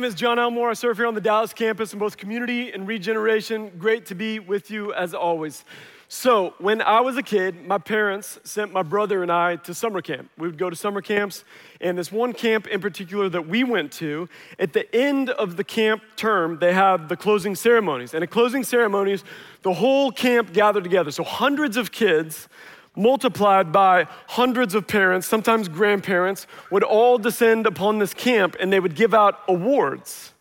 Name 0.00 0.08
is 0.08 0.14
John 0.14 0.38
Elmore. 0.38 0.70
I 0.70 0.72
serve 0.72 0.96
here 0.96 1.06
on 1.06 1.12
the 1.12 1.20
Dallas 1.20 1.52
campus 1.52 1.92
in 1.92 1.98
both 1.98 2.16
community 2.16 2.72
and 2.72 2.88
regeneration. 2.88 3.70
Great 3.78 4.06
to 4.06 4.14
be 4.14 4.38
with 4.38 4.70
you 4.70 4.94
as 4.94 5.12
always. 5.12 5.62
So, 6.08 6.54
when 6.56 6.80
I 6.80 7.00
was 7.00 7.18
a 7.18 7.22
kid, 7.22 7.66
my 7.66 7.76
parents 7.76 8.38
sent 8.42 8.72
my 8.72 8.82
brother 8.82 9.22
and 9.22 9.30
I 9.30 9.56
to 9.56 9.74
summer 9.74 10.00
camp. 10.00 10.30
We 10.38 10.48
would 10.48 10.56
go 10.56 10.70
to 10.70 10.74
summer 10.74 11.02
camps, 11.02 11.44
and 11.82 11.98
this 11.98 12.10
one 12.10 12.32
camp 12.32 12.66
in 12.66 12.80
particular 12.80 13.28
that 13.28 13.46
we 13.46 13.62
went 13.62 13.92
to, 13.92 14.26
at 14.58 14.72
the 14.72 14.90
end 14.96 15.28
of 15.28 15.58
the 15.58 15.64
camp 15.64 16.02
term, 16.16 16.58
they 16.60 16.72
have 16.72 17.10
the 17.10 17.16
closing 17.16 17.54
ceremonies. 17.54 18.14
And 18.14 18.24
at 18.24 18.30
closing 18.30 18.64
ceremonies, 18.64 19.22
the 19.60 19.74
whole 19.74 20.10
camp 20.10 20.54
gathered 20.54 20.82
together. 20.82 21.10
So, 21.10 21.24
hundreds 21.24 21.76
of 21.76 21.92
kids 21.92 22.48
multiplied 22.96 23.72
by 23.72 24.06
hundreds 24.28 24.74
of 24.74 24.86
parents, 24.86 25.26
sometimes 25.26 25.68
grandparents, 25.68 26.46
would 26.70 26.82
all 26.82 27.18
descend 27.18 27.66
upon 27.66 27.98
this 27.98 28.12
camp 28.14 28.56
and 28.60 28.72
they 28.72 28.80
would 28.80 28.94
give 28.94 29.14
out 29.14 29.40
awards. 29.48 30.32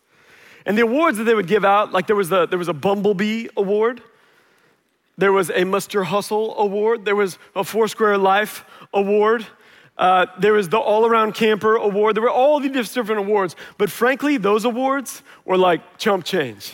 And 0.65 0.77
the 0.77 0.81
awards 0.83 1.17
that 1.17 1.23
they 1.23 1.35
would 1.35 1.47
give 1.47 1.63
out, 1.63 1.91
like 1.91 2.07
there 2.07 2.15
was 2.15 2.31
a, 2.31 2.47
there 2.49 2.59
was 2.59 2.67
a 2.67 2.73
Bumblebee 2.73 3.47
Award, 3.55 4.01
there 5.17 5.31
was 5.31 5.49
a 5.49 5.63
Mr. 5.63 6.05
Hustle 6.05 6.57
Award, 6.57 7.05
there 7.05 7.15
was 7.15 7.37
a 7.55 7.63
Foursquare 7.63 8.17
Life 8.17 8.65
Award, 8.93 9.45
uh, 9.97 10.27
there 10.39 10.53
was 10.53 10.69
the 10.69 10.77
All 10.77 11.05
Around 11.05 11.33
Camper 11.33 11.75
Award. 11.75 12.15
There 12.15 12.23
were 12.23 12.29
all 12.29 12.61
these 12.61 12.93
different 12.93 13.19
awards, 13.19 13.57
but 13.77 13.91
frankly, 13.91 14.37
those 14.37 14.63
awards 14.63 15.23
were 15.43 15.57
like 15.57 15.97
chump 15.97 16.23
change. 16.23 16.73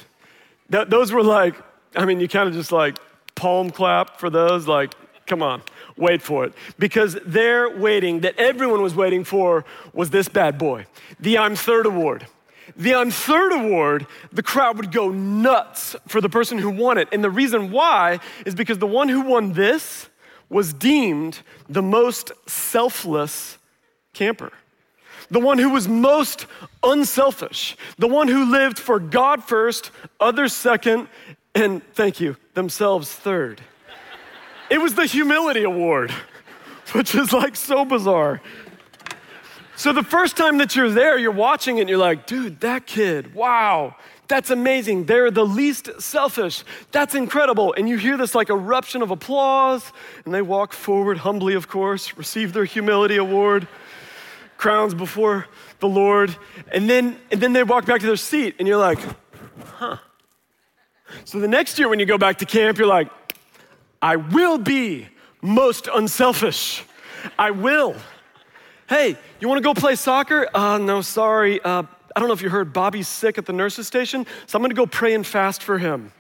Th- 0.72 0.88
those 0.88 1.12
were 1.12 1.24
like, 1.24 1.56
I 1.96 2.06
mean, 2.06 2.20
you 2.20 2.28
kind 2.28 2.48
of 2.48 2.54
just 2.54 2.72
like 2.72 2.98
palm 3.34 3.72
clap 3.72 4.20
for 4.20 4.30
those, 4.30 4.68
like, 4.68 4.94
Come 5.26 5.42
on, 5.42 5.64
wait 5.98 6.22
for 6.22 6.46
it. 6.46 6.54
Because 6.78 7.18
their 7.26 7.70
waiting 7.70 8.22
that 8.22 8.38
everyone 8.38 8.82
was 8.82 8.96
waiting 8.96 9.24
for 9.24 9.66
was 9.94 10.10
this 10.10 10.28
bad 10.28 10.58
boy 10.58 10.86
the 11.20 11.38
I'm 11.38 11.56
Third 11.56 11.86
Award. 11.86 12.28
The 12.76 12.96
I'm 12.96 13.12
Third 13.12 13.54
Award, 13.54 14.08
the 14.32 14.44
crowd 14.44 14.78
would 14.78 14.92
go 14.92 15.10
nuts 15.10 15.96
for 16.08 16.20
the 16.20 16.30
person 16.30 16.58
who 16.58 16.70
won 16.70 16.98
it. 16.98 17.08
And 17.12 17.24
the 17.24 17.30
reason 17.30 17.72
why 17.72 18.20
is 18.46 18.56
because 18.56 18.80
the 18.80 18.88
one 18.88 19.08
who 19.08 19.22
won 19.22 19.54
this 19.54 20.10
was 20.50 20.74
deemed 20.74 21.42
the 21.70 21.82
most 21.82 22.32
selfless 22.48 23.58
camper 24.14 24.52
the 25.30 25.40
one 25.40 25.58
who 25.58 25.70
was 25.70 25.88
most 25.88 26.46
unselfish, 26.84 27.76
the 27.98 28.08
one 28.08 28.28
who 28.28 28.52
lived 28.52 28.78
for 28.78 29.00
God 29.00 29.44
first, 29.44 29.92
others 30.20 30.54
second, 30.54 31.08
and 31.54 31.82
thank 31.94 32.20
you, 32.20 32.38
themselves 32.54 33.12
third. 33.12 33.62
It 34.70 34.82
was 34.82 34.96
the 34.96 35.06
humility 35.06 35.64
award, 35.64 36.12
which 36.94 37.16
is 37.16 37.32
like 37.32 37.56
so 37.56 37.86
bizarre. 37.86 38.42
So 39.78 39.92
the 39.92 40.04
first 40.04 40.38
time 40.38 40.58
that 40.60 40.76
you're 40.76 40.90
there, 40.90 41.18
you're 41.18 41.32
watching 41.32 41.78
it 41.78 41.82
and 41.82 41.90
you're 41.90 42.00
like, 42.00 42.28
dude, 42.28 42.62
that 42.62 42.86
kid, 42.86 43.36
wow, 43.36 43.96
that's 44.28 44.50
amazing. 44.50 45.06
They're 45.06 45.30
the 45.30 45.46
least 45.46 46.02
selfish. 46.02 46.64
That's 46.92 47.14
incredible. 47.14 47.74
And 47.78 47.90
you 47.90 47.98
hear 47.98 48.18
this 48.18 48.34
like 48.34 48.50
eruption 48.50 49.02
of 49.02 49.12
applause, 49.12 49.92
and 50.24 50.34
they 50.34 50.42
walk 50.42 50.74
forward 50.74 51.18
humbly, 51.18 51.56
of 51.56 51.68
course, 51.68 52.18
receive 52.18 52.54
their 52.54 52.66
humility 52.66 53.18
award, 53.18 53.68
crowns 54.58 54.94
before 54.94 55.46
the 55.80 55.90
Lord, 55.90 56.36
and 56.72 56.90
then, 56.90 57.20
and 57.30 57.42
then 57.42 57.52
they 57.52 57.64
walk 57.64 57.86
back 57.86 58.00
to 58.00 58.08
their 58.08 58.16
seat, 58.16 58.56
and 58.58 58.68
you're 58.68 58.78
like, 58.78 59.00
huh. 59.74 59.98
So 61.26 61.40
the 61.40 61.48
next 61.48 61.78
year 61.78 61.90
when 61.90 62.00
you 62.00 62.06
go 62.06 62.18
back 62.18 62.38
to 62.38 62.46
camp, 62.46 62.78
you're 62.78 62.88
like, 62.88 63.10
I 64.06 64.18
will 64.18 64.60
be 64.60 65.08
most 65.42 65.90
unselfish. 65.92 66.84
I 67.40 67.50
will. 67.50 67.96
Hey, 68.88 69.18
you 69.40 69.50
wanna 69.50 69.62
go 69.62 69.74
play 69.74 69.96
soccer? 69.96 70.48
Uh, 70.54 70.78
no, 70.78 71.02
sorry. 71.02 71.60
Uh, 71.60 71.82
I 72.16 72.20
don't 72.20 72.30
know 72.30 72.36
if 72.36 72.44
you 72.44 72.52
heard 72.52 72.72
Bobby's 72.72 73.08
sick 73.08 73.40
at 73.40 73.48
the 73.48 73.54
nurse's 73.54 73.88
station, 73.88 74.28
so 74.46 74.60
I'm 74.60 74.62
gonna 74.62 74.76
go 74.76 74.86
pray 74.86 75.16
and 75.16 75.26
fast 75.26 75.64
for 75.64 75.80
him. 75.80 76.12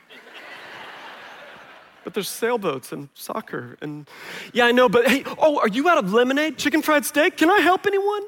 but 2.04 2.16
there's 2.16 2.28
sailboats 2.28 2.92
and 2.92 3.08
soccer 3.14 3.78
and 3.82 4.10
yeah, 4.52 4.66
I 4.66 4.72
know, 4.72 4.90
but 4.90 5.08
hey, 5.08 5.24
oh, 5.38 5.60
are 5.60 5.68
you 5.68 5.88
out 5.88 6.00
of 6.00 6.12
lemonade? 6.12 6.58
Chicken 6.58 6.82
fried 6.82 7.06
steak? 7.06 7.38
Can 7.38 7.52
I 7.52 7.60
help 7.60 7.86
anyone? 7.86 8.24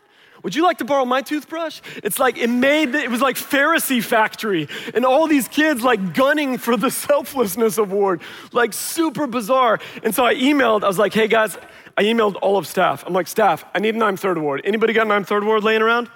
Would 0.47 0.55
you 0.55 0.63
like 0.63 0.77
to 0.77 0.85
borrow 0.85 1.03
my 1.03 1.21
toothbrush? 1.21 1.81
It's 2.05 2.19
like 2.19 2.37
it 2.37 2.49
made, 2.49 2.95
it 2.95 3.11
was 3.11 3.19
like 3.19 3.35
Pharisee 3.35 4.01
factory 4.01 4.69
and 4.93 5.03
all 5.03 5.27
these 5.27 5.45
kids 5.49 5.83
like 5.83 6.13
gunning 6.13 6.57
for 6.57 6.77
the 6.77 6.89
selflessness 7.09 7.77
award, 7.77 8.21
like 8.53 8.71
super 8.71 9.27
bizarre. 9.27 9.81
And 10.03 10.15
so 10.15 10.25
I 10.25 10.35
emailed, 10.35 10.85
I 10.85 10.87
was 10.87 10.97
like, 10.97 11.13
hey 11.13 11.27
guys, 11.27 11.57
I 11.97 12.03
emailed 12.03 12.37
all 12.41 12.55
of 12.55 12.65
staff. 12.65 13.03
I'm 13.05 13.11
like, 13.11 13.27
staff, 13.27 13.65
I 13.75 13.79
need 13.79 13.95
an 13.95 14.01
I'm 14.01 14.15
third 14.15 14.37
award. 14.37 14.61
Anybody 14.63 14.93
got 14.93 15.05
an 15.05 15.11
I'm 15.11 15.25
third 15.25 15.43
award 15.43 15.65
laying 15.65 15.81
around? 15.81 16.09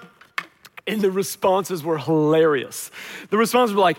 And 0.88 1.02
the 1.02 1.12
responses 1.12 1.84
were 1.84 1.98
hilarious. 1.98 2.90
The 3.32 3.38
responses 3.38 3.76
were 3.76 3.82
like, 3.82 3.98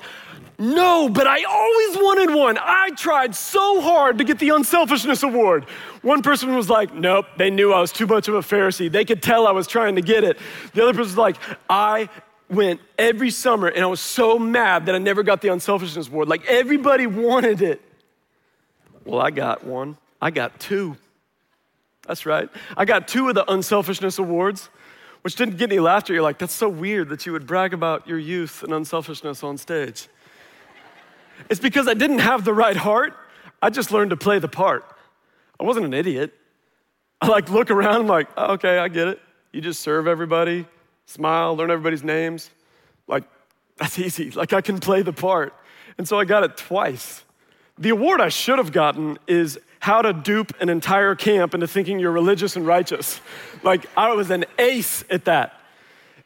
no, 0.58 1.08
but 1.08 1.26
I 1.26 1.42
always 1.44 1.96
wanted 1.96 2.34
one. 2.34 2.58
I 2.58 2.90
tried 2.90 3.34
so 3.34 3.80
hard 3.80 4.18
to 4.18 4.24
get 4.24 4.38
the 4.38 4.50
unselfishness 4.50 5.22
award. 5.22 5.64
One 6.02 6.22
person 6.22 6.54
was 6.54 6.68
like, 6.70 6.94
nope, 6.94 7.26
they 7.36 7.50
knew 7.50 7.72
I 7.72 7.80
was 7.80 7.92
too 7.92 8.06
much 8.06 8.28
of 8.28 8.34
a 8.34 8.40
Pharisee. 8.40 8.90
They 8.90 9.04
could 9.04 9.22
tell 9.22 9.46
I 9.46 9.52
was 9.52 9.66
trying 9.66 9.96
to 9.96 10.02
get 10.02 10.24
it. 10.24 10.38
The 10.74 10.82
other 10.82 10.92
person 10.92 11.10
was 11.10 11.18
like, 11.18 11.36
I 11.68 12.08
went 12.48 12.80
every 12.98 13.30
summer 13.30 13.68
and 13.68 13.82
I 13.82 13.86
was 13.86 14.00
so 14.00 14.38
mad 14.38 14.86
that 14.86 14.94
I 14.94 14.98
never 14.98 15.22
got 15.22 15.40
the 15.40 15.48
unselfishness 15.48 16.08
award. 16.08 16.28
Like 16.28 16.44
everybody 16.46 17.06
wanted 17.06 17.62
it. 17.62 17.80
Well, 19.04 19.20
I 19.20 19.30
got 19.30 19.64
one. 19.64 19.96
I 20.20 20.30
got 20.30 20.60
two. 20.60 20.96
That's 22.06 22.26
right. 22.26 22.48
I 22.76 22.84
got 22.84 23.08
two 23.08 23.28
of 23.28 23.34
the 23.34 23.50
unselfishness 23.50 24.19
awards, 24.19 24.69
which 25.22 25.36
didn't 25.36 25.56
get 25.56 25.70
any 25.70 25.80
laughter. 25.80 26.12
You're 26.12 26.22
like, 26.22 26.38
that's 26.38 26.52
so 26.52 26.69
weird 26.69 27.08
that 27.08 27.26
you 27.26 27.32
would 27.32 27.46
brag 27.46 27.74
about 27.74 28.06
your 28.06 28.19
youth 28.19 28.62
and 28.62 28.72
unselfishness 28.72 29.42
on 29.42 29.56
stage. 29.56 30.08
It's 31.48 31.60
because 31.60 31.88
I 31.88 31.94
didn't 31.94 32.20
have 32.20 32.44
the 32.44 32.54
right 32.54 32.76
heart. 32.76 33.14
I 33.60 33.70
just 33.70 33.92
learned 33.92 34.10
to 34.10 34.16
play 34.16 34.38
the 34.38 34.48
part. 34.48 34.84
I 35.60 35.64
wasn't 35.64 35.86
an 35.86 35.94
idiot. 35.94 36.34
I 37.20 37.28
like 37.28 37.50
look 37.50 37.70
around, 37.70 38.00
I'm 38.00 38.06
like, 38.08 38.28
oh, 38.36 38.54
okay, 38.54 38.78
I 38.78 38.88
get 38.88 39.06
it. 39.06 39.20
You 39.52 39.60
just 39.60 39.81
serve 39.81 40.08
everybody, 40.08 40.66
smile, 41.06 41.56
learn 41.56 41.70
everybody's 41.70 42.02
names. 42.02 42.50
Like, 43.06 43.25
that's 43.76 43.98
easy. 43.98 44.31
Like, 44.31 44.52
I 44.52 44.60
can 44.60 44.81
play 44.81 45.02
the 45.02 45.12
part. 45.12 45.54
And 45.98 46.08
so 46.08 46.19
I 46.19 46.25
got 46.25 46.42
it 46.42 46.56
twice. 46.56 47.22
The 47.78 47.91
award 47.91 48.20
I 48.20 48.28
should 48.28 48.58
have 48.58 48.72
gotten 48.72 49.19
is 49.26 49.58
how 49.78 50.02
to 50.02 50.12
dupe 50.12 50.52
an 50.60 50.69
entire 50.69 51.14
camp 51.14 51.54
into 51.54 51.66
thinking 51.66 51.98
you're 51.98 52.12
religious 52.12 52.56
and 52.56 52.66
righteous. 52.66 53.20
Like, 53.62 53.86
I 53.97 54.12
was 54.14 54.31
an 54.31 54.44
ace 54.58 55.04
at 55.10 55.26
that. 55.26 55.60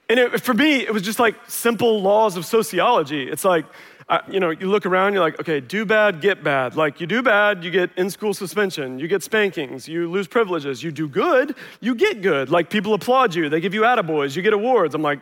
And 0.08 0.20
it, 0.20 0.40
for 0.40 0.54
me, 0.54 0.80
it 0.80 0.92
was 0.92 1.02
just 1.02 1.18
like 1.18 1.34
simple 1.48 2.00
laws 2.00 2.36
of 2.36 2.46
sociology. 2.46 3.28
It's 3.28 3.44
like, 3.44 3.66
uh, 4.08 4.20
you 4.30 4.38
know, 4.38 4.50
you 4.50 4.68
look 4.68 4.86
around, 4.86 5.14
you're 5.14 5.22
like, 5.22 5.40
okay, 5.40 5.58
do 5.58 5.84
bad, 5.84 6.20
get 6.20 6.44
bad. 6.44 6.76
Like, 6.76 7.00
you 7.00 7.08
do 7.08 7.22
bad, 7.22 7.64
you 7.64 7.72
get 7.72 7.90
in 7.96 8.08
school 8.08 8.32
suspension, 8.34 9.00
you 9.00 9.08
get 9.08 9.24
spankings, 9.24 9.88
you 9.88 10.08
lose 10.08 10.28
privileges. 10.28 10.80
You 10.82 10.92
do 10.92 11.08
good, 11.08 11.56
you 11.80 11.94
get 11.96 12.22
good. 12.22 12.48
Like, 12.48 12.70
people 12.70 12.94
applaud 12.94 13.34
you, 13.34 13.48
they 13.48 13.60
give 13.60 13.74
you 13.74 13.82
attaboys, 13.82 14.36
you 14.36 14.42
get 14.42 14.52
awards. 14.52 14.94
I'm 14.94 15.02
like, 15.02 15.18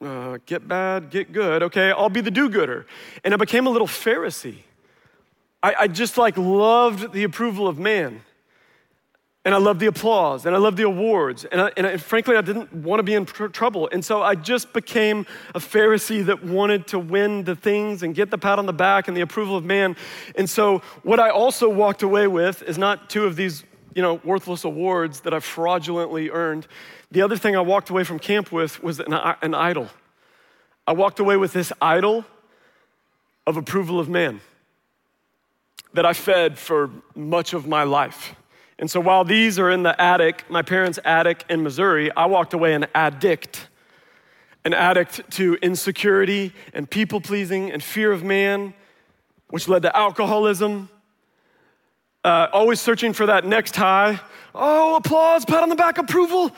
uh, 0.00 0.38
get 0.46 0.68
bad, 0.68 1.10
get 1.10 1.32
good. 1.32 1.64
Okay, 1.64 1.90
I'll 1.90 2.08
be 2.08 2.20
the 2.20 2.30
do 2.30 2.48
gooder. 2.48 2.86
And 3.24 3.34
I 3.34 3.36
became 3.36 3.66
a 3.66 3.70
little 3.70 3.88
Pharisee. 3.88 4.58
I, 5.60 5.74
I 5.80 5.88
just 5.88 6.16
like 6.16 6.36
loved 6.36 7.12
the 7.12 7.24
approval 7.24 7.66
of 7.66 7.78
man 7.78 8.22
and 9.44 9.54
I 9.54 9.58
loved 9.58 9.78
the 9.78 9.86
applause, 9.86 10.46
and 10.46 10.54
I 10.54 10.58
loved 10.58 10.78
the 10.78 10.84
awards, 10.84 11.44
and, 11.44 11.60
I, 11.60 11.70
and 11.76 11.86
I, 11.86 11.96
frankly, 11.98 12.34
I 12.34 12.40
didn't 12.40 12.72
want 12.72 12.98
to 12.98 13.02
be 13.02 13.12
in 13.12 13.26
tr- 13.26 13.48
trouble. 13.48 13.90
And 13.92 14.02
so 14.02 14.22
I 14.22 14.34
just 14.34 14.72
became 14.72 15.26
a 15.54 15.58
Pharisee 15.58 16.24
that 16.24 16.42
wanted 16.42 16.86
to 16.88 16.98
win 16.98 17.44
the 17.44 17.54
things 17.54 18.02
and 18.02 18.14
get 18.14 18.30
the 18.30 18.38
pat 18.38 18.58
on 18.58 18.64
the 18.64 18.72
back 18.72 19.06
and 19.06 19.14
the 19.14 19.20
approval 19.20 19.54
of 19.54 19.64
man. 19.64 19.96
And 20.36 20.48
so 20.48 20.78
what 21.02 21.20
I 21.20 21.28
also 21.28 21.68
walked 21.68 22.02
away 22.02 22.26
with 22.26 22.62
is 22.62 22.78
not 22.78 23.10
two 23.10 23.26
of 23.26 23.36
these, 23.36 23.64
you 23.94 24.00
know, 24.00 24.14
worthless 24.24 24.64
awards 24.64 25.20
that 25.20 25.34
I 25.34 25.40
fraudulently 25.40 26.30
earned. 26.30 26.66
The 27.10 27.20
other 27.20 27.36
thing 27.36 27.54
I 27.54 27.60
walked 27.60 27.90
away 27.90 28.04
from 28.04 28.18
camp 28.18 28.50
with 28.50 28.82
was 28.82 28.98
an, 28.98 29.12
an 29.12 29.54
idol. 29.54 29.90
I 30.86 30.92
walked 30.92 31.20
away 31.20 31.36
with 31.36 31.52
this 31.52 31.70
idol 31.82 32.24
of 33.46 33.58
approval 33.58 34.00
of 34.00 34.08
man 34.08 34.40
that 35.92 36.06
I 36.06 36.14
fed 36.14 36.58
for 36.58 36.90
much 37.14 37.52
of 37.52 37.66
my 37.66 37.84
life. 37.84 38.34
And 38.78 38.90
so 38.90 39.00
while 39.00 39.24
these 39.24 39.58
are 39.58 39.70
in 39.70 39.82
the 39.82 40.00
attic, 40.00 40.44
my 40.50 40.62
parents' 40.62 40.98
attic 41.04 41.44
in 41.48 41.62
Missouri, 41.62 42.10
I 42.16 42.26
walked 42.26 42.54
away 42.54 42.74
an 42.74 42.86
addict. 42.94 43.68
An 44.64 44.74
addict 44.74 45.30
to 45.32 45.54
insecurity 45.56 46.52
and 46.72 46.90
people 46.90 47.20
pleasing 47.20 47.70
and 47.70 47.82
fear 47.82 48.10
of 48.10 48.24
man, 48.24 48.74
which 49.50 49.68
led 49.68 49.82
to 49.82 49.96
alcoholism. 49.96 50.88
Uh, 52.24 52.48
always 52.52 52.80
searching 52.80 53.12
for 53.12 53.26
that 53.26 53.44
next 53.44 53.76
high. 53.76 54.18
Oh, 54.54 54.96
applause, 54.96 55.44
pat 55.44 55.62
on 55.62 55.68
the 55.68 55.76
back, 55.76 55.98
approval. 55.98 56.50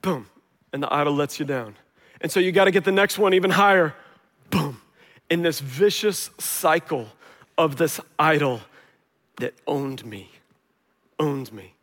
Boom. 0.00 0.26
And 0.72 0.82
the 0.82 0.92
idol 0.92 1.14
lets 1.14 1.38
you 1.38 1.44
down. 1.44 1.76
And 2.20 2.32
so 2.32 2.40
you 2.40 2.50
got 2.50 2.64
to 2.64 2.70
get 2.70 2.84
the 2.84 2.92
next 2.92 3.18
one 3.18 3.34
even 3.34 3.50
higher. 3.50 3.94
Boom. 4.50 4.80
In 5.28 5.42
this 5.42 5.60
vicious 5.60 6.30
cycle 6.38 7.08
of 7.58 7.76
this 7.76 8.00
idol 8.18 8.62
that 9.36 9.54
owned 9.66 10.04
me 10.06 10.30
owned 11.18 11.52
me. 11.52 11.74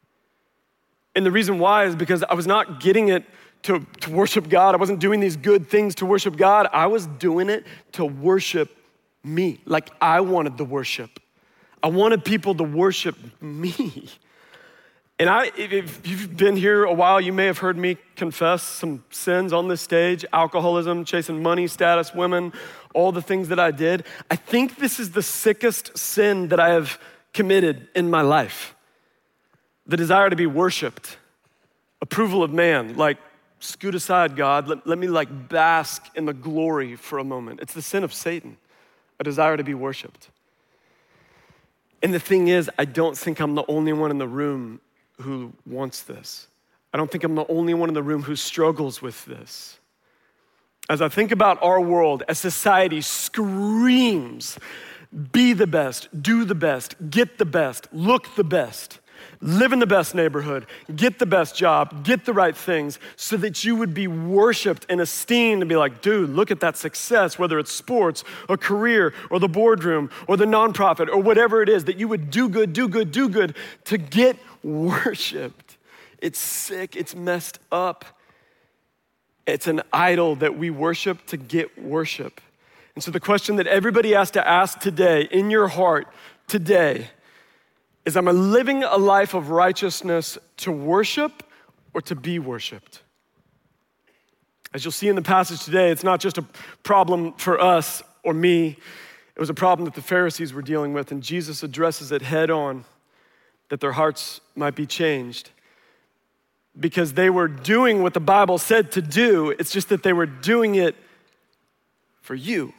And 1.16 1.26
the 1.26 1.32
reason 1.32 1.60
why 1.60 1.86
is 1.86 1.96
because 1.96 2.24
I 2.24 2.34
was 2.34 2.46
not 2.46 2.80
getting 2.82 3.08
it 3.08 3.24
to, 3.64 3.86
to 4.02 4.12
worship 4.12 4.48
God. 4.48 4.76
I 4.76 4.78
wasn't 4.78 5.00
doing 5.00 5.20
these 5.20 5.38
good 5.38 5.68
things 5.68 5.96
to 5.96 6.06
worship 6.06 6.38
God. 6.38 6.68
I 6.72 6.86
was 6.88 7.08
doing 7.08 7.50
it 7.50 7.66
to 7.94 8.06
worship 8.06 8.76
me. 9.24 9.60
Like 9.66 9.90
I 10.00 10.22
wanted 10.22 10.58
the 10.58 10.66
worship. 10.66 11.20
I 11.82 11.88
wanted 11.88 12.24
people 12.24 12.54
to 12.56 12.64
worship 12.64 13.18
me. 13.42 14.10
And 15.18 15.30
I, 15.30 15.50
if 15.56 16.06
you've 16.06 16.36
been 16.36 16.58
here 16.58 16.84
a 16.84 16.94
while, 16.94 17.22
you 17.22 17.32
may 17.32 17.46
have 17.46 17.60
heard 17.60 17.78
me 17.78 17.98
confess 18.18 18.62
some 18.62 19.04
sins 19.10 19.54
on 19.54 19.70
this 19.70 19.82
stage 19.82 20.26
alcoholism, 20.34 21.06
chasing 21.06 21.42
money, 21.42 21.68
status, 21.68 22.14
women, 22.14 22.52
all 22.94 23.14
the 23.14 23.22
things 23.22 23.48
that 23.48 23.60
I 23.60 23.72
did. 23.72 24.04
I 24.30 24.36
think 24.36 24.76
this 24.76 25.00
is 25.00 25.12
the 25.12 25.24
sickest 25.24 25.98
sin 25.98 26.50
that 26.50 26.60
I 26.60 26.70
have 26.70 27.00
committed 27.34 27.88
in 27.96 28.10
my 28.10 28.22
life 28.22 28.75
the 29.88 29.98
desire 29.98 30.30
to 30.30 30.36
be 30.36 30.46
worshiped, 30.46 31.18
approval 32.02 32.44
of 32.44 32.52
man, 32.52 32.96
like, 32.98 33.18
scoot 33.60 33.96
aside, 33.96 34.36
God, 34.36 34.68
let, 34.68 34.86
let 34.86 34.98
me 34.98 35.08
like 35.08 35.50
bask 35.50 36.06
in 36.16 36.26
the 36.26 36.34
glory 36.34 36.96
for 36.96 37.20
a 37.20 37.24
moment. 37.24 37.60
It's 37.62 37.74
the 37.74 37.82
sin 37.82 38.04
of 38.04 38.14
Satan, 38.14 38.58
a 39.20 39.24
desire 39.24 39.58
to 39.58 39.64
be 39.64 39.74
worshiped. 39.74 40.30
And 42.04 42.14
the 42.14 42.20
thing 42.20 42.48
is, 42.48 42.70
I 42.78 42.86
don't 42.86 43.18
think 43.18 43.40
I'm 43.40 43.56
the 43.56 43.66
only 43.68 43.94
one 43.94 44.12
in 44.12 44.18
the 44.18 44.28
room 44.28 44.80
who 45.22 45.54
wants 45.66 46.04
this. 46.04 46.48
I 46.94 46.98
don't 46.98 47.10
think 47.10 47.24
I'm 47.24 47.36
the 47.36 47.48
only 47.48 47.74
one 47.74 47.90
in 47.90 47.96
the 47.96 48.04
room 48.04 48.24
who 48.24 48.36
struggles 48.36 49.02
with 49.02 49.26
this. 49.26 49.80
As 50.88 51.02
I 51.02 51.10
think 51.10 51.32
about 51.32 51.62
our 51.64 51.82
world, 51.82 52.24
as 52.28 52.38
society 52.38 53.02
screams, 53.02 54.60
be 55.32 55.54
the 55.54 55.66
best, 55.66 56.10
do 56.22 56.46
the 56.46 56.56
best, 56.56 56.96
get 57.10 57.38
the 57.38 57.46
best, 57.46 57.88
look 57.92 58.36
the 58.36 58.44
best 58.44 59.00
live 59.42 59.74
in 59.74 59.80
the 59.80 59.88
best 59.88 60.16
neighborhood, 60.16 60.66
get 60.96 61.20
the 61.20 61.26
best 61.26 61.56
job, 61.56 62.04
get 62.04 62.26
the 62.26 62.34
right 62.34 62.56
things, 62.56 63.00
so 63.16 63.38
that 63.38 63.64
you 63.64 63.76
would 63.76 63.94
be 63.94 64.08
worshiped 64.08 64.86
and 64.90 65.00
esteemed 65.02 65.62
and 65.62 65.70
be 65.70 65.76
like, 65.76 66.02
dude, 66.02 66.30
look 66.30 66.52
at 66.52 66.60
that 66.60 66.78
success, 66.78 67.38
whether 67.38 67.60
it's 67.60 67.72
sports, 67.72 68.24
a 68.50 68.58
career, 68.58 69.14
or 69.30 69.40
the 69.40 69.48
boardroom, 69.48 70.10
or 70.28 70.38
the 70.38 70.46
nonprofit, 70.46 71.10
or 71.10 71.18
whatever 71.22 71.62
it 71.62 71.70
is, 71.70 71.86
that 71.86 71.98
you 71.98 72.08
would 72.08 72.32
do 72.32 72.50
good, 72.50 72.74
do 72.74 72.88
good, 72.88 73.12
do 73.12 73.30
good 73.30 73.56
to 73.86 73.98
get 73.98 74.38
worshiped. 74.64 75.78
It's 76.20 76.40
sick, 76.40 76.96
it's 76.96 77.16
messed 77.16 77.60
up. 77.72 78.06
It's 79.46 79.68
an 79.68 79.84
idol 79.94 80.36
that 80.38 80.58
we 80.58 80.70
worship 80.70 81.26
to 81.28 81.38
get 81.38 81.82
worship. 81.82 82.42
And 82.96 83.04
so, 83.04 83.12
the 83.12 83.20
question 83.20 83.58
that 83.58 83.68
everybody 83.68 84.14
has 84.14 84.32
to 84.32 84.48
ask 84.48 84.80
today 84.80 85.28
in 85.30 85.52
your 85.52 85.68
heart 85.68 86.08
today 86.48 87.10
is 88.06 88.16
I'm 88.16 88.26
living 88.26 88.84
a 88.84 88.98
life 88.98 89.34
of 89.34 89.50
righteousness 89.50 90.38
to 90.58 90.72
worship 90.72 91.44
or 91.94 92.02
to 92.02 92.16
be 92.16 92.40
worshiped? 92.40 93.02
As 94.74 94.84
you'll 94.84 94.92
see 94.92 95.08
in 95.08 95.16
the 95.16 95.22
passage 95.22 95.64
today, 95.64 95.90
it's 95.90 96.04
not 96.04 96.20
just 96.20 96.38
a 96.38 96.46
problem 96.84 97.34
for 97.34 97.60
us 97.60 98.04
or 98.24 98.34
me, 98.34 98.78
it 99.36 99.40
was 99.40 99.50
a 99.50 99.54
problem 99.54 99.86
that 99.86 99.96
the 99.96 100.02
Pharisees 100.02 100.54
were 100.54 100.62
dealing 100.62 100.94
with, 100.94 101.12
and 101.12 101.22
Jesus 101.22 101.62
addresses 101.62 102.12
it 102.12 102.22
head 102.22 102.50
on 102.50 102.86
that 103.70 103.82
their 103.82 103.92
hearts 103.92 104.40
might 104.56 104.76
be 104.76 104.86
changed. 104.86 105.50
Because 106.78 107.14
they 107.14 107.30
were 107.30 107.48
doing 107.48 108.04
what 108.04 108.14
the 108.14 108.20
Bible 108.20 108.58
said 108.58 108.92
to 108.94 109.02
do, 109.02 109.52
it's 109.52 109.72
just 109.72 109.90
that 109.90 110.04
they 110.04 110.14
were 110.14 110.26
doing 110.26 110.76
it 110.76 110.96
for 112.22 112.36
you 112.36 112.74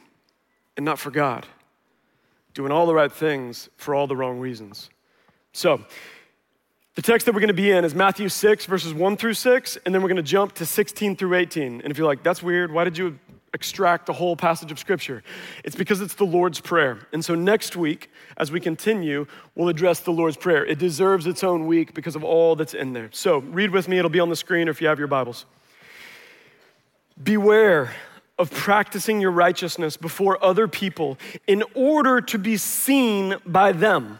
and 0.75 0.85
not 0.85 0.99
for 0.99 1.09
God, 1.09 1.47
doing 2.53 2.71
all 2.71 2.85
the 2.85 2.93
right 2.93 3.11
things 3.11 3.69
for 3.77 3.95
all 3.95 4.07
the 4.07 4.15
wrong 4.15 4.39
reasons. 4.39 4.89
So, 5.53 5.81
the 6.97 7.03
text 7.03 7.27
that 7.27 7.35
we're 7.35 7.41
going 7.41 7.49
to 7.49 7.53
be 7.53 7.69
in 7.69 7.85
is 7.85 7.93
Matthew 7.93 8.27
6, 8.27 8.65
verses 8.65 8.91
1 8.91 9.17
through 9.17 9.35
6, 9.35 9.77
and 9.85 9.93
then 9.93 10.01
we're 10.01 10.07
going 10.07 10.15
to 10.15 10.23
jump 10.23 10.53
to 10.53 10.65
16 10.65 11.15
through 11.15 11.35
18. 11.35 11.81
And 11.81 11.91
if 11.91 11.97
you're 11.99 12.07
like, 12.07 12.23
that's 12.23 12.41
weird, 12.41 12.71
why 12.71 12.85
did 12.85 12.97
you 12.97 13.19
extract 13.53 14.07
the 14.07 14.13
whole 14.13 14.35
passage 14.35 14.71
of 14.71 14.79
Scripture? 14.79 15.21
It's 15.63 15.75
because 15.75 16.01
it's 16.01 16.15
the 16.15 16.25
Lord's 16.25 16.59
Prayer. 16.59 17.07
And 17.13 17.23
so 17.23 17.35
next 17.35 17.75
week, 17.75 18.09
as 18.37 18.51
we 18.51 18.59
continue, 18.59 19.27
we'll 19.53 19.69
address 19.69 19.99
the 19.99 20.11
Lord's 20.11 20.37
Prayer. 20.37 20.65
It 20.65 20.79
deserves 20.79 21.27
its 21.27 21.43
own 21.43 21.67
week 21.67 21.93
because 21.93 22.15
of 22.15 22.23
all 22.23 22.55
that's 22.55 22.73
in 22.73 22.93
there. 22.93 23.09
So 23.11 23.39
read 23.41 23.69
with 23.69 23.87
me, 23.87 23.99
it'll 23.99 24.09
be 24.09 24.19
on 24.19 24.29
the 24.29 24.35
screen 24.35 24.67
or 24.67 24.71
if 24.71 24.81
you 24.81 24.87
have 24.87 24.97
your 24.97 25.07
Bibles. 25.07 25.45
Beware 27.21 27.93
of 28.39 28.49
practicing 28.49 29.21
your 29.21 29.31
righteousness 29.31 29.97
before 29.97 30.43
other 30.43 30.67
people 30.67 31.19
in 31.45 31.63
order 31.75 32.21
to 32.21 32.39
be 32.39 32.57
seen 32.57 33.35
by 33.45 33.71
them 33.71 34.19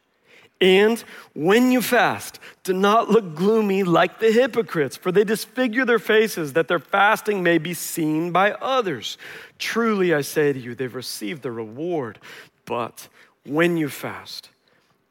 And 0.61 1.03
when 1.33 1.71
you 1.71 1.81
fast, 1.81 2.39
do 2.63 2.71
not 2.73 3.09
look 3.09 3.33
gloomy 3.33 3.81
like 3.81 4.19
the 4.19 4.31
hypocrites, 4.31 4.95
for 4.95 5.11
they 5.11 5.23
disfigure 5.23 5.85
their 5.85 5.99
faces 5.99 6.53
that 6.53 6.67
their 6.67 6.79
fasting 6.79 7.41
may 7.41 7.57
be 7.57 7.73
seen 7.73 8.31
by 8.31 8.51
others. 8.51 9.17
Truly, 9.57 10.13
I 10.13 10.21
say 10.21 10.53
to 10.53 10.59
you, 10.59 10.75
they've 10.75 10.93
received 10.93 11.41
the 11.41 11.51
reward. 11.51 12.19
But 12.65 13.07
when 13.43 13.75
you 13.75 13.89
fast, 13.89 14.49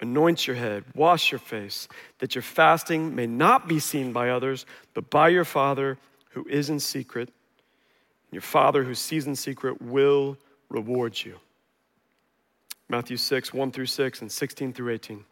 anoint 0.01 0.47
your 0.47 0.55
head, 0.55 0.85
wash 0.95 1.33
your 1.33 1.41
face, 1.41 1.89
that 2.21 2.37
your 2.37 2.43
fasting 2.43 3.17
may 3.17 3.27
not 3.27 3.67
be 3.67 3.81
seen 3.81 4.13
by 4.13 4.31
others, 4.31 4.67
but 4.95 5.11
by 5.11 5.31
your 5.31 5.45
Father 5.45 5.99
who 6.31 6.47
is 6.49 6.71
in 6.71 6.79
secret. 6.79 7.29
Your 8.31 8.43
Father 8.43 8.85
who 8.85 8.95
sees 8.95 9.27
in 9.27 9.35
secret 9.35 9.83
will 9.83 10.39
reward 10.69 11.21
you. 11.25 11.41
Matthew 12.89 13.17
6, 13.17 13.53
1 13.53 13.73
through 13.73 13.87
6, 13.87 14.21
and 14.21 14.31
16 14.31 14.73
through 14.73 14.93
18. 14.93 15.25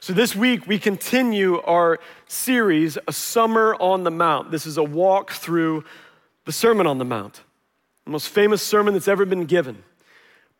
So, 0.00 0.12
this 0.12 0.34
week 0.34 0.66
we 0.66 0.78
continue 0.78 1.60
our 1.62 1.98
series, 2.26 2.98
A 3.06 3.12
Summer 3.12 3.74
on 3.76 4.04
the 4.04 4.10
Mount. 4.10 4.50
This 4.50 4.66
is 4.66 4.76
a 4.76 4.84
walk 4.84 5.32
through 5.32 5.84
the 6.44 6.52
Sermon 6.52 6.86
on 6.86 6.98
the 6.98 7.04
Mount, 7.04 7.42
the 8.04 8.10
most 8.10 8.28
famous 8.28 8.62
sermon 8.62 8.94
that's 8.94 9.08
ever 9.08 9.24
been 9.24 9.44
given. 9.44 9.82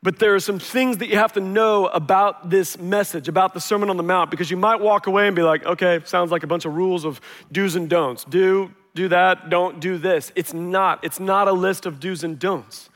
But 0.02 0.20
there 0.20 0.34
are 0.34 0.40
some 0.40 0.60
things 0.60 0.98
that 0.98 1.08
you 1.08 1.16
have 1.16 1.32
to 1.32 1.40
know 1.40 1.86
about 1.86 2.50
this 2.50 2.78
message, 2.78 3.26
about 3.26 3.52
the 3.52 3.60
Sermon 3.60 3.90
on 3.90 3.96
the 3.96 4.02
Mount, 4.04 4.30
because 4.30 4.50
you 4.50 4.56
might 4.56 4.80
walk 4.80 5.08
away 5.08 5.26
and 5.26 5.34
be 5.34 5.42
like, 5.42 5.64
okay, 5.66 6.00
sounds 6.04 6.30
like 6.30 6.44
a 6.44 6.46
bunch 6.46 6.64
of 6.64 6.74
rules 6.74 7.04
of 7.04 7.20
do's 7.50 7.74
and 7.74 7.90
don'ts. 7.90 8.24
Do, 8.24 8.72
do 8.94 9.08
that, 9.08 9.50
don't 9.50 9.80
do 9.80 9.98
this. 9.98 10.30
It's 10.36 10.54
not. 10.54 11.02
It's 11.02 11.18
not 11.18 11.48
a 11.48 11.52
list 11.52 11.84
of 11.84 11.98
do's 11.98 12.22
and 12.22 12.38
don'ts. 12.38 12.90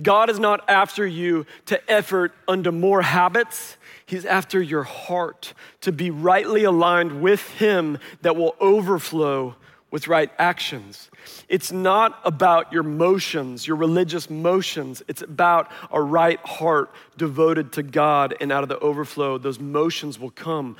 God 0.00 0.30
is 0.30 0.38
not 0.38 0.68
after 0.68 1.06
you 1.06 1.46
to 1.66 1.90
effort 1.90 2.32
unto 2.48 2.70
more 2.70 3.02
habits. 3.02 3.76
He's 4.06 4.24
after 4.24 4.62
your 4.62 4.84
heart 4.84 5.52
to 5.80 5.92
be 5.92 6.10
rightly 6.10 6.64
aligned 6.64 7.20
with 7.20 7.48
Him 7.54 7.98
that 8.22 8.36
will 8.36 8.54
overflow 8.60 9.56
with 9.90 10.08
right 10.08 10.30
actions. 10.38 11.10
It's 11.48 11.72
not 11.72 12.20
about 12.24 12.72
your 12.72 12.82
motions, 12.82 13.66
your 13.66 13.76
religious 13.76 14.28
motions. 14.30 15.02
It's 15.08 15.22
about 15.22 15.70
a 15.90 16.00
right 16.00 16.40
heart 16.40 16.90
devoted 17.16 17.72
to 17.72 17.82
God, 17.82 18.34
and 18.40 18.52
out 18.52 18.62
of 18.62 18.68
the 18.68 18.78
overflow, 18.78 19.38
those 19.38 19.58
motions 19.58 20.18
will 20.18 20.30
come. 20.30 20.76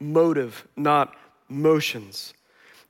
Motive, 0.00 0.66
not 0.76 1.14
motions. 1.48 2.34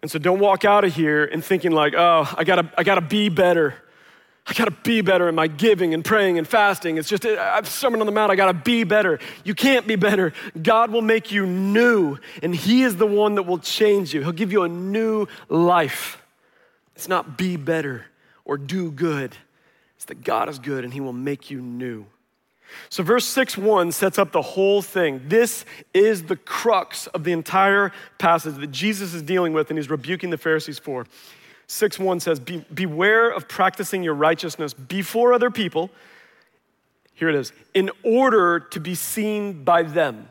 And 0.03 0.11
so 0.11 0.19
don't 0.19 0.39
walk 0.39 0.65
out 0.65 0.85
of 0.85 0.95
here 0.95 1.25
and 1.25 1.43
thinking 1.43 1.73
like, 1.73 1.95
oh, 1.97 2.33
I 2.37 2.45
gotta, 2.45 2.71
I 2.77 2.85
gotta 2.85 3.01
be 3.01 3.29
better. 3.29 3.75
I 4.47 4.53
gotta 4.53 4.73
be 4.73 5.01
better 5.01 5.29
in 5.29 5.35
my 5.35 5.47
giving 5.47 5.95
and 5.95 6.05
praying 6.05 6.37
and 6.37 6.47
fasting. 6.47 6.99
It's 6.99 7.09
just, 7.09 7.25
I'm 7.25 7.65
Sermon 7.65 8.01
on 8.01 8.07
the 8.07 8.13
Mount, 8.13 8.31
I 8.31 8.37
gotta 8.37 8.53
be 8.53 8.85
better. 8.85 9.19
You 9.43 9.55
can't 9.55 9.87
be 9.87 9.97
better. 9.97 10.35
God 10.61 10.91
will 10.91 11.03
make 11.03 11.33
you 11.33 11.47
new, 11.47 12.19
and 12.43 12.55
He 12.55 12.83
is 12.83 12.97
the 12.97 13.07
one 13.07 13.37
that 13.37 13.45
will 13.45 13.59
change 13.59 14.13
you. 14.13 14.23
He'll 14.23 14.33
give 14.33 14.53
you 14.53 14.65
a 14.65 14.69
new 14.69 15.27
life. 15.49 16.23
It's 16.95 17.09
not 17.09 17.39
be 17.39 17.57
better 17.57 18.05
or 18.45 18.59
do 18.59 18.91
good, 18.91 19.35
it's 19.97 20.05
that 20.07 20.23
God 20.23 20.51
is 20.51 20.59
good 20.59 20.85
and 20.85 20.93
He 20.93 21.01
will 21.01 21.15
make 21.15 21.51
you 21.51 21.63
new. 21.63 22.05
So, 22.89 23.03
verse 23.03 23.25
6 23.25 23.57
1 23.57 23.93
sets 23.93 24.19
up 24.19 24.33
the 24.33 24.43
whole 24.43 24.83
thing. 24.83 25.23
This 25.29 25.65
is 25.93 26.25
the 26.25 26.37
crux 26.37 27.07
of 27.09 27.25
the 27.25 27.33
entire 27.33 27.93
passage 28.19 28.57
that 28.57 28.71
Jesus 28.71 29.15
is 29.15 29.23
dealing 29.23 29.53
with 29.53 29.71
and 29.71 29.79
he's 29.79 29.91
rebuking 29.91 30.31
the 30.31 30.39
Pharisees 30.39 30.79
for. 30.79 31.07
6 31.67 31.99
1 31.99 32.21
says, 32.21 32.41
Be, 32.41 32.65
Beware 32.73 33.31
of 33.31 33.49
practicing 33.49 34.03
your 34.03 34.15
righteousness 34.15 34.75
before 34.75 35.33
other 35.33 35.51
people. 35.51 35.91
Here 37.15 37.29
it 37.29 37.35
is, 37.35 37.53
in 37.75 37.91
order 38.03 38.61
to 38.61 38.81
be 38.81 38.95
seen 38.95 39.65
by 39.65 39.83
them. 39.85 40.29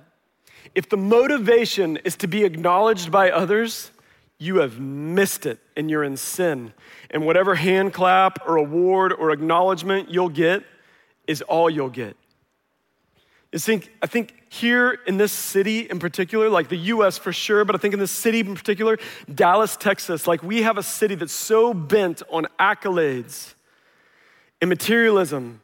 If 0.76 0.90
the 0.90 0.98
motivation 0.98 1.98
is 1.98 2.16
to 2.18 2.28
be 2.28 2.44
acknowledged 2.44 3.12
by 3.12 3.32
others, 3.32 3.92
you 4.38 4.58
have 4.58 4.80
missed 4.80 5.46
it 5.46 5.60
and 5.78 5.90
you're 5.90 6.04
in 6.04 6.18
sin. 6.18 6.74
And 7.10 7.26
whatever 7.26 7.56
hand 7.56 7.94
clap 7.94 8.46
or 8.48 8.58
award 8.58 9.14
or 9.14 9.32
acknowledgement 9.32 10.10
you'll 10.10 10.30
get 10.30 10.64
is 11.28 11.42
all 11.44 11.70
you'll 11.70 11.90
get. 11.90 12.18
You 13.54 13.60
think, 13.60 13.92
I 14.02 14.08
think 14.08 14.34
here 14.50 14.98
in 15.06 15.18
this 15.18 15.32
city 15.32 15.82
in 15.82 16.00
particular, 16.00 16.50
like 16.50 16.70
the 16.70 16.78
US 16.78 17.20
for 17.20 17.32
sure, 17.32 17.64
but 17.64 17.76
I 17.76 17.78
think 17.78 17.94
in 17.94 18.00
this 18.00 18.12
city 18.12 18.40
in 18.40 18.56
particular, 18.56 18.98
Dallas, 19.34 19.78
Texas, 19.78 20.26
like 20.26 20.42
we 20.42 20.64
have 20.64 20.80
a 20.80 20.84
city 20.84 21.14
that's 21.14 21.34
so 21.34 21.72
bent 21.72 22.24
on 22.32 22.48
accolades 22.60 23.54
and 24.60 24.70
materialism 24.70 25.62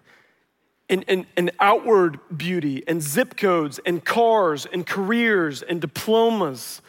and, 0.87 1.03
and, 1.07 1.25
and 1.35 1.49
outward 1.59 2.19
beauty 2.35 2.83
and 2.87 3.01
zip 3.01 3.35
codes 3.35 3.79
and 3.87 4.05
cars 4.05 4.67
and 4.71 4.85
careers 4.85 5.63
and 5.63 5.81
diplomas 5.81 6.83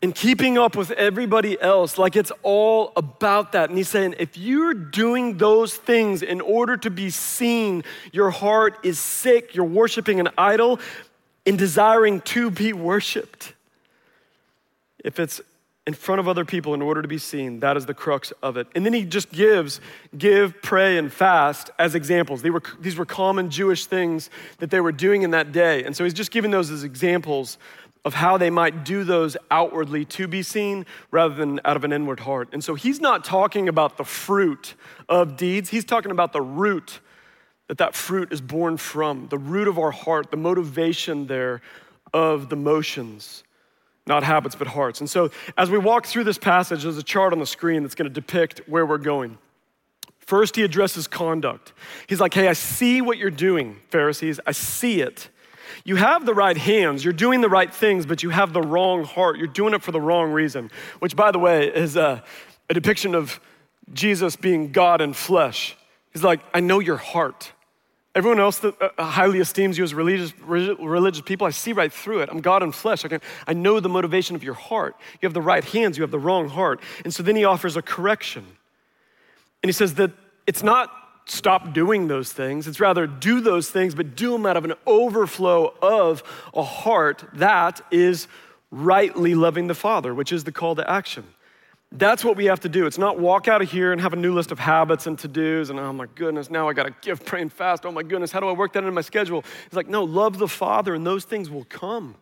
and 0.00 0.14
keeping 0.14 0.56
up 0.56 0.76
with 0.76 0.90
everybody 0.92 1.60
else. 1.60 1.98
Like 1.98 2.14
it's 2.14 2.32
all 2.42 2.92
about 2.96 3.52
that. 3.52 3.68
And 3.68 3.76
he's 3.76 3.88
saying, 3.88 4.14
if 4.18 4.36
you're 4.36 4.74
doing 4.74 5.38
those 5.38 5.74
things 5.74 6.22
in 6.22 6.40
order 6.40 6.76
to 6.76 6.90
be 6.90 7.10
seen, 7.10 7.82
your 8.12 8.30
heart 8.30 8.78
is 8.84 8.98
sick, 8.98 9.54
you're 9.54 9.64
worshiping 9.64 10.20
an 10.20 10.28
idol 10.38 10.78
in 11.44 11.56
desiring 11.56 12.20
to 12.22 12.50
be 12.50 12.72
worshiped. 12.72 13.54
If 15.04 15.18
it's 15.18 15.40
in 15.88 15.94
front 15.94 16.20
of 16.20 16.28
other 16.28 16.44
people 16.44 16.74
in 16.74 16.82
order 16.82 17.00
to 17.00 17.08
be 17.08 17.16
seen. 17.16 17.60
That 17.60 17.78
is 17.78 17.86
the 17.86 17.94
crux 17.94 18.30
of 18.42 18.58
it. 18.58 18.66
And 18.74 18.84
then 18.84 18.92
he 18.92 19.06
just 19.06 19.32
gives 19.32 19.80
give, 20.18 20.60
pray, 20.60 20.98
and 20.98 21.10
fast 21.10 21.70
as 21.78 21.94
examples. 21.94 22.42
They 22.42 22.50
were, 22.50 22.62
these 22.78 22.96
were 22.96 23.06
common 23.06 23.48
Jewish 23.48 23.86
things 23.86 24.28
that 24.58 24.70
they 24.70 24.82
were 24.82 24.92
doing 24.92 25.22
in 25.22 25.30
that 25.30 25.50
day. 25.50 25.84
And 25.84 25.96
so 25.96 26.04
he's 26.04 26.12
just 26.12 26.30
giving 26.30 26.50
those 26.50 26.70
as 26.70 26.84
examples 26.84 27.56
of 28.04 28.14
how 28.14 28.38
they 28.38 28.50
might 28.50 28.84
do 28.84 29.04
those 29.04 29.36
outwardly 29.50 30.04
to 30.04 30.26
be 30.26 30.42
seen 30.42 30.86
rather 31.10 31.34
than 31.34 31.60
out 31.64 31.76
of 31.76 31.84
an 31.84 31.92
inward 31.92 32.20
heart. 32.20 32.48
And 32.52 32.62
so 32.62 32.74
he's 32.74 33.00
not 33.00 33.24
talking 33.24 33.68
about 33.68 33.96
the 33.96 34.04
fruit 34.04 34.74
of 35.08 35.36
deeds, 35.36 35.70
he's 35.70 35.84
talking 35.84 36.10
about 36.10 36.32
the 36.32 36.42
root 36.42 37.00
that 37.66 37.78
that 37.78 37.94
fruit 37.94 38.32
is 38.32 38.40
born 38.40 38.78
from, 38.78 39.28
the 39.28 39.36
root 39.36 39.68
of 39.68 39.78
our 39.78 39.90
heart, 39.90 40.30
the 40.30 40.36
motivation 40.38 41.26
there 41.26 41.60
of 42.14 42.48
the 42.48 42.56
motions 42.56 43.44
not 44.08 44.24
habits, 44.24 44.56
but 44.56 44.66
hearts. 44.66 45.00
And 45.00 45.08
so, 45.08 45.30
as 45.56 45.70
we 45.70 45.78
walk 45.78 46.06
through 46.06 46.24
this 46.24 46.38
passage, 46.38 46.82
there's 46.82 46.96
a 46.96 47.02
chart 47.02 47.32
on 47.32 47.38
the 47.38 47.46
screen 47.46 47.82
that's 47.82 47.94
going 47.94 48.08
to 48.08 48.12
depict 48.12 48.62
where 48.66 48.84
we're 48.84 48.98
going. 48.98 49.38
First, 50.18 50.56
he 50.56 50.62
addresses 50.64 51.06
conduct. 51.06 51.72
He's 52.08 52.20
like, 52.20 52.34
Hey, 52.34 52.48
I 52.48 52.54
see 52.54 53.00
what 53.00 53.18
you're 53.18 53.30
doing, 53.30 53.76
Pharisees. 53.90 54.40
I 54.46 54.52
see 54.52 55.00
it. 55.00 55.28
You 55.84 55.96
have 55.96 56.26
the 56.26 56.34
right 56.34 56.56
hands, 56.56 57.04
you're 57.04 57.12
doing 57.12 57.40
the 57.40 57.48
right 57.48 57.72
things, 57.72 58.06
but 58.06 58.22
you 58.22 58.30
have 58.30 58.52
the 58.52 58.62
wrong 58.62 59.04
heart. 59.04 59.38
You're 59.38 59.46
doing 59.46 59.74
it 59.74 59.82
for 59.82 59.92
the 59.92 60.00
wrong 60.00 60.32
reason, 60.32 60.70
which, 60.98 61.16
by 61.16 61.30
the 61.30 61.38
way, 61.38 61.68
is 61.68 61.96
a, 61.96 62.22
a 62.70 62.74
depiction 62.74 63.14
of 63.14 63.40
Jesus 63.92 64.36
being 64.36 64.72
God 64.72 65.00
in 65.00 65.12
flesh. 65.12 65.76
He's 66.12 66.24
like, 66.24 66.40
I 66.52 66.60
know 66.60 66.78
your 66.80 66.96
heart. 66.96 67.52
Everyone 68.14 68.40
else 68.40 68.58
that 68.60 68.74
uh, 68.80 69.04
highly 69.04 69.38
esteems 69.38 69.78
you 69.78 69.84
as 69.84 69.94
religious, 69.94 70.36
religious 70.40 71.22
people, 71.22 71.46
I 71.46 71.50
see 71.50 71.72
right 71.72 71.92
through 71.92 72.20
it. 72.20 72.28
I'm 72.32 72.40
God 72.40 72.62
in 72.62 72.72
flesh. 72.72 73.04
I, 73.04 73.08
can, 73.08 73.20
I 73.46 73.52
know 73.52 73.78
the 73.80 73.88
motivation 73.88 74.34
of 74.34 74.42
your 74.42 74.54
heart. 74.54 74.96
You 75.20 75.26
have 75.26 75.34
the 75.34 75.42
right 75.42 75.64
hands, 75.64 75.96
you 75.96 76.02
have 76.02 76.10
the 76.10 76.18
wrong 76.18 76.48
heart. 76.48 76.80
And 77.04 77.14
so 77.14 77.22
then 77.22 77.36
he 77.36 77.44
offers 77.44 77.76
a 77.76 77.82
correction. 77.82 78.44
And 79.62 79.68
he 79.68 79.72
says 79.72 79.94
that 79.94 80.10
it's 80.46 80.62
not 80.62 80.90
stop 81.30 81.72
doing 81.72 82.08
those 82.08 82.32
things, 82.32 82.66
it's 82.66 82.80
rather 82.80 83.06
do 83.06 83.40
those 83.40 83.70
things, 83.70 83.94
but 83.94 84.16
do 84.16 84.32
them 84.32 84.46
out 84.46 84.56
of 84.56 84.64
an 84.64 84.74
overflow 84.86 85.74
of 85.82 86.22
a 86.54 86.62
heart 86.62 87.24
that 87.34 87.80
is 87.90 88.28
rightly 88.70 89.34
loving 89.34 89.66
the 89.66 89.74
Father, 89.74 90.14
which 90.14 90.32
is 90.32 90.44
the 90.44 90.52
call 90.52 90.74
to 90.74 90.90
action. 90.90 91.24
That's 91.90 92.22
what 92.22 92.36
we 92.36 92.44
have 92.46 92.60
to 92.60 92.68
do. 92.68 92.86
It's 92.86 92.98
not 92.98 93.18
walk 93.18 93.48
out 93.48 93.62
of 93.62 93.70
here 93.70 93.92
and 93.92 94.00
have 94.00 94.12
a 94.12 94.16
new 94.16 94.34
list 94.34 94.52
of 94.52 94.58
habits 94.58 95.06
and 95.06 95.18
to 95.20 95.28
dos 95.28 95.70
and 95.70 95.78
oh 95.78 95.92
my 95.92 96.06
goodness, 96.14 96.50
now 96.50 96.68
I 96.68 96.74
got 96.74 96.84
to 96.84 96.94
give, 97.00 97.24
pray, 97.24 97.40
and 97.40 97.52
fast. 97.52 97.86
Oh 97.86 97.92
my 97.92 98.02
goodness, 98.02 98.30
how 98.30 98.40
do 98.40 98.48
I 98.48 98.52
work 98.52 98.74
that 98.74 98.80
into 98.80 98.92
my 98.92 99.00
schedule? 99.00 99.42
It's 99.66 99.74
like, 99.74 99.88
no, 99.88 100.04
love 100.04 100.38
the 100.38 100.48
Father 100.48 100.94
and 100.94 101.06
those 101.06 101.24
things 101.24 101.48
will 101.48 101.64
come. 101.64 102.16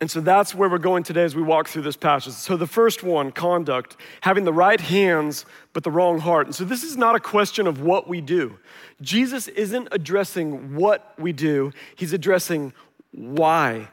And 0.00 0.10
so 0.10 0.20
that's 0.20 0.54
where 0.54 0.68
we're 0.68 0.78
going 0.78 1.04
today 1.04 1.22
as 1.22 1.36
we 1.36 1.42
walk 1.42 1.68
through 1.68 1.82
this 1.82 1.96
passage. 1.96 2.32
So 2.32 2.56
the 2.56 2.66
first 2.66 3.02
one, 3.02 3.30
conduct, 3.30 3.96
having 4.22 4.44
the 4.44 4.52
right 4.52 4.80
hands 4.80 5.46
but 5.72 5.84
the 5.84 5.90
wrong 5.90 6.18
heart. 6.18 6.46
And 6.46 6.54
so 6.54 6.64
this 6.64 6.82
is 6.82 6.96
not 6.96 7.14
a 7.14 7.20
question 7.20 7.66
of 7.66 7.80
what 7.80 8.08
we 8.08 8.20
do. 8.20 8.58
Jesus 9.00 9.48
isn't 9.48 9.88
addressing 9.92 10.74
what 10.74 11.14
we 11.18 11.32
do, 11.32 11.72
he's 11.96 12.12
addressing 12.12 12.72
why, 13.12 13.88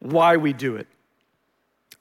why 0.00 0.36
we 0.36 0.52
do 0.52 0.76
it. 0.76 0.86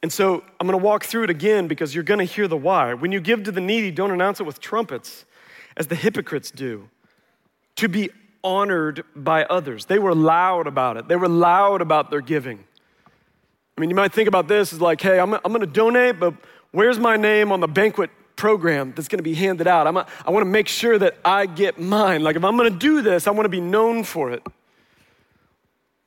And 0.03 0.11
so 0.13 0.43
I'm 0.59 0.67
going 0.67 0.77
to 0.79 0.85
walk 0.85 1.05
through 1.05 1.23
it 1.23 1.29
again 1.29 1.67
because 1.67 1.95
you're 1.95 2.03
going 2.03 2.19
to 2.19 2.25
hear 2.25 2.47
the 2.47 2.57
why. 2.57 2.93
When 2.93 3.11
you 3.11 3.19
give 3.19 3.43
to 3.43 3.51
the 3.51 3.61
needy, 3.61 3.91
don't 3.91 4.11
announce 4.11 4.39
it 4.39 4.43
with 4.43 4.59
trumpets, 4.59 5.25
as 5.75 5.87
the 5.87 5.95
hypocrites 5.95 6.51
do, 6.51 6.89
to 7.77 7.87
be 7.87 8.09
honored 8.43 9.03
by 9.15 9.45
others. 9.45 9.85
They 9.85 9.99
were 9.99 10.13
loud 10.13 10.67
about 10.67 10.97
it, 10.97 11.07
they 11.07 11.15
were 11.15 11.29
loud 11.29 11.81
about 11.81 12.11
their 12.11 12.21
giving. 12.21 12.65
I 13.77 13.81
mean, 13.81 13.91
you 13.91 13.95
might 13.95 14.11
think 14.11 14.27
about 14.27 14.47
this 14.47 14.73
as 14.73 14.81
like, 14.81 14.99
hey, 14.99 15.19
I'm, 15.19 15.33
I'm 15.33 15.39
going 15.43 15.61
to 15.61 15.67
donate, 15.67 16.19
but 16.19 16.33
where's 16.71 16.97
my 16.97 17.15
name 17.15 17.51
on 17.51 17.59
the 17.59 17.67
banquet 17.67 18.09
program 18.35 18.91
that's 18.95 19.07
going 19.07 19.19
to 19.19 19.23
be 19.23 19.35
handed 19.35 19.67
out? 19.67 19.85
I'm 19.85 19.97
a, 19.97 20.07
I 20.25 20.31
want 20.31 20.43
to 20.43 20.49
make 20.49 20.67
sure 20.67 20.97
that 20.97 21.17
I 21.23 21.45
get 21.45 21.79
mine. 21.79 22.23
Like, 22.23 22.35
if 22.35 22.43
I'm 22.43 22.57
going 22.57 22.71
to 22.71 22.79
do 22.79 23.03
this, 23.03 23.27
I 23.27 23.31
want 23.31 23.45
to 23.45 23.49
be 23.49 23.61
known 23.61 24.03
for 24.03 24.31
it. 24.31 24.41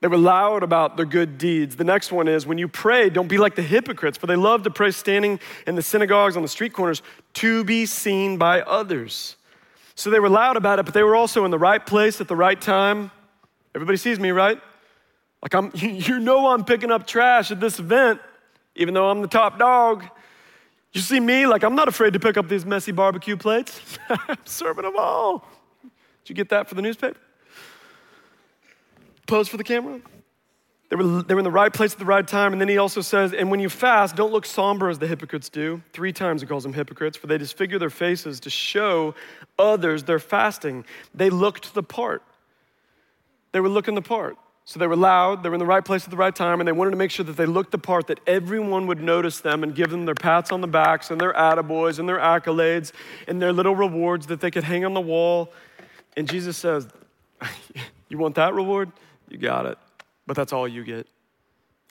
They 0.00 0.08
were 0.08 0.18
loud 0.18 0.64
about 0.64 0.96
their 0.96 1.06
good 1.06 1.38
deeds. 1.38 1.76
The 1.76 1.84
next 1.84 2.10
one 2.10 2.26
is 2.26 2.44
when 2.44 2.58
you 2.58 2.66
pray, 2.66 3.08
don't 3.08 3.28
be 3.28 3.38
like 3.38 3.54
the 3.54 3.62
hypocrites, 3.62 4.18
for 4.18 4.26
they 4.26 4.34
love 4.34 4.64
to 4.64 4.70
pray 4.70 4.90
standing 4.90 5.38
in 5.66 5.76
the 5.76 5.82
synagogues 5.82 6.36
on 6.36 6.42
the 6.42 6.48
street 6.48 6.72
corners 6.72 7.02
to 7.34 7.62
be 7.62 7.86
seen 7.86 8.36
by 8.36 8.62
others. 8.62 9.36
So 9.94 10.10
they 10.10 10.18
were 10.18 10.30
loud 10.30 10.56
about 10.56 10.80
it, 10.80 10.86
but 10.86 10.94
they 10.94 11.02
were 11.04 11.14
also 11.14 11.44
in 11.44 11.52
the 11.52 11.58
right 11.58 11.84
place 11.84 12.20
at 12.20 12.26
the 12.26 12.36
right 12.36 12.60
time. 12.60 13.12
Everybody 13.76 13.98
sees 13.98 14.18
me, 14.18 14.30
right? 14.30 14.58
Like 15.42 15.54
I'm 15.54 15.70
you 15.74 16.18
know 16.18 16.48
I'm 16.48 16.64
picking 16.64 16.90
up 16.90 17.06
trash 17.06 17.50
at 17.50 17.60
this 17.60 17.78
event, 17.78 18.20
even 18.76 18.94
though 18.94 19.10
I'm 19.10 19.22
the 19.22 19.28
top 19.28 19.58
dog. 19.58 20.04
You 20.92 21.00
see 21.00 21.20
me, 21.20 21.46
like 21.46 21.62
I'm 21.62 21.76
not 21.76 21.88
afraid 21.88 22.14
to 22.14 22.20
pick 22.20 22.36
up 22.36 22.48
these 22.48 22.66
messy 22.66 22.92
barbecue 22.92 23.36
plates. 23.36 23.80
I'm 24.08 24.38
serving 24.44 24.84
them 24.84 24.94
all. 24.98 25.44
Did 25.82 25.90
you 26.30 26.34
get 26.34 26.48
that 26.48 26.68
for 26.68 26.74
the 26.74 26.82
newspaper? 26.82 27.18
pose 29.30 29.48
for 29.48 29.56
the 29.56 29.64
camera. 29.64 30.00
They 30.90 30.96
were, 30.96 31.22
they 31.22 31.34
were 31.34 31.40
in 31.40 31.44
the 31.44 31.52
right 31.52 31.72
place 31.72 31.92
at 31.92 32.00
the 32.00 32.04
right 32.04 32.26
time. 32.26 32.52
And 32.52 32.60
then 32.60 32.68
he 32.68 32.78
also 32.78 33.00
says, 33.00 33.32
and 33.32 33.48
when 33.48 33.60
you 33.60 33.68
fast, 33.68 34.16
don't 34.16 34.32
look 34.32 34.44
somber 34.44 34.90
as 34.90 34.98
the 34.98 35.06
hypocrites 35.06 35.48
do. 35.48 35.80
Three 35.92 36.12
times 36.12 36.40
he 36.42 36.48
calls 36.48 36.64
them 36.64 36.72
hypocrites, 36.72 37.16
for 37.16 37.28
they 37.28 37.38
disfigure 37.38 37.78
their 37.78 37.90
faces 37.90 38.40
to 38.40 38.50
show 38.50 39.14
others 39.56 40.02
they're 40.02 40.18
fasting. 40.18 40.84
They 41.14 41.30
looked 41.30 41.74
the 41.74 41.84
part. 41.84 42.22
They 43.52 43.60
were 43.60 43.68
looking 43.68 43.94
the 43.94 44.02
part. 44.02 44.36
So 44.64 44.78
they 44.78 44.86
were 44.86 44.96
loud, 44.96 45.42
they 45.42 45.48
were 45.48 45.56
in 45.56 45.58
the 45.58 45.66
right 45.66 45.84
place 45.84 46.04
at 46.04 46.10
the 46.10 46.16
right 46.16 46.34
time, 46.34 46.60
and 46.60 46.68
they 46.68 46.72
wanted 46.72 46.90
to 46.90 46.96
make 46.96 47.10
sure 47.10 47.24
that 47.24 47.36
they 47.36 47.46
looked 47.46 47.72
the 47.72 47.78
part, 47.78 48.06
that 48.06 48.20
everyone 48.26 48.86
would 48.86 49.02
notice 49.02 49.40
them 49.40 49.64
and 49.64 49.74
give 49.74 49.90
them 49.90 50.04
their 50.04 50.14
pats 50.14 50.52
on 50.52 50.60
the 50.60 50.68
backs 50.68 51.10
and 51.10 51.20
their 51.20 51.32
attaboys 51.32 51.98
and 51.98 52.08
their 52.08 52.18
accolades 52.18 52.92
and 53.26 53.42
their 53.42 53.52
little 53.52 53.74
rewards 53.74 54.28
that 54.28 54.40
they 54.40 54.50
could 54.50 54.62
hang 54.62 54.84
on 54.84 54.94
the 54.94 55.00
wall. 55.00 55.52
And 56.16 56.28
Jesus 56.28 56.56
says, 56.56 56.86
You 58.08 58.18
want 58.18 58.34
that 58.36 58.54
reward? 58.54 58.92
you 59.30 59.38
got 59.38 59.64
it. 59.64 59.78
But 60.26 60.36
that's 60.36 60.52
all 60.52 60.68
you 60.68 60.84
get. 60.84 61.06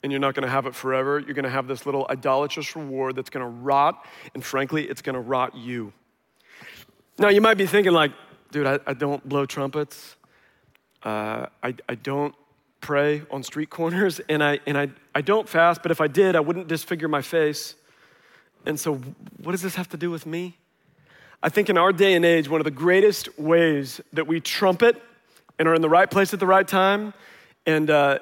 And 0.04 0.12
you're 0.12 0.20
not 0.22 0.36
going 0.36 0.44
to 0.44 0.52
have 0.52 0.66
it 0.66 0.76
forever. 0.76 1.20
You're 1.20 1.34
going 1.34 1.44
to 1.44 1.50
have 1.50 1.68
this 1.68 1.86
little 1.86 2.06
idolatrous 2.10 2.76
reward 2.76 3.16
that's 3.16 3.30
going 3.30 3.44
to 3.44 3.50
rot, 3.50 4.06
and 4.34 4.44
frankly, 4.44 4.88
it's 4.88 5.02
going 5.02 5.16
to 5.16 5.22
rot 5.22 5.56
you. 5.56 5.92
Now, 7.18 7.30
you 7.30 7.42
might 7.42 7.56
be 7.56 7.66
thinking, 7.66 7.92
like, 7.92 8.12
dude, 8.52 8.68
I, 8.68 8.80
I 8.86 8.94
don't 8.94 9.28
blow 9.28 9.46
trumpets. 9.46 10.16
Uh, 11.04 11.48
I, 11.64 11.76
I 11.88 11.96
don't 11.96 12.36
pray 12.82 13.24
on 13.32 13.44
street 13.44 13.70
corners, 13.70 14.20
and, 14.30 14.44
I, 14.44 14.60
and 14.66 14.78
I, 14.78 14.90
I 15.14 15.22
don't 15.22 15.48
fast, 15.48 15.82
but 15.82 15.92
if 15.92 16.02
I 16.02 16.08
did, 16.08 16.36
I 16.36 16.40
wouldn't 16.40 16.68
disfigure 16.68 17.08
my 17.08 17.22
face. 17.22 17.76
And 18.66 18.80
so, 18.80 18.96
what 19.44 19.52
does 19.52 19.62
this 19.62 19.76
have 19.76 19.90
to 19.90 19.98
do 19.98 20.12
with 20.12 20.26
me? 20.26 20.58
I 21.42 21.48
think 21.50 21.70
in 21.70 21.78
our 21.78 21.94
day 21.94 22.16
and 22.16 22.26
age, 22.26 22.50
one 22.50 22.60
of 22.60 22.66
the 22.66 22.72
greatest 22.72 23.40
ways 23.40 24.02
that 24.12 24.28
we 24.28 24.42
trumpet 24.42 25.02
and 25.58 25.68
are 25.68 25.74
in 25.74 25.82
the 25.82 25.90
right 25.90 26.10
place 26.10 26.34
at 26.34 26.40
the 26.40 26.46
right 26.46 26.68
time 26.68 27.14
and 27.66 27.90
uh, 27.90 28.20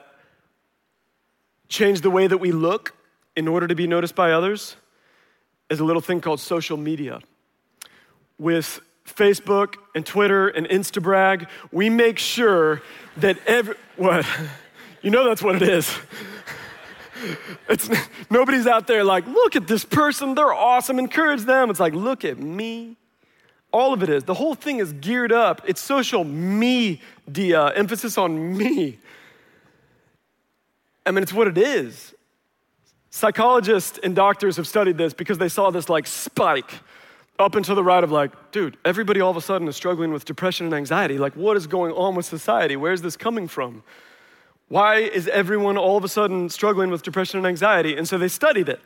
change 1.67 2.01
the 2.01 2.11
way 2.11 2.27
that 2.27 2.37
we 2.37 2.51
look 2.51 2.93
in 3.35 3.47
order 3.47 3.67
to 3.67 3.75
be 3.75 3.87
noticed 3.87 4.15
by 4.15 4.31
others 4.31 4.75
is 5.69 5.79
a 5.79 5.83
little 5.83 6.01
thing 6.01 6.21
called 6.21 6.39
social 6.39 6.77
media. 6.77 7.19
With 8.37 8.81
Facebook 9.15 9.75
and 9.95 10.05
Twitter 10.05 10.47
and 10.47 10.67
Instabrag, 10.67 11.47
we 11.71 11.89
make 11.89 12.19
sure 12.19 12.81
that 13.17 13.37
every, 13.45 13.75
what? 13.95 14.25
You 15.01 15.11
know 15.11 15.25
that's 15.25 15.41
what 15.41 15.55
it 15.55 15.63
is. 15.63 15.97
It's, 17.69 17.89
nobody's 18.29 18.67
out 18.67 18.87
there 18.87 19.03
like, 19.03 19.25
look 19.25 19.55
at 19.55 19.67
this 19.67 19.83
person, 19.83 20.35
they're 20.35 20.53
awesome, 20.53 20.99
encourage 20.99 21.41
them. 21.41 21.69
It's 21.69 21.79
like, 21.79 21.93
look 21.93 22.23
at 22.23 22.37
me. 22.37 22.95
All 23.73 23.93
of 23.93 24.03
it 24.03 24.09
is. 24.09 24.23
The 24.23 24.33
whole 24.33 24.55
thing 24.55 24.79
is 24.79 24.93
geared 24.93 25.31
up. 25.31 25.61
It's 25.65 25.81
social 25.81 26.23
media, 26.23 27.67
emphasis 27.75 28.17
on 28.17 28.57
me. 28.57 28.99
I 31.05 31.11
mean, 31.11 31.23
it's 31.23 31.33
what 31.33 31.47
it 31.47 31.57
is. 31.57 32.13
Psychologists 33.09 33.99
and 34.03 34.15
doctors 34.15 34.57
have 34.57 34.67
studied 34.67 34.97
this 34.97 35.13
because 35.13 35.37
they 35.37 35.49
saw 35.49 35.71
this 35.71 35.89
like 35.89 36.05
spike 36.05 36.71
up 37.39 37.53
to 37.53 37.75
the 37.75 37.84
right 37.84 38.03
of 38.03 38.12
like, 38.12 38.51
dude, 38.51 38.77
everybody 38.84 39.22
all 39.22 39.32
of 39.32 39.38
a 39.38 39.41
sudden 39.41 39.67
is 39.67 39.75
struggling 39.75 40.12
with 40.12 40.25
depression 40.25 40.65
and 40.65 40.75
anxiety. 40.75 41.17
Like, 41.17 41.36
what 41.36 41.58
is 41.58 41.67
going 41.67 41.91
on 41.94 42.15
with 42.15 42.25
society? 42.25 42.75
Where's 42.75 43.01
this 43.01 43.15
coming 43.15 43.48
from? 43.48 43.84
Why 44.70 44.98
is 44.98 45.27
everyone 45.27 45.77
all 45.77 45.98
of 45.98 46.03
a 46.03 46.10
sudden 46.10 46.50
struggling 46.50 46.89
with 46.89 47.03
depression 47.03 47.38
and 47.38 47.48
anxiety? 47.48 47.96
And 47.96 48.08
so 48.08 48.17
they 48.17 48.27
studied 48.27 48.70
it. 48.70 48.82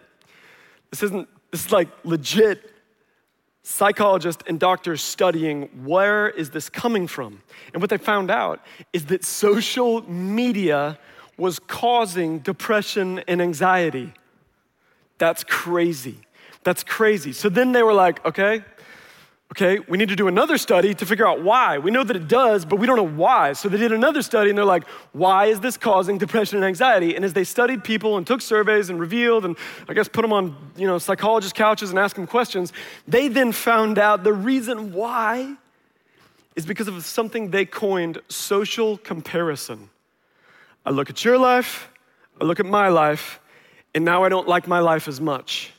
This 0.92 1.02
isn't, 1.04 1.28
this 1.52 1.66
is 1.66 1.72
like 1.72 1.88
legit 2.04 2.72
psychologists 3.64 4.44
and 4.48 4.60
doctors 4.60 5.02
studying 5.02 5.64
where 5.86 6.30
is 6.30 6.50
this 6.50 6.70
coming 6.70 7.08
from. 7.08 7.42
And 7.74 7.82
what 7.82 7.90
they 7.90 7.98
found 7.98 8.30
out 8.30 8.60
is 8.92 9.06
that 9.06 9.24
social 9.24 10.02
media 10.10 11.00
was 11.38 11.60
causing 11.60 12.40
depression 12.40 13.20
and 13.28 13.42
anxiety. 13.42 14.14
That's 15.18 15.44
crazy. 15.44 16.18
That's 16.64 16.84
crazy. 16.84 17.34
So 17.34 17.50
then 17.50 17.72
they 17.72 17.84
were 17.84 17.94
like, 17.94 18.24
okay, 18.26 18.64
okay, 19.52 19.80
we 19.90 19.98
need 19.98 20.08
to 20.08 20.16
do 20.16 20.30
another 20.30 20.58
study 20.58 20.94
to 20.94 21.06
figure 21.06 21.28
out 21.28 21.44
why. 21.44 21.78
We 21.78 21.92
know 21.92 22.06
that 22.06 22.16
it 22.16 22.30
does, 22.30 22.64
but 22.64 22.78
we 22.78 22.88
don't 22.88 22.96
know 22.96 23.04
why. 23.04 23.52
So 23.52 23.68
they 23.68 23.78
did 23.78 23.92
another 23.92 24.22
study 24.22 24.50
and 24.50 24.58
they're 24.58 24.64
like, 24.64 24.88
why 25.12 25.48
is 25.48 25.60
this 25.60 25.76
causing 25.76 26.18
depression 26.18 26.58
and 26.58 26.66
anxiety? 26.66 27.16
And 27.16 27.26
as 27.26 27.34
they 27.34 27.44
studied 27.44 27.84
people 27.84 28.16
and 28.16 28.26
took 28.26 28.42
surveys 28.42 28.90
and 28.90 28.98
revealed 28.98 29.44
and 29.44 29.58
I 29.90 29.94
guess 29.94 30.08
put 30.08 30.22
them 30.22 30.32
on, 30.32 30.56
you 30.78 30.88
know, 30.88 30.98
psychologist 31.00 31.54
couches 31.54 31.90
and 31.90 32.00
asked 32.00 32.16
them 32.16 32.28
questions, 32.28 32.72
they 33.08 33.28
then 33.28 33.52
found 33.52 34.00
out 34.00 34.24
the 34.24 34.34
reason 34.34 34.94
why 34.94 35.56
is 36.56 36.66
because 36.66 36.88
of 36.88 37.04
something 37.04 37.52
they 37.52 37.66
coined 37.66 38.20
social 38.30 38.98
comparison. 38.98 39.90
I 40.86 40.92
look 40.92 41.10
at 41.10 41.26
your 41.26 41.38
life, 41.38 41.90
I 42.40 42.46
look 42.46 42.60
at 42.60 42.66
my 42.66 42.88
life, 42.88 43.40
and 43.94 44.06
now 44.06 44.24
I 44.24 44.30
don't 44.30 44.48
like 44.48 44.68
my 44.68 44.80
life 44.80 45.10
as 45.10 45.20
much. 45.20 45.74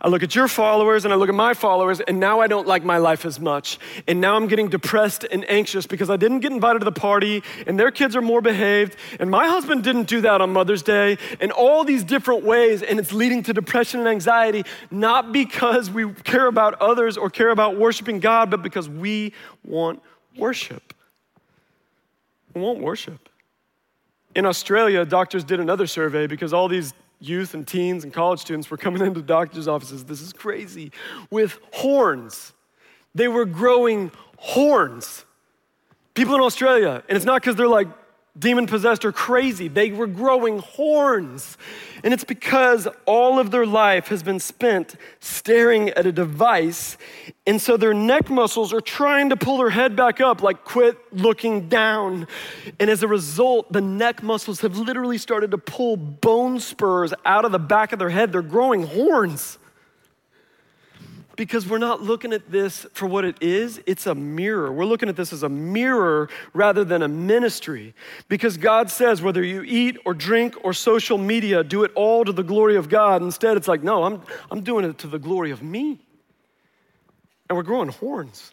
I 0.00 0.08
look 0.08 0.22
at 0.22 0.34
your 0.34 0.48
followers 0.48 1.04
and 1.04 1.12
I 1.12 1.16
look 1.16 1.28
at 1.28 1.34
my 1.34 1.54
followers, 1.54 2.00
and 2.00 2.20
now 2.20 2.40
I 2.40 2.46
don't 2.46 2.66
like 2.66 2.84
my 2.84 2.98
life 2.98 3.24
as 3.24 3.40
much. 3.40 3.78
And 4.06 4.20
now 4.20 4.36
I'm 4.36 4.46
getting 4.46 4.68
depressed 4.68 5.24
and 5.24 5.48
anxious 5.50 5.86
because 5.86 6.10
I 6.10 6.16
didn't 6.16 6.40
get 6.40 6.52
invited 6.52 6.80
to 6.80 6.84
the 6.84 6.92
party, 6.92 7.42
and 7.66 7.78
their 7.78 7.90
kids 7.90 8.16
are 8.16 8.22
more 8.22 8.40
behaved, 8.40 8.96
and 9.20 9.30
my 9.30 9.48
husband 9.48 9.84
didn't 9.84 10.08
do 10.08 10.20
that 10.22 10.40
on 10.40 10.52
Mother's 10.52 10.82
Day, 10.82 11.18
and 11.40 11.52
all 11.52 11.84
these 11.84 12.04
different 12.04 12.44
ways, 12.44 12.82
and 12.82 12.98
it's 12.98 13.12
leading 13.12 13.42
to 13.44 13.52
depression 13.52 14.00
and 14.00 14.08
anxiety, 14.08 14.64
not 14.90 15.32
because 15.32 15.90
we 15.90 16.12
care 16.24 16.46
about 16.46 16.80
others 16.80 17.16
or 17.16 17.30
care 17.30 17.50
about 17.50 17.76
worshiping 17.76 18.20
God, 18.20 18.50
but 18.50 18.62
because 18.62 18.88
we 18.88 19.32
want 19.64 20.02
worship. 20.36 20.94
We 22.54 22.60
want 22.60 22.80
worship. 22.80 23.27
In 24.34 24.46
Australia, 24.46 25.04
doctors 25.04 25.44
did 25.44 25.60
another 25.60 25.86
survey 25.86 26.26
because 26.26 26.52
all 26.52 26.68
these 26.68 26.94
youth 27.20 27.54
and 27.54 27.66
teens 27.66 28.04
and 28.04 28.12
college 28.12 28.40
students 28.40 28.70
were 28.70 28.76
coming 28.76 29.02
into 29.06 29.22
doctors' 29.22 29.68
offices. 29.68 30.04
This 30.04 30.20
is 30.20 30.32
crazy. 30.32 30.92
With 31.30 31.58
horns. 31.72 32.52
They 33.14 33.28
were 33.28 33.44
growing 33.44 34.12
horns. 34.36 35.24
People 36.14 36.34
in 36.34 36.40
Australia, 36.40 37.02
and 37.08 37.16
it's 37.16 37.24
not 37.24 37.40
because 37.42 37.56
they're 37.56 37.68
like 37.68 37.88
demon 38.38 38.66
possessed 38.66 39.04
or 39.04 39.12
crazy. 39.12 39.68
They 39.68 39.90
were 39.90 40.06
growing 40.06 40.60
horns. 40.60 41.56
And 42.04 42.14
it's 42.14 42.24
because 42.24 42.86
all 43.06 43.38
of 43.38 43.50
their 43.50 43.66
life 43.66 44.08
has 44.08 44.22
been 44.22 44.38
spent 44.38 44.94
staring 45.20 45.90
at 45.90 46.06
a 46.06 46.12
device. 46.12 46.96
And 47.46 47.60
so 47.60 47.76
their 47.76 47.94
neck 47.94 48.30
muscles 48.30 48.72
are 48.72 48.80
trying 48.80 49.30
to 49.30 49.36
pull 49.36 49.58
their 49.58 49.70
head 49.70 49.96
back 49.96 50.20
up, 50.20 50.42
like 50.42 50.64
quit 50.64 50.96
looking 51.12 51.68
down. 51.68 52.28
And 52.78 52.88
as 52.88 53.02
a 53.02 53.08
result, 53.08 53.72
the 53.72 53.80
neck 53.80 54.22
muscles 54.22 54.60
have 54.60 54.76
literally 54.76 55.18
started 55.18 55.50
to 55.50 55.58
pull 55.58 55.96
bone 55.96 56.60
spurs 56.60 57.12
out 57.24 57.44
of 57.44 57.52
the 57.52 57.58
back 57.58 57.92
of 57.92 57.98
their 57.98 58.10
head. 58.10 58.32
They're 58.32 58.42
growing 58.42 58.84
horns 58.86 59.58
because 61.38 61.68
we're 61.68 61.78
not 61.78 62.02
looking 62.02 62.32
at 62.32 62.50
this 62.50 62.84
for 62.92 63.06
what 63.06 63.24
it 63.24 63.36
is, 63.40 63.80
it's 63.86 64.08
a 64.08 64.14
mirror. 64.14 64.72
We're 64.72 64.86
looking 64.86 65.08
at 65.08 65.14
this 65.14 65.32
as 65.32 65.44
a 65.44 65.48
mirror 65.48 66.28
rather 66.52 66.82
than 66.82 67.00
a 67.00 67.06
ministry. 67.06 67.94
Because 68.26 68.56
God 68.56 68.90
says, 68.90 69.22
whether 69.22 69.44
you 69.44 69.62
eat 69.62 69.98
or 70.04 70.14
drink 70.14 70.56
or 70.64 70.72
social 70.72 71.16
media, 71.16 71.62
do 71.62 71.84
it 71.84 71.92
all 71.94 72.24
to 72.24 72.32
the 72.32 72.42
glory 72.42 72.74
of 72.74 72.88
God. 72.88 73.22
Instead, 73.22 73.56
it's 73.56 73.68
like, 73.68 73.84
no, 73.84 74.02
I'm, 74.02 74.20
I'm 74.50 74.62
doing 74.62 74.84
it 74.84 74.98
to 74.98 75.06
the 75.06 75.20
glory 75.20 75.52
of 75.52 75.62
me. 75.62 76.00
And 77.48 77.56
we're 77.56 77.62
growing 77.62 77.88
horns, 77.88 78.52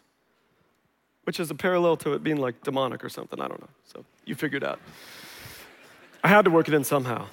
which 1.24 1.40
is 1.40 1.50
a 1.50 1.56
parallel 1.56 1.96
to 1.98 2.12
it 2.12 2.22
being 2.22 2.38
like 2.38 2.62
demonic 2.62 3.04
or 3.04 3.08
something. 3.08 3.40
I 3.40 3.48
don't 3.48 3.60
know. 3.60 3.68
So 3.92 4.04
you 4.24 4.36
figured 4.36 4.62
out. 4.62 4.78
I 6.22 6.28
had 6.28 6.44
to 6.44 6.52
work 6.52 6.68
it 6.68 6.74
in 6.74 6.84
somehow. 6.84 7.26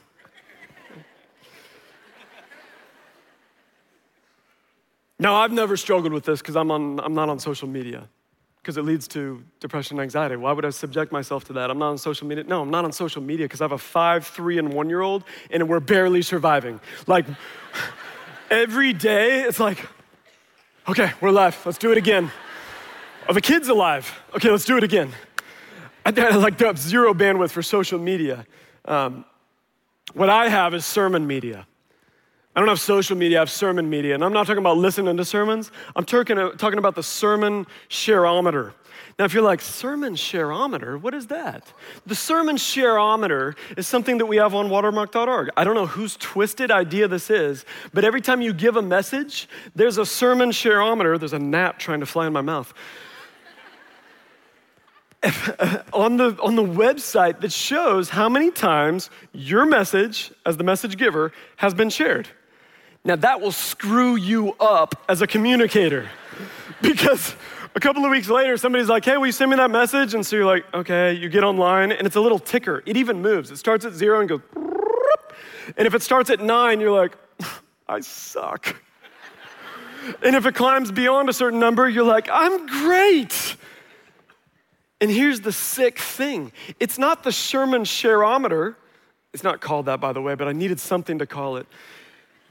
Now, 5.24 5.36
I've 5.36 5.54
never 5.54 5.78
struggled 5.78 6.12
with 6.12 6.26
this 6.26 6.42
because 6.42 6.58
I'm, 6.58 6.70
on, 6.70 7.00
I'm 7.00 7.14
not 7.14 7.30
on 7.30 7.40
social 7.40 7.70
media 7.70 8.10
because 8.58 8.76
it 8.76 8.82
leads 8.82 9.08
to 9.08 9.42
depression 9.62 9.98
and 9.98 10.04
anxiety. 10.04 10.36
Why 10.36 10.52
would 10.52 10.66
I 10.66 10.70
subject 10.70 11.14
myself 11.14 11.46
to 11.46 11.54
that? 11.54 11.72
I'm 11.72 11.80
not 11.80 11.92
on 11.92 11.98
social 11.98 12.28
media. 12.28 12.44
No, 12.44 12.62
I'm 12.62 12.70
not 12.70 12.84
on 12.84 12.92
social 12.92 13.22
media 13.22 13.46
because 13.46 13.62
I 13.62 13.64
have 13.64 13.72
a 13.72 13.78
five, 13.78 14.28
three, 14.28 14.58
and 14.58 14.74
one 14.74 14.90
year 14.90 15.00
old, 15.00 15.24
and 15.50 15.70
we're 15.70 15.80
barely 15.80 16.24
surviving. 16.24 16.82
Like, 17.08 17.26
every 18.52 18.92
day, 18.92 19.44
it's 19.44 19.62
like, 19.62 19.88
okay, 20.90 21.14
we're 21.22 21.30
alive. 21.30 21.58
Let's 21.66 21.78
do 21.78 21.94
it 21.94 21.98
again. 21.98 22.30
Are 23.30 23.34
the 23.34 23.40
kids 23.40 23.70
alive? 23.70 24.14
Okay, 24.36 24.50
let's 24.50 24.66
do 24.66 24.76
it 24.76 24.84
again. 24.84 25.14
I, 26.06 26.12
I 26.18 26.36
like 26.36 26.58
to 26.58 26.66
have 26.66 26.78
zero 26.78 27.14
bandwidth 27.14 27.52
for 27.52 27.62
social 27.62 27.98
media. 27.98 28.46
Um, 28.84 29.24
what 30.14 30.30
I 30.30 30.50
have 30.50 30.74
is 30.74 30.86
sermon 30.86 31.26
media. 31.26 31.66
I 32.56 32.60
don't 32.60 32.70
have 32.70 32.80
social 32.80 33.18
media, 33.18 33.40
I 33.40 33.42
have 33.42 33.50
sermon 33.50 33.90
media. 33.90 34.14
And 34.14 34.24
I'm 34.24 34.34
not 34.34 34.46
talking 34.46 34.60
about 34.60 34.78
listening 34.78 35.18
to 35.18 35.26
sermons, 35.26 35.72
I'm 35.96 36.06
talking, 36.06 36.38
uh, 36.38 36.52
talking 36.52 36.78
about 36.78 36.96
the 36.96 37.04
sermon 37.04 37.66
shareometer. 37.90 38.74
Now, 39.18 39.26
if 39.26 39.34
you're 39.34 39.44
like, 39.44 39.62
sermon 39.62 40.16
shareometer, 40.16 41.00
what 41.00 41.14
is 41.14 41.28
that? 41.28 41.72
The 42.06 42.16
sermon 42.16 42.58
shareometer 42.58 43.56
is 43.78 43.88
something 43.88 44.18
that 44.18 44.26
we 44.26 44.38
have 44.38 44.56
on 44.56 44.70
watermark.org. 44.70 45.50
I 45.56 45.64
don't 45.64 45.76
know 45.76 45.86
whose 45.86 46.16
twisted 46.18 46.72
idea 46.72 47.08
this 47.08 47.30
is, 47.30 47.64
but 47.94 48.06
every 48.06 48.22
time 48.22 48.42
you 48.42 48.54
give 48.54 48.76
a 48.76 48.82
message, 48.82 49.48
there's 49.76 50.00
a 50.00 50.06
sermon 50.06 50.50
shareometer. 50.50 51.20
There's 51.20 51.34
a 51.34 51.40
gnat 51.40 51.80
trying 51.80 52.00
to 52.00 52.08
fly 52.08 52.26
in 52.26 52.34
my 52.34 52.42
mouth. 52.42 52.74
on, 55.94 56.18
the, 56.18 56.38
on 56.42 56.56
the 56.56 56.64
website 56.64 57.40
that 57.42 57.52
shows 57.52 58.10
how 58.10 58.28
many 58.28 58.52
times 58.52 59.10
your 59.32 59.66
message, 59.66 60.32
as 60.46 60.58
the 60.58 60.64
message 60.64 60.98
giver, 60.98 61.32
has 61.58 61.74
been 61.74 61.90
shared. 61.90 62.28
Now, 63.06 63.18
that 63.18 63.42
will 63.42 63.52
screw 63.52 64.16
you 64.16 64.54
up 64.62 64.96
as 65.10 65.22
a 65.22 65.28
communicator 65.28 66.10
because 66.82 67.36
a 67.76 67.80
couple 67.80 68.06
of 68.06 68.12
weeks 68.12 68.30
later, 68.30 68.56
somebody's 68.56 68.88
like, 68.88 69.04
hey, 69.04 69.18
will 69.18 69.26
you 69.26 69.34
send 69.34 69.52
me 69.52 69.58
that 69.58 69.72
message? 69.72 70.14
And 70.14 70.26
so 70.26 70.38
you're 70.38 70.46
like, 70.46 70.66
okay, 70.74 71.12
you 71.14 71.28
get 71.28 71.44
online 71.44 71.92
and 71.92 72.08
it's 72.08 72.16
a 72.16 72.22
little 72.22 72.40
ticker. 72.40 72.82
It 72.86 72.96
even 72.96 73.22
moves. 73.22 73.52
It 73.52 73.58
starts 73.58 73.84
at 73.84 73.94
zero 73.94 74.22
and 74.22 74.30
goes, 74.30 74.42
and 75.76 75.86
if 75.86 75.94
it 75.94 76.02
starts 76.02 76.30
at 76.30 76.40
nine, 76.40 76.80
you're 76.80 76.92
like, 76.92 77.18
I 77.90 78.00
suck. 78.00 78.76
And 80.22 80.36
if 80.36 80.46
it 80.46 80.56
climbs 80.56 80.92
beyond 80.92 81.28
a 81.28 81.34
certain 81.34 81.60
number, 81.60 81.88
you're 81.88 82.06
like, 82.06 82.30
I'm 82.32 82.68
great. 82.68 83.58
And 85.02 85.12
here's 85.12 85.42
the 85.42 85.52
sick 85.52 86.00
thing 86.00 86.54
it's 86.80 86.98
not 86.98 87.24
the 87.24 87.32
sermon 87.34 87.84
shareometer. 87.84 88.76
It's 89.34 89.44
not 89.44 89.62
called 89.62 89.88
that, 89.88 90.00
by 90.00 90.14
the 90.14 90.22
way, 90.22 90.36
but 90.36 90.48
I 90.48 90.54
needed 90.54 90.80
something 90.80 91.20
to 91.20 91.26
call 91.26 91.58
it 91.58 91.68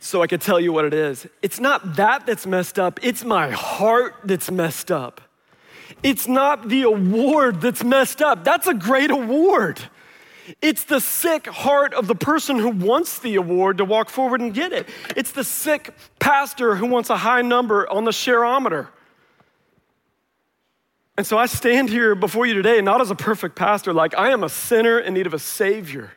so 0.03 0.21
I 0.21 0.27
could 0.27 0.41
tell 0.41 0.59
you 0.59 0.73
what 0.73 0.85
it 0.85 0.93
is. 0.93 1.29
It's 1.43 1.61
not 1.61 1.95
that 1.95 2.27
that's 2.27 2.45
messed 2.45 2.79
up, 2.79 2.99
it's 3.03 3.25
my 3.25 3.51
heart 3.51 4.17
that's 4.25 4.51
messed 4.51 4.91
up. 4.91 5.21
It's 6.03 6.27
not 6.27 6.69
the 6.69 6.83
award 6.83 7.61
that's 7.61 7.85
messed 7.85 8.21
up. 8.21 8.43
That's 8.43 8.67
a 8.67 8.75
great 8.75 9.13
award. 9.13 9.81
It's 10.61 10.83
the 10.83 10.99
sick 10.99 11.47
heart 11.47 11.95
of 11.95 12.09
the 12.09 12.17
person 12.17 12.59
who 12.59 12.71
wants 12.71 13.21
the 13.21 13.37
award 13.37 13.79
to 13.79 13.85
walk 13.85 14.11
forward 14.11 14.41
and 14.41 14.53
get 14.53 14.73
it. 14.73 14.89
It's 15.17 15.31
the 15.31 15.45
sick 15.45 15.95
pastor 16.19 16.75
who 16.75 16.87
wants 16.87 17.09
a 17.09 17.17
high 17.17 17.43
number 17.43 17.89
on 17.89 18.05
the 18.05 18.11
shareometer. 18.11 18.89
And 21.17 21.25
so 21.25 21.39
I 21.39 21.47
stand 21.47 21.91
here 21.91 22.17
before 22.17 22.45
you 22.47 22.55
today, 22.55 22.81
not 22.81 23.01
as 23.01 23.13
a 23.13 23.15
perfect 23.15 23.55
pastor, 23.55 23.93
like 23.93 24.19
I 24.19 24.31
am 24.31 24.43
a 24.43 24.49
sinner 24.49 24.99
in 24.99 25.15
need 25.15 25.29
of 25.29 25.35
a 25.35 25.39
savior. 25.39 26.11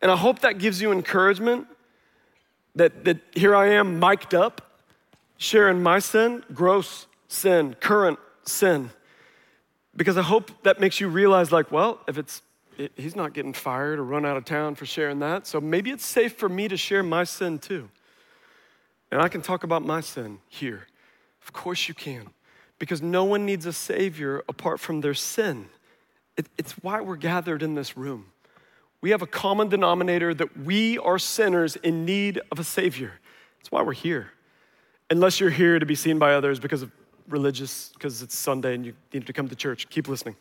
And 0.00 0.10
I 0.10 0.16
hope 0.16 0.38
that 0.38 0.58
gives 0.58 0.80
you 0.80 0.90
encouragement 0.90 1.66
that, 2.74 3.04
that 3.04 3.18
here 3.32 3.54
I 3.54 3.68
am, 3.70 3.98
mic'd 3.98 4.34
up, 4.34 4.80
sharing 5.36 5.82
my 5.82 5.98
sin, 5.98 6.44
gross 6.52 7.06
sin, 7.28 7.74
current 7.80 8.18
sin 8.44 8.90
because 9.98 10.16
I 10.16 10.22
hope 10.22 10.50
that 10.62 10.80
makes 10.80 11.00
you 11.00 11.08
realize, 11.08 11.50
like, 11.50 11.70
well, 11.72 12.00
if 12.06 12.16
it's 12.16 12.40
it, 12.78 12.92
he's 12.94 13.16
not 13.16 13.34
getting 13.34 13.52
fired 13.52 13.98
or 13.98 14.04
run 14.04 14.24
out 14.24 14.36
of 14.36 14.44
town 14.44 14.76
for 14.76 14.86
sharing 14.86 15.18
that, 15.18 15.46
so 15.46 15.60
maybe 15.60 15.90
it's 15.90 16.06
safe 16.06 16.36
for 16.36 16.48
me 16.48 16.68
to 16.68 16.76
share 16.76 17.02
my 17.02 17.24
sin 17.24 17.58
too. 17.58 17.90
And 19.10 19.20
I 19.20 19.28
can 19.28 19.42
talk 19.42 19.64
about 19.64 19.84
my 19.84 20.00
sin 20.00 20.38
here. 20.48 20.86
Of 21.42 21.52
course 21.52 21.88
you 21.88 21.94
can, 21.94 22.30
because 22.78 23.02
no 23.02 23.24
one 23.24 23.44
needs 23.44 23.66
a 23.66 23.72
savior 23.72 24.44
apart 24.48 24.78
from 24.78 25.00
their 25.00 25.14
sin. 25.14 25.68
It, 26.36 26.46
it's 26.56 26.72
why 26.74 27.00
we're 27.00 27.16
gathered 27.16 27.64
in 27.64 27.74
this 27.74 27.96
room. 27.96 28.26
We 29.00 29.10
have 29.10 29.22
a 29.22 29.26
common 29.26 29.68
denominator 29.68 30.34
that 30.34 30.58
we 30.58 30.98
are 30.98 31.18
sinners 31.18 31.76
in 31.76 32.04
need 32.04 32.40
of 32.50 32.58
a 32.58 32.64
savior. 32.64 33.12
That's 33.58 33.70
why 33.70 33.82
we're 33.82 33.92
here. 33.92 34.32
Unless 35.10 35.40
you're 35.40 35.50
here 35.50 35.78
to 35.78 35.86
be 35.86 35.94
seen 35.94 36.18
by 36.18 36.34
others 36.34 36.58
because 36.58 36.82
of 36.82 36.90
religious, 37.28 37.90
because 37.94 38.22
it's 38.22 38.36
Sunday 38.36 38.74
and 38.74 38.84
you 38.84 38.94
need 39.12 39.26
to 39.26 39.32
come 39.32 39.48
to 39.48 39.54
church. 39.54 39.88
Keep 39.88 40.08
listening. 40.08 40.36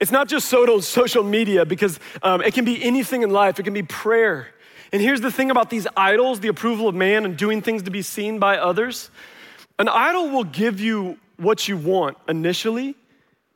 It's 0.00 0.10
not 0.10 0.28
just 0.28 0.48
social 0.48 1.22
media 1.22 1.64
because 1.64 2.00
um, 2.22 2.42
it 2.42 2.54
can 2.54 2.64
be 2.64 2.82
anything 2.82 3.22
in 3.22 3.30
life. 3.30 3.58
It 3.58 3.62
can 3.62 3.74
be 3.74 3.82
prayer. 3.82 4.48
And 4.92 5.00
here's 5.00 5.20
the 5.20 5.30
thing 5.30 5.50
about 5.50 5.70
these 5.70 5.86
idols 5.96 6.40
the 6.40 6.48
approval 6.48 6.88
of 6.88 6.94
man 6.94 7.24
and 7.24 7.36
doing 7.36 7.62
things 7.62 7.82
to 7.84 7.90
be 7.90 8.02
seen 8.02 8.38
by 8.38 8.58
others. 8.58 9.10
An 9.78 9.88
idol 9.88 10.30
will 10.30 10.44
give 10.44 10.80
you 10.80 11.18
what 11.36 11.66
you 11.66 11.76
want 11.76 12.16
initially 12.28 12.94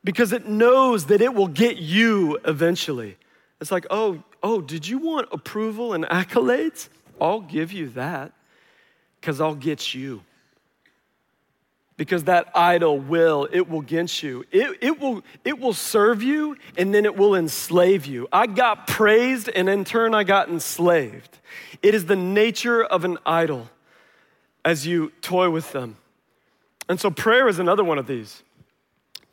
because 0.03 0.33
it 0.33 0.47
knows 0.47 1.05
that 1.05 1.21
it 1.21 1.33
will 1.33 1.47
get 1.47 1.77
you 1.77 2.39
eventually. 2.45 3.17
It's 3.61 3.71
like, 3.71 3.85
oh, 3.89 4.23
oh, 4.41 4.61
did 4.61 4.87
you 4.87 4.97
want 4.97 5.29
approval 5.31 5.93
and 5.93 6.03
accolades? 6.05 6.89
I'll 7.19 7.41
give 7.41 7.71
you 7.71 7.89
that 7.89 8.31
because 9.19 9.41
I'll 9.41 9.55
get 9.55 9.93
you. 9.93 10.23
Because 11.97 12.23
that 12.25 12.49
idol 12.55 12.97
will 12.97 13.49
it 13.51 13.69
will 13.69 13.81
get 13.81 14.23
you. 14.23 14.45
It, 14.51 14.77
it 14.79 14.99
will 15.01 15.21
it 15.43 15.59
will 15.59 15.73
serve 15.73 16.23
you 16.23 16.55
and 16.77 16.93
then 16.93 17.03
it 17.03 17.17
will 17.17 17.35
enslave 17.35 18.05
you. 18.05 18.29
I 18.31 18.47
got 18.47 18.87
praised 18.87 19.49
and 19.49 19.67
in 19.67 19.83
turn 19.83 20.15
i 20.15 20.23
got 20.23 20.47
enslaved. 20.47 21.39
It 21.83 21.93
is 21.93 22.05
the 22.05 22.15
nature 22.15 22.81
of 22.81 23.03
an 23.03 23.17
idol 23.25 23.69
as 24.63 24.87
you 24.87 25.11
toy 25.19 25.49
with 25.49 25.73
them. 25.73 25.97
And 26.87 27.01
so 27.01 27.11
prayer 27.11 27.49
is 27.49 27.59
another 27.59 27.83
one 27.83 27.97
of 27.97 28.07
these 28.07 28.43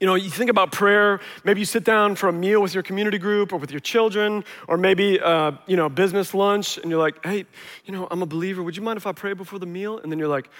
you 0.01 0.07
know 0.07 0.15
you 0.15 0.31
think 0.31 0.51
about 0.51 0.73
prayer 0.73 1.21
maybe 1.45 1.61
you 1.61 1.67
sit 1.67 1.85
down 1.85 2.15
for 2.15 2.29
a 2.29 2.33
meal 2.33 2.61
with 2.61 2.75
your 2.75 2.83
community 2.83 3.19
group 3.19 3.53
or 3.53 3.57
with 3.57 3.71
your 3.71 3.81
children 3.81 4.45
or 4.69 4.77
maybe 4.77 5.19
uh, 5.21 5.53
you 5.67 5.77
know 5.77 5.89
business 5.89 6.35
lunch 6.35 6.79
and 6.79 6.91
you're 6.91 7.01
like 7.01 7.25
hey 7.25 7.45
you 7.85 7.93
know 7.93 8.07
i'm 8.11 8.23
a 8.23 8.27
believer 8.27 8.63
would 8.63 8.77
you 8.77 8.83
mind 8.83 8.97
if 8.97 9.07
i 9.07 9.13
pray 9.13 9.33
before 9.33 9.59
the 9.59 9.67
meal 9.67 9.99
and 9.99 10.13
then 10.13 10.19
you're 10.19 10.29
like 10.29 10.51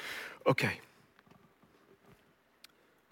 okay 0.47 0.81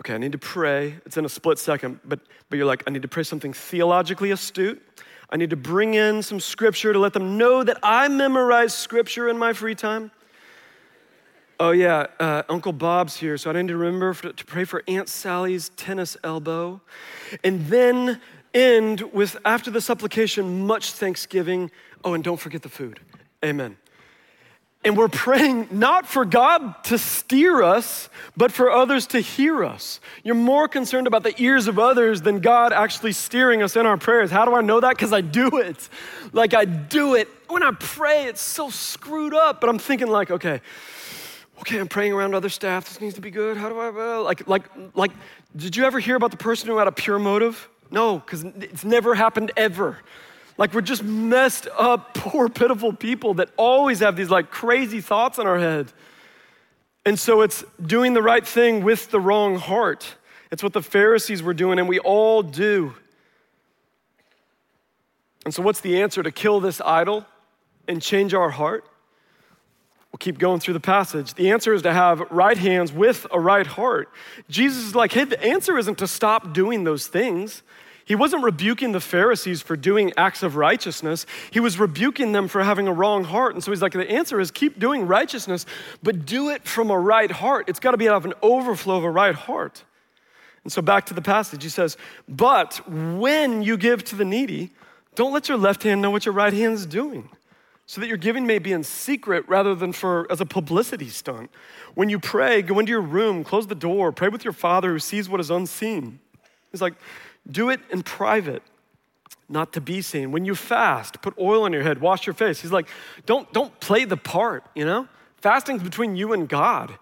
okay, 0.04 0.14
I 0.14 0.18
need 0.18 0.32
to 0.32 0.38
pray. 0.38 0.96
It's 1.06 1.16
in 1.16 1.24
a 1.24 1.28
split 1.30 1.58
second, 1.58 1.98
but, 2.04 2.20
but 2.50 2.56
you're 2.56 2.66
like, 2.66 2.82
I 2.87 2.90
need 2.90 3.00
to 3.02 3.08
pray 3.08 3.22
something 3.22 3.54
theologically 3.54 4.32
astute. 4.32 4.82
I 5.30 5.38
need 5.38 5.48
to 5.48 5.56
bring 5.56 5.94
in 5.94 6.22
some 6.22 6.40
scripture 6.40 6.92
to 6.92 6.98
let 6.98 7.14
them 7.14 7.38
know 7.38 7.64
that 7.64 7.78
I 7.82 8.08
memorize 8.08 8.74
scripture 8.74 9.30
in 9.30 9.38
my 9.38 9.54
free 9.54 9.74
time. 9.74 10.10
Oh, 11.61 11.71
yeah, 11.71 12.07
uh, 12.19 12.43
Uncle 12.49 12.73
Bob's 12.73 13.17
here, 13.17 13.37
so 13.37 13.51
I 13.51 13.53
need 13.53 13.69
to 13.69 13.77
remember 13.77 14.12
for, 14.12 14.33
to 14.33 14.45
pray 14.45 14.64
for 14.64 14.83
Aunt 14.88 15.09
Sally's 15.09 15.69
tennis 15.71 16.17
elbow. 16.25 16.81
And 17.45 17.67
then 17.69 18.21
end 18.53 19.03
with, 19.12 19.37
after 19.45 19.71
the 19.71 19.81
supplication, 19.81 20.67
much 20.67 20.93
thanksgiving. 20.93 21.71
Oh, 22.05 22.14
and 22.14 22.25
don't 22.25 22.40
forget 22.40 22.62
the 22.62 22.69
food. 22.69 23.01
Amen. 23.45 23.77
And 24.85 24.99
we're 24.99 25.09
praying 25.09 25.69
not 25.71 26.07
for 26.07 26.27
God 26.27 26.85
to 26.85 26.99
steer 26.99 27.62
us, 27.62 28.11
but 28.37 28.53
for 28.53 28.71
others 28.71 29.07
to 29.09 29.21
hear 29.21 29.64
us. 29.64 29.99
You're 30.23 30.35
more 30.35 30.69
concerned 30.69 31.07
about 31.07 31.23
the 31.23 31.40
ears 31.40 31.69
of 31.69 31.79
others 31.79 32.21
than 32.21 32.40
God 32.40 32.71
actually 32.73 33.12
steering 33.12 33.62
us 33.62 33.77
in 33.77 33.87
our 33.87 33.97
prayers. 33.97 34.31
How 34.31 34.45
do 34.45 34.55
I 34.55 34.61
know 34.61 34.81
that? 34.81 34.90
Because 34.90 35.12
I 35.12 35.23
do 35.23 35.57
it. 35.57 35.88
Like 36.35 36.53
I 36.53 36.67
do 36.67 37.14
it. 37.14 37.29
When 37.49 37.62
I 37.62 37.71
pray, 37.71 38.25
it's 38.25 38.43
so 38.43 38.69
screwed 38.69 39.33
up, 39.33 39.61
but 39.62 39.71
I'm 39.71 39.79
thinking, 39.79 40.09
like, 40.09 40.31
okay, 40.31 40.61
okay, 41.61 41.79
I'm 41.79 41.88
praying 41.88 42.12
around 42.12 42.35
other 42.35 42.49
staff. 42.49 42.88
This 42.88 43.01
needs 43.01 43.14
to 43.14 43.21
be 43.21 43.31
good. 43.31 43.57
How 43.57 43.69
do 43.69 43.79
I, 43.79 44.19
like, 44.19 44.47
like, 44.49 44.64
like, 44.95 45.12
did 45.57 45.77
you 45.77 45.85
ever 45.85 45.99
hear 45.99 46.17
about 46.17 46.31
the 46.31 46.37
person 46.37 46.69
who 46.69 46.79
had 46.79 46.88
a 46.88 46.93
pure 46.93 47.19
motive? 47.19 47.69
No, 47.90 48.19
because 48.19 48.45
it's 48.45 48.85
never 48.85 49.14
happened 49.14 49.53
ever. 49.57 49.99
Like 50.57 50.73
we're 50.73 50.83
just 50.83 51.03
messed 51.03 51.69
up, 51.77 52.14
poor, 52.14 52.49
pitiful 52.49 52.93
people 52.93 53.35
that 53.35 53.51
always 53.57 54.01
have 54.01 54.17
these 54.17 54.31
like 54.31 54.51
crazy 54.51 55.01
thoughts 55.01 55.38
in 55.38 55.47
our 55.47 55.59
head. 55.59 55.93
And 57.07 57.19
so 57.19 57.43
it's 57.43 57.64
doing 57.85 58.14
the 58.14 58.23
right 58.23 58.47
thing 58.47 58.83
with 58.83 59.11
the 59.11 59.21
wrong 59.21 59.59
heart. 59.59 60.17
It's 60.51 60.62
what 60.62 60.73
the 60.73 60.83
Pharisees 60.83 61.43
were 61.43 61.53
doing, 61.53 61.79
and 61.79 61.88
we 61.88 61.99
all 61.99 62.43
do. 62.43 62.95
And 65.45 65.53
so, 65.53 65.62
what's 65.62 65.81
the 65.81 66.01
answer 66.01 66.23
to 66.23 66.31
kill 66.31 66.61
this 66.61 66.81
idol 66.81 67.27
and 67.87 68.01
change 68.01 68.33
our 68.33 68.51
heart? 68.51 68.87
We'll 70.14 70.18
keep 70.18 70.38
going 70.38 70.61
through 70.61 70.74
the 70.74 70.79
passage. 70.81 71.35
The 71.35 71.50
answer 71.50 71.74
is 71.74 71.83
to 71.83 71.92
have 71.92 72.20
right 72.31 72.57
hands 72.57 72.92
with 72.92 73.27
a 73.33 73.40
right 73.40 73.66
heart. 73.66 74.09
Jesus 74.48 74.85
is 74.85 74.94
like, 74.94 75.11
hey, 75.11 75.24
the 75.24 75.42
answer 75.42 75.77
isn't 75.77 75.98
to 75.98 76.07
stop 76.07 76.55
doing 76.55 76.85
those 76.85 77.09
things. 77.09 77.64
He 78.05 78.14
wasn't 78.14 78.44
rebuking 78.44 78.92
the 78.92 79.00
Pharisees 79.00 79.61
for 79.61 79.74
doing 79.74 80.12
acts 80.16 80.44
of 80.44 80.55
righteousness. 80.55 81.27
He 81.50 81.59
was 81.59 81.81
rebuking 81.81 82.31
them 82.31 82.46
for 82.46 82.62
having 82.62 82.87
a 82.87 82.92
wrong 82.92 83.24
heart. 83.24 83.55
And 83.55 83.64
so 83.64 83.72
he's 83.72 83.83
like, 83.83 83.90
the 83.90 84.09
answer 84.09 84.38
is 84.38 84.53
keep 84.53 84.79
doing 84.79 85.09
righteousness, 85.09 85.66
but 86.00 86.24
do 86.24 86.48
it 86.50 86.62
from 86.62 86.92
a 86.92 86.96
right 86.96 87.33
heart. 87.33 87.68
It's 87.68 87.81
got 87.81 87.90
to 87.90 87.96
be 87.96 88.09
out 88.09 88.14
of 88.14 88.24
an 88.24 88.35
overflow 88.40 88.98
of 88.98 89.03
a 89.03 89.11
right 89.11 89.35
heart. 89.35 89.83
And 90.62 90.72
so 90.72 90.81
back 90.81 91.07
to 91.07 91.14
the 91.14 91.22
passage, 91.22 91.64
he 91.64 91.68
says, 91.68 91.96
But 92.29 92.88
when 92.88 93.64
you 93.64 93.77
give 93.77 94.05
to 94.05 94.14
the 94.14 94.24
needy, 94.24 94.70
don't 95.16 95.33
let 95.33 95.48
your 95.48 95.59
left 95.59 95.83
hand 95.83 96.00
know 96.03 96.12
what 96.12 96.24
your 96.24 96.35
right 96.35 96.53
hand 96.53 96.74
is 96.74 96.87
doing, 96.87 97.31
so 97.87 98.01
that 98.01 98.07
your 98.07 98.16
giving 98.16 98.47
may 98.47 98.59
be 98.59 98.73
in 98.73 98.83
secret 98.83 99.47
rather 99.49 99.75
than 99.75 99.92
for 99.92 100.27
as 100.31 100.40
a 100.40 100.47
publicity 100.47 101.09
stunt. 101.09 101.51
When 101.94 102.09
you 102.09 102.18
pray, 102.18 102.62
go 102.62 102.79
into 102.79 102.90
your 102.90 103.03
room, 103.03 103.44
close 103.44 103.66
the 103.66 103.75
door, 103.75 104.11
pray 104.12 104.29
with 104.29 104.44
your 104.44 104.53
father 104.53 104.92
who 104.92 104.99
sees 104.99 105.29
what 105.29 105.40
is 105.40 105.51
unseen. 105.51 106.18
He's 106.70 106.81
like, 106.81 106.94
do 107.51 107.68
it 107.68 107.81
in 107.90 108.03
private, 108.03 108.62
not 109.49 109.73
to 109.75 109.81
be 109.81 110.01
seen. 110.01 110.33
When 110.33 110.44
you 110.44 110.55
fast, 110.55 111.20
put 111.20 111.35
oil 111.38 111.64
on 111.64 111.73
your 111.73 111.83
head, 111.83 112.01
wash 112.01 112.27
your 112.27 112.35
face. 112.35 112.61
He's 112.61 112.73
like, 112.73 112.88
don't, 113.27 113.53
don't 113.53 113.79
play 113.81 114.05
the 114.05 114.16
part, 114.16 114.64
you 114.75 114.85
know? 114.85 115.07
Fasting's 115.37 115.83
between 115.83 116.16
you 116.16 116.33
and 116.33 116.49
God, 116.49 116.99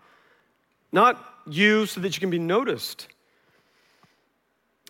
not 0.91 1.25
you 1.47 1.87
so 1.87 2.01
that 2.01 2.15
you 2.15 2.21
can 2.21 2.31
be 2.31 2.41
noticed. 2.41 3.07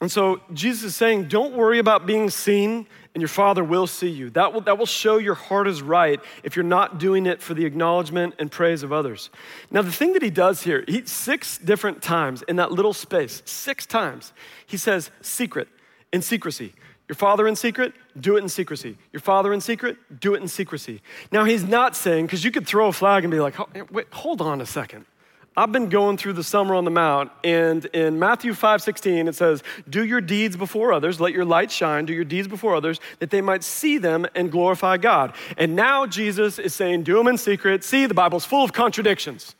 And 0.02 0.10
so 0.10 0.40
Jesus 0.52 0.82
is 0.82 0.96
saying, 0.96 1.28
don't 1.28 1.54
worry 1.54 1.78
about 1.78 2.06
being 2.06 2.28
seen, 2.28 2.88
and 3.14 3.22
your 3.22 3.28
Father 3.28 3.62
will 3.62 3.86
see 3.86 4.08
you. 4.08 4.30
That 4.30 4.52
will, 4.52 4.60
that 4.62 4.76
will 4.76 4.84
show 4.84 5.18
your 5.18 5.36
heart 5.36 5.68
is 5.68 5.80
right 5.80 6.18
if 6.42 6.56
you're 6.56 6.64
not 6.64 6.98
doing 6.98 7.24
it 7.24 7.40
for 7.40 7.54
the 7.54 7.64
acknowledgement 7.64 8.34
and 8.40 8.50
praise 8.50 8.82
of 8.82 8.92
others. 8.92 9.30
Now, 9.70 9.80
the 9.82 9.92
thing 9.92 10.12
that 10.14 10.22
he 10.22 10.28
does 10.28 10.64
here, 10.64 10.84
he, 10.88 11.06
six 11.06 11.56
different 11.56 12.02
times 12.02 12.42
in 12.48 12.56
that 12.56 12.72
little 12.72 12.92
space, 12.92 13.42
six 13.44 13.86
times, 13.86 14.32
he 14.66 14.76
says, 14.76 15.12
secret, 15.20 15.68
in 16.12 16.20
secrecy. 16.20 16.72
Your 17.08 17.14
father 17.14 17.46
in 17.46 17.54
secret, 17.54 17.92
do 18.18 18.36
it 18.36 18.42
in 18.42 18.48
secrecy. 18.48 18.98
Your 19.12 19.20
father 19.20 19.52
in 19.52 19.60
secret, 19.60 19.98
do 20.18 20.34
it 20.34 20.42
in 20.42 20.48
secrecy. 20.48 21.00
Now, 21.30 21.44
he's 21.44 21.62
not 21.62 21.94
saying, 21.94 22.26
because 22.26 22.44
you 22.44 22.50
could 22.50 22.66
throw 22.66 22.88
a 22.88 22.92
flag 22.92 23.22
and 23.22 23.30
be 23.30 23.38
like, 23.38 23.60
oh, 23.60 23.68
wait, 23.92 24.08
hold 24.12 24.40
on 24.40 24.60
a 24.60 24.66
second. 24.66 25.06
I've 25.54 25.70
been 25.70 25.90
going 25.90 26.16
through 26.16 26.32
the 26.32 26.42
Summer 26.42 26.74
on 26.74 26.84
the 26.84 26.90
Mount, 26.90 27.30
and 27.44 27.84
in 27.86 28.18
Matthew 28.18 28.54
5 28.54 28.80
16, 28.80 29.28
it 29.28 29.34
says, 29.34 29.62
Do 29.88 30.02
your 30.02 30.22
deeds 30.22 30.56
before 30.56 30.94
others, 30.94 31.20
let 31.20 31.34
your 31.34 31.44
light 31.44 31.70
shine, 31.70 32.06
do 32.06 32.14
your 32.14 32.24
deeds 32.24 32.48
before 32.48 32.74
others, 32.74 33.00
that 33.18 33.30
they 33.30 33.42
might 33.42 33.62
see 33.62 33.98
them 33.98 34.26
and 34.34 34.50
glorify 34.50 34.96
God. 34.96 35.34
And 35.58 35.76
now 35.76 36.06
Jesus 36.06 36.58
is 36.58 36.74
saying, 36.74 37.02
Do 37.02 37.16
them 37.16 37.28
in 37.28 37.36
secret. 37.36 37.84
See, 37.84 38.06
the 38.06 38.14
Bible's 38.14 38.46
full 38.46 38.64
of 38.64 38.72
contradictions. 38.72 39.54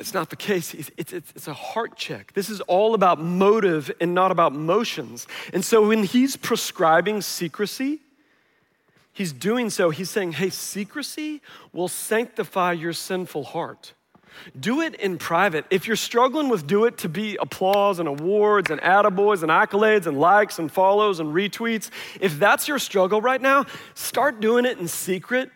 It's 0.00 0.12
not 0.12 0.30
the 0.30 0.36
case. 0.36 0.74
It's, 0.74 0.90
it's, 0.96 1.12
it's, 1.12 1.46
a 1.46 1.54
heart 1.54 1.96
check. 1.96 2.32
This 2.32 2.50
is 2.50 2.60
all 2.62 2.94
about 2.94 3.20
motive 3.20 3.92
and 4.00 4.12
not 4.12 4.32
about 4.32 4.52
motions. 4.52 5.28
And 5.52 5.64
so 5.64 5.86
when 5.86 6.02
he's 6.02 6.34
prescribing 6.34 7.20
secrecy, 7.20 8.00
he's 9.12 9.32
doing 9.32 9.70
so, 9.70 9.90
he's 9.90 10.10
saying, 10.10 10.32
hey, 10.32 10.50
secrecy 10.50 11.40
will 11.72 11.86
sanctify 11.86 12.72
your 12.72 12.92
sinful 12.92 13.44
heart. 13.44 13.92
Do 14.58 14.80
it 14.80 14.94
in 14.96 15.18
private. 15.18 15.64
If 15.70 15.86
you're 15.86 15.96
struggling 15.96 16.48
with 16.48 16.66
do 16.66 16.84
it 16.84 16.98
to 16.98 17.08
be 17.08 17.36
applause 17.40 17.98
and 17.98 18.08
awards 18.08 18.70
and 18.70 18.80
attaboys 18.80 19.42
and 19.42 19.50
accolades 19.50 20.06
and 20.06 20.18
likes 20.18 20.58
and 20.58 20.70
follows 20.70 21.20
and 21.20 21.34
retweets, 21.34 21.90
if 22.20 22.38
that's 22.38 22.68
your 22.68 22.78
struggle 22.78 23.20
right 23.20 23.40
now, 23.40 23.66
start 23.94 24.40
doing 24.40 24.64
it 24.64 24.78
in 24.78 24.88
secret 24.88 25.50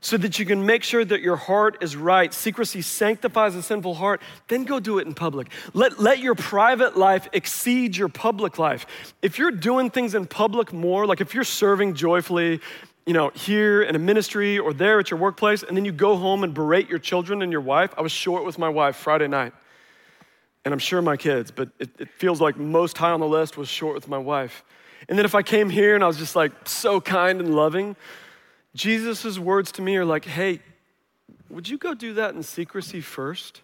so 0.00 0.16
that 0.16 0.38
you 0.38 0.44
can 0.44 0.64
make 0.64 0.82
sure 0.82 1.04
that 1.04 1.20
your 1.20 1.36
heart 1.36 1.78
is 1.80 1.96
right. 1.96 2.32
Secrecy 2.32 2.82
sanctifies 2.82 3.54
a 3.54 3.62
sinful 3.62 3.94
heart, 3.94 4.20
then 4.48 4.64
go 4.64 4.78
do 4.78 4.98
it 4.98 5.06
in 5.06 5.14
public. 5.14 5.48
Let, 5.74 5.98
let 5.98 6.18
your 6.18 6.34
private 6.34 6.96
life 6.96 7.28
exceed 7.32 7.96
your 7.96 8.08
public 8.08 8.58
life. 8.58 8.86
If 9.22 9.38
you're 9.38 9.50
doing 9.50 9.90
things 9.90 10.14
in 10.14 10.26
public 10.26 10.72
more, 10.72 11.06
like 11.06 11.20
if 11.20 11.34
you're 11.34 11.44
serving 11.44 11.94
joyfully 11.94 12.60
you 13.06 13.12
know, 13.12 13.30
here 13.30 13.82
in 13.82 13.94
a 13.94 13.98
ministry 13.98 14.58
or 14.58 14.72
there 14.72 14.98
at 14.98 15.10
your 15.10 15.20
workplace, 15.20 15.62
and 15.62 15.76
then 15.76 15.84
you 15.84 15.92
go 15.92 16.16
home 16.16 16.42
and 16.44 16.52
berate 16.52 16.88
your 16.88 16.98
children 16.98 17.40
and 17.40 17.52
your 17.52 17.60
wife. 17.60 17.94
I 17.96 18.02
was 18.02 18.12
short 18.12 18.44
with 18.44 18.58
my 18.58 18.68
wife 18.68 18.96
Friday 18.96 19.28
night. 19.28 19.52
and 20.66 20.72
I'm 20.72 20.80
sure 20.80 21.00
my 21.00 21.16
kids, 21.16 21.52
but 21.52 21.68
it, 21.78 21.90
it 22.00 22.08
feels 22.18 22.40
like 22.40 22.56
most 22.56 22.98
high 22.98 23.12
on 23.12 23.20
the 23.20 23.28
list 23.28 23.56
was 23.56 23.68
short 23.68 23.94
with 23.94 24.08
my 24.08 24.18
wife. 24.18 24.64
And 25.08 25.16
then 25.16 25.24
if 25.24 25.36
I 25.36 25.42
came 25.42 25.70
here 25.70 25.94
and 25.94 26.02
I 26.02 26.08
was 26.08 26.16
just 26.16 26.34
like 26.34 26.50
so 26.64 27.00
kind 27.00 27.40
and 27.40 27.54
loving, 27.54 27.94
Jesus' 28.74 29.38
words 29.38 29.70
to 29.72 29.82
me 29.82 29.96
are 29.96 30.04
like, 30.04 30.24
hey, 30.24 30.60
would 31.48 31.68
you 31.68 31.78
go 31.78 31.94
do 31.94 32.14
that 32.14 32.34
in 32.34 32.42
secrecy 32.42 33.00
first? 33.00 33.60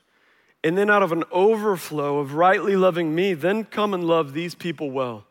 And 0.63 0.79
then 0.79 0.91
out 0.91 1.03
of 1.03 1.11
an 1.11 1.25
overflow 1.33 2.21
of 2.21 2.35
rightly 2.35 2.77
loving 2.77 3.13
me, 3.17 3.35
then 3.35 3.65
come 3.65 3.95
and 3.95 4.05
love 4.05 4.33
these 4.33 4.55
people 4.55 4.93
well. 4.93 5.25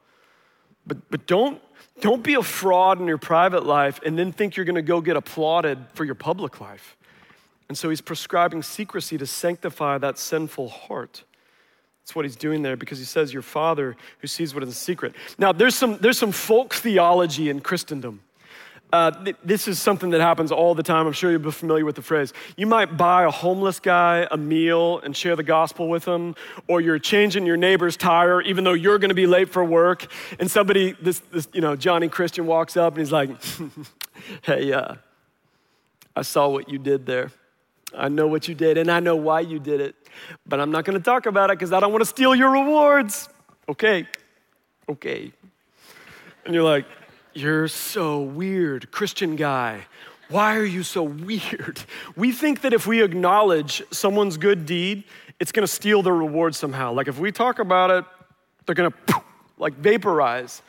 But, 0.86 1.10
but 1.10 1.26
don't, 1.26 1.62
don't 2.02 2.24
be 2.24 2.34
a 2.34 2.44
fraud 2.44 3.00
in 3.00 3.08
your 3.08 3.18
private 3.18 3.66
life 3.66 4.00
and 4.06 4.18
then 4.18 4.32
think 4.32 4.56
you're 4.56 4.66
gonna 4.66 4.82
go 4.82 5.02
get 5.02 5.16
applauded 5.16 5.80
for 5.94 6.04
your 6.04 6.16
public 6.16 6.60
life. 6.60 6.98
And 7.70 7.78
so 7.78 7.90
he's 7.90 8.02
prescribing 8.02 8.64
secrecy 8.64 9.18
to 9.18 9.26
sanctify 9.26 9.98
that 10.00 10.18
sinful 10.18 10.68
heart. 10.68 11.24
That's 12.02 12.16
what 12.16 12.26
he's 12.26 12.36
doing 12.36 12.64
there 12.64 12.76
because 12.76 13.00
he 13.00 13.06
says, 13.06 13.32
Your 13.32 13.42
father 13.42 13.96
who 14.20 14.28
sees 14.28 14.54
what 14.54 14.64
is 14.64 14.70
in 14.70 14.74
secret. 14.74 15.16
Now, 15.38 15.54
there's 15.54 15.76
some, 15.76 15.98
there's 16.00 16.18
some 16.18 16.34
folk 16.34 16.74
theology 16.74 17.50
in 17.50 17.62
Christendom. 17.62 18.22
Uh, 18.91 19.12
th- 19.12 19.38
this 19.43 19.67
is 19.67 19.80
something 19.80 20.10
that 20.10 20.19
happens 20.19 20.51
all 20.51 20.75
the 20.75 20.84
time. 20.84 21.08
I'm 21.08 21.13
sure 21.13 21.32
you'll 21.32 21.39
be 21.39 21.51
familiar 21.51 21.86
with 21.86 21.95
the 21.95 22.01
phrase. 22.01 22.34
You 22.58 22.67
might 22.67 22.97
buy 22.97 23.23
a 23.23 23.32
homeless 23.32 23.80
guy 23.80 24.27
a 24.30 24.38
meal 24.38 24.99
and 24.99 25.15
share 25.15 25.36
the 25.36 25.43
gospel 25.43 25.88
with 25.88 26.06
him, 26.06 26.36
or 26.67 26.82
you're 26.82 26.99
changing 26.99 27.45
your 27.45 27.58
neighbor's 27.58 27.95
tire 27.95 28.41
even 28.41 28.63
though 28.63 28.73
you're 28.73 28.99
going 28.99 29.10
to 29.10 29.15
be 29.15 29.27
late 29.27 29.49
for 29.49 29.63
work. 29.63 30.08
And 30.39 30.51
somebody, 30.51 30.93
this, 31.01 31.19
this, 31.32 31.47
you 31.54 31.62
know, 31.62 31.75
Johnny 31.75 32.10
Christian 32.10 32.45
walks 32.45 32.75
up 32.75 32.93
and 32.93 32.99
he's 32.99 33.12
like, 33.12 33.30
"Hey, 34.41 34.73
uh, 34.73 34.95
I 36.15 36.21
saw 36.23 36.49
what 36.49 36.67
you 36.67 36.77
did 36.77 37.06
there. 37.06 37.32
I 37.97 38.10
know 38.10 38.27
what 38.27 38.47
you 38.47 38.56
did, 38.56 38.77
and 38.77 38.91
I 38.91 38.99
know 38.99 39.15
why 39.15 39.41
you 39.41 39.60
did 39.60 39.82
it, 39.82 39.95
but 40.45 40.60
I'm 40.60 40.71
not 40.71 40.86
going 40.86 40.97
to 40.97 41.04
talk 41.04 41.25
about 41.25 41.49
it 41.49 41.60
because 41.60 41.73
I 41.73 41.80
don't 41.80 41.91
want 41.91 42.01
to 42.01 42.10
steal 42.10 42.36
your 42.36 42.51
rewards." 42.51 43.30
Okay, 43.69 44.08
okay. 44.89 45.32
And 46.45 46.54
you're 46.54 46.63
like, 46.63 46.86
you're 47.34 47.67
so 47.67 48.22
weird, 48.22 48.91
Christian 48.91 49.36
guy. 49.36 49.86
Why 50.30 50.56
are 50.56 50.65
you 50.65 50.84
so 50.84 51.04
weird? 51.04 51.82
We 52.15 52.32
think 52.32 52.62
that 52.62 52.74
if 52.74 52.88
we 52.88 53.04
acknowledge 53.04 53.84
someone's 53.91 54.38
good 54.38 54.65
deed, 54.65 55.04
it's 55.39 55.52
gonna 55.52 55.67
steal 55.67 56.02
their 56.02 56.13
reward 56.13 56.56
somehow. 56.56 56.94
Like 56.94 57.08
if 57.08 57.20
we 57.20 57.32
talk 57.32 57.60
about 57.60 57.91
it, 57.91 58.06
they're 58.65 58.76
gonna 58.76 58.94
like 59.58 59.74
vaporize. 59.74 60.62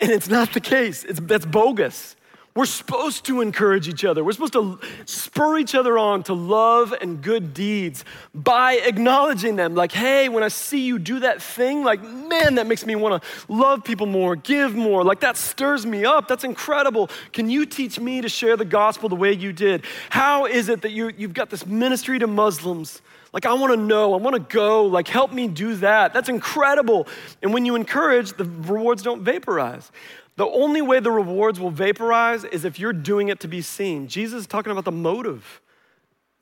And 0.00 0.10
it's 0.10 0.28
not 0.28 0.52
the 0.52 0.60
case. 0.60 1.04
It's, 1.04 1.20
that's 1.20 1.46
bogus. 1.46 2.16
We're 2.58 2.66
supposed 2.66 3.24
to 3.26 3.40
encourage 3.40 3.86
each 3.86 4.04
other. 4.04 4.24
We're 4.24 4.32
supposed 4.32 4.54
to 4.54 4.80
spur 5.04 5.58
each 5.58 5.76
other 5.76 5.96
on 5.96 6.24
to 6.24 6.34
love 6.34 6.92
and 6.92 7.22
good 7.22 7.54
deeds 7.54 8.04
by 8.34 8.80
acknowledging 8.84 9.54
them. 9.54 9.76
Like, 9.76 9.92
hey, 9.92 10.28
when 10.28 10.42
I 10.42 10.48
see 10.48 10.80
you 10.80 10.98
do 10.98 11.20
that 11.20 11.40
thing, 11.40 11.84
like, 11.84 12.02
man, 12.02 12.56
that 12.56 12.66
makes 12.66 12.84
me 12.84 12.96
want 12.96 13.22
to 13.22 13.28
love 13.46 13.84
people 13.84 14.06
more, 14.06 14.34
give 14.34 14.74
more. 14.74 15.04
Like, 15.04 15.20
that 15.20 15.36
stirs 15.36 15.86
me 15.86 16.04
up. 16.04 16.26
That's 16.26 16.42
incredible. 16.42 17.10
Can 17.32 17.48
you 17.48 17.64
teach 17.64 18.00
me 18.00 18.22
to 18.22 18.28
share 18.28 18.56
the 18.56 18.64
gospel 18.64 19.08
the 19.08 19.14
way 19.14 19.32
you 19.34 19.52
did? 19.52 19.84
How 20.10 20.46
is 20.46 20.68
it 20.68 20.82
that 20.82 20.90
you, 20.90 21.12
you've 21.16 21.34
got 21.34 21.50
this 21.50 21.64
ministry 21.64 22.18
to 22.18 22.26
Muslims? 22.26 23.02
Like, 23.32 23.46
I 23.46 23.52
want 23.52 23.72
to 23.72 23.76
know, 23.76 24.14
I 24.14 24.16
want 24.16 24.34
to 24.34 24.56
go, 24.56 24.86
like, 24.86 25.06
help 25.06 25.32
me 25.32 25.46
do 25.46 25.76
that. 25.76 26.12
That's 26.12 26.28
incredible. 26.28 27.06
And 27.40 27.54
when 27.54 27.64
you 27.64 27.76
encourage, 27.76 28.32
the 28.32 28.46
rewards 28.46 29.04
don't 29.04 29.22
vaporize. 29.22 29.92
The 30.38 30.46
only 30.46 30.80
way 30.80 31.00
the 31.00 31.10
rewards 31.10 31.58
will 31.58 31.72
vaporize 31.72 32.44
is 32.44 32.64
if 32.64 32.78
you're 32.78 32.92
doing 32.92 33.26
it 33.26 33.40
to 33.40 33.48
be 33.48 33.60
seen. 33.60 34.06
Jesus 34.06 34.42
is 34.42 34.46
talking 34.46 34.70
about 34.70 34.84
the 34.84 34.92
motive, 34.92 35.60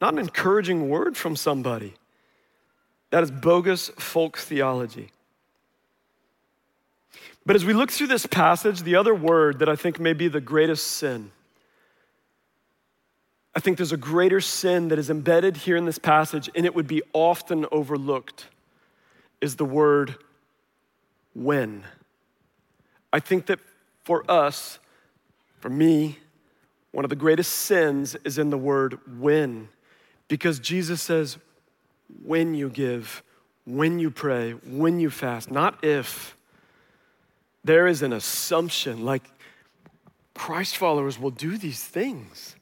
not 0.02 0.12
an 0.12 0.18
encouraging 0.18 0.90
word 0.90 1.16
from 1.16 1.34
somebody. 1.34 1.94
That 3.08 3.22
is 3.22 3.30
bogus 3.30 3.88
folk 3.88 4.36
theology. 4.36 5.12
But 7.46 7.56
as 7.56 7.64
we 7.64 7.72
look 7.72 7.90
through 7.90 8.08
this 8.08 8.26
passage, 8.26 8.82
the 8.82 8.96
other 8.96 9.14
word 9.14 9.60
that 9.60 9.68
I 9.70 9.76
think 9.76 9.98
may 9.98 10.12
be 10.12 10.28
the 10.28 10.42
greatest 10.42 10.86
sin, 10.88 11.30
I 13.54 13.60
think 13.60 13.78
there's 13.78 13.92
a 13.92 13.96
greater 13.96 14.42
sin 14.42 14.88
that 14.88 14.98
is 14.98 15.08
embedded 15.08 15.56
here 15.56 15.76
in 15.78 15.86
this 15.86 15.98
passage, 15.98 16.50
and 16.54 16.66
it 16.66 16.74
would 16.74 16.86
be 16.86 17.00
often 17.14 17.64
overlooked, 17.72 18.44
is 19.40 19.56
the 19.56 19.64
word 19.64 20.16
when. 21.34 21.84
I 23.10 23.20
think 23.20 23.46
that 23.46 23.58
for 24.06 24.22
us, 24.30 24.78
for 25.58 25.68
me, 25.68 26.16
one 26.92 27.04
of 27.04 27.08
the 27.08 27.16
greatest 27.16 27.50
sins 27.50 28.14
is 28.22 28.38
in 28.38 28.50
the 28.50 28.56
word 28.56 29.00
when, 29.18 29.68
because 30.28 30.60
Jesus 30.60 31.02
says, 31.02 31.38
when 32.24 32.54
you 32.54 32.70
give, 32.70 33.24
when 33.64 33.98
you 33.98 34.12
pray, 34.12 34.52
when 34.52 35.00
you 35.00 35.10
fast, 35.10 35.50
not 35.50 35.84
if. 35.84 36.36
There 37.64 37.88
is 37.88 38.02
an 38.02 38.12
assumption 38.12 39.04
like 39.04 39.24
Christ 40.34 40.76
followers 40.76 41.18
will 41.18 41.32
do 41.32 41.58
these 41.58 41.82
things. 41.82 42.54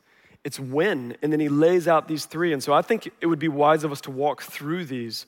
It's 0.45 0.59
when, 0.59 1.15
and 1.21 1.31
then 1.31 1.41
he 1.41 1.51
lays 1.51 1.87
out 1.87 2.09
these 2.09 2.25
three. 2.25 2.55
And 2.55 2.63
so 2.63 2.73
I 2.73 2.81
think 2.81 3.13
it 3.21 3.27
would 3.27 3.39
be 3.39 3.49
wise 3.49 3.85
of 3.85 3.93
us 3.93 4.01
to 4.03 4.11
walk 4.11 4.41
through 4.41 4.87
these. 4.87 5.27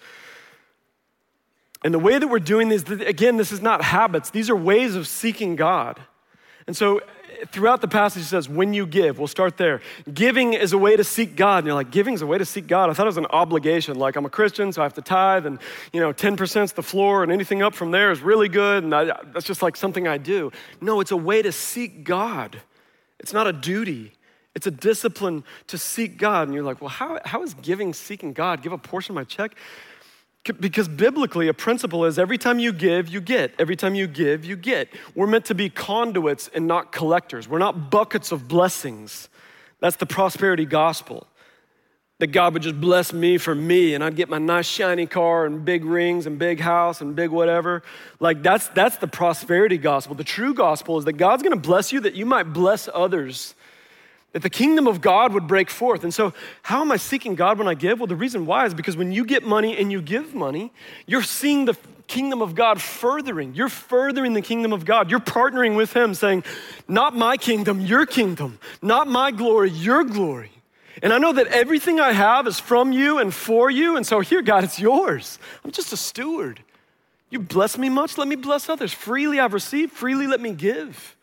And 1.87 1.95
the 1.95 2.01
way 2.01 2.19
that 2.19 2.27
we're 2.27 2.41
doing 2.41 2.69
this, 2.69 2.83
again, 2.83 3.37
this 3.37 3.53
is 3.53 3.63
not 3.63 3.81
habits, 3.81 4.31
these 4.31 4.51
are 4.51 4.57
ways 4.57 4.97
of 4.97 5.07
seeking 5.07 5.55
God. 5.55 6.01
And 6.67 6.77
so 6.77 7.01
throughout 7.53 7.81
the 7.81 7.87
passage, 7.87 8.23
it 8.23 8.27
says, 8.27 8.49
when 8.49 8.75
you 8.75 8.89
give, 8.89 9.21
we'll 9.21 9.29
start 9.29 9.57
there. 9.57 9.81
Giving 10.13 10.55
is 10.55 10.73
a 10.73 10.79
way 10.79 10.97
to 10.97 11.05
seek 11.05 11.37
God. 11.37 11.59
And 11.59 11.67
you're 11.69 11.77
like, 11.77 11.93
giving 11.93 12.15
is 12.15 12.23
a 12.23 12.27
way 12.27 12.39
to 12.39 12.45
seek 12.45 12.67
God. 12.67 12.91
I 12.91 12.93
thought 12.93 13.05
it 13.05 13.15
was 13.15 13.19
an 13.19 13.27
obligation. 13.27 14.01
Like, 14.01 14.17
I'm 14.17 14.27
a 14.27 14.29
Christian, 14.29 14.73
so 14.73 14.83
I 14.83 14.85
have 14.85 14.95
to 14.95 15.01
tithe, 15.01 15.47
and, 15.47 15.61
you 15.93 16.01
know, 16.01 16.13
10% 16.13 16.65
is 16.65 16.73
the 16.73 16.83
floor, 16.83 17.23
and 17.23 17.31
anything 17.31 17.63
up 17.63 17.73
from 17.73 17.93
there 17.93 18.11
is 18.11 18.21
really 18.21 18.49
good. 18.49 18.83
And 18.83 18.93
I, 18.93 19.05
that's 19.33 19.47
just 19.47 19.63
like 19.63 19.77
something 19.77 20.09
I 20.09 20.19
do. 20.19 20.51
No, 20.81 20.99
it's 20.99 21.13
a 21.13 21.17
way 21.17 21.41
to 21.41 21.53
seek 21.53 22.03
God. 22.03 22.61
It's 23.21 23.33
not 23.33 23.47
a 23.47 23.53
duty. 23.53 24.13
It's 24.57 24.67
a 24.67 24.73
discipline 24.73 25.45
to 25.69 25.79
seek 25.79 26.19
God. 26.19 26.49
And 26.49 26.55
you're 26.55 26.65
like, 26.65 26.81
well, 26.81 26.91
how, 26.91 27.21
how 27.25 27.45
is 27.45 27.55
giving 27.55 27.95
seeking 27.95 28.33
God? 28.33 28.61
Give 28.61 28.73
a 28.73 28.79
portion 28.79 29.13
of 29.13 29.15
my 29.15 29.25
check? 29.25 29.55
Because 30.53 30.89
biblically, 30.89 31.49
a 31.49 31.55
principle 31.55 32.05
is 32.05 32.19
every 32.19 32.39
time 32.39 32.59
you 32.59 32.73
give, 32.73 33.09
you 33.09 33.21
get. 33.21 33.55
Every 33.59 33.77
time 33.77 33.95
you 33.95 34.07
give, 34.07 34.45
you 34.45 34.57
get. 34.57 34.89
We're 35.15 35.27
meant 35.27 35.47
to 35.47 35.55
be 35.55 35.69
conduits 35.71 36.49
and 36.55 36.67
not 36.67 36.93
collectors. 36.93 37.49
We're 37.49 37.59
not 37.59 37.91
buckets 37.91 38.33
of 38.33 38.49
blessings. 38.49 39.29
That's 39.81 39.97
the 39.97 40.07
prosperity 40.07 40.65
gospel. 40.65 41.27
That 42.19 42.29
God 42.29 42.55
would 42.55 42.63
just 42.63 42.81
bless 42.81 43.13
me 43.13 43.37
for 43.37 43.55
me 43.55 43.95
and 43.95 44.03
I'd 44.03 44.17
get 44.17 44.31
my 44.31 44.39
nice 44.39 44.67
shiny 44.67 45.07
car 45.07 45.45
and 45.45 45.65
big 45.67 45.85
rings 45.85 46.27
and 46.27 46.39
big 46.39 46.61
house 46.61 47.03
and 47.03 47.15
big 47.15 47.31
whatever. 47.31 47.83
Like 48.21 48.43
that's 48.43 48.69
that's 48.69 48.97
the 48.97 49.07
prosperity 49.07 49.77
gospel. 49.77 50.15
The 50.15 50.25
true 50.25 50.55
gospel 50.55 50.97
is 50.99 51.05
that 51.05 51.15
God's 51.15 51.43
gonna 51.43 51.57
bless 51.57 51.93
you 51.93 52.01
that 52.01 52.15
you 52.15 52.25
might 52.25 52.55
bless 52.55 52.89
others 52.95 53.55
that 54.37 54.43
the 54.43 54.51
kingdom 54.51 54.87
of 54.87 55.01
God 55.01 55.33
would 55.33 55.47
break 55.47 55.71
forth. 55.71 56.05
And 56.05 56.13
so, 56.13 56.35
how 56.61 56.83
am 56.83 56.93
I 56.93 56.99
seeking 56.99 57.37
God 57.37 57.57
when 57.57 57.67
I 57.67 57.73
give? 57.73 58.01
Well, 58.01 58.07
the 58.07 58.15
reason 58.15 58.45
why 58.45 58.67
is 58.67 58.75
because 58.75 58.95
when 58.95 59.11
you 59.11 59.25
get 59.25 59.45
money 59.45 59.79
and 59.79 59.91
you 59.91 60.03
give 60.03 60.35
money, 60.35 60.75
you're 61.07 61.23
seeing 61.23 61.65
the 61.65 61.75
kingdom 62.07 62.43
of 62.43 62.55
God 62.55 62.79
furthering. 62.79 63.55
You're 63.55 63.71
furthering 63.71 64.35
the 64.35 64.43
kingdom 64.43 64.75
of 64.75 64.85
God. 64.85 65.11
You're 65.11 65.21
partnering 65.21 65.75
with 65.75 65.97
Him, 65.97 66.13
saying, 66.13 66.45
Not 66.87 67.17
my 67.17 67.39
kingdom, 67.39 67.81
your 67.81 68.05
kingdom. 68.05 68.59
Not 68.83 69.09
my 69.09 69.31
glory, 69.31 69.71
your 69.71 70.05
glory. 70.05 70.51
And 71.03 71.15
I 71.15 71.19
know 71.19 71.33
that 71.33 71.47
everything 71.47 71.99
I 71.99 72.13
have 72.13 72.47
is 72.47 72.61
from 72.61 72.93
you 72.93 73.17
and 73.17 73.33
for 73.33 73.71
you. 73.71 73.97
And 73.97 74.07
so, 74.07 74.21
here, 74.21 74.43
God, 74.43 74.65
it's 74.65 74.79
yours. 74.79 75.39
I'm 75.65 75.71
just 75.71 75.95
a 75.95 75.97
steward. 75.97 76.61
You 77.31 77.39
bless 77.39 77.79
me 77.79 77.89
much, 77.89 78.19
let 78.19 78.29
me 78.29 78.37
bless 78.37 78.69
others. 78.69 78.93
Freely 78.93 79.41
I've 79.41 79.55
received, 79.55 79.93
freely 79.93 80.27
let 80.27 80.43
me 80.43 80.53
give. 80.53 81.17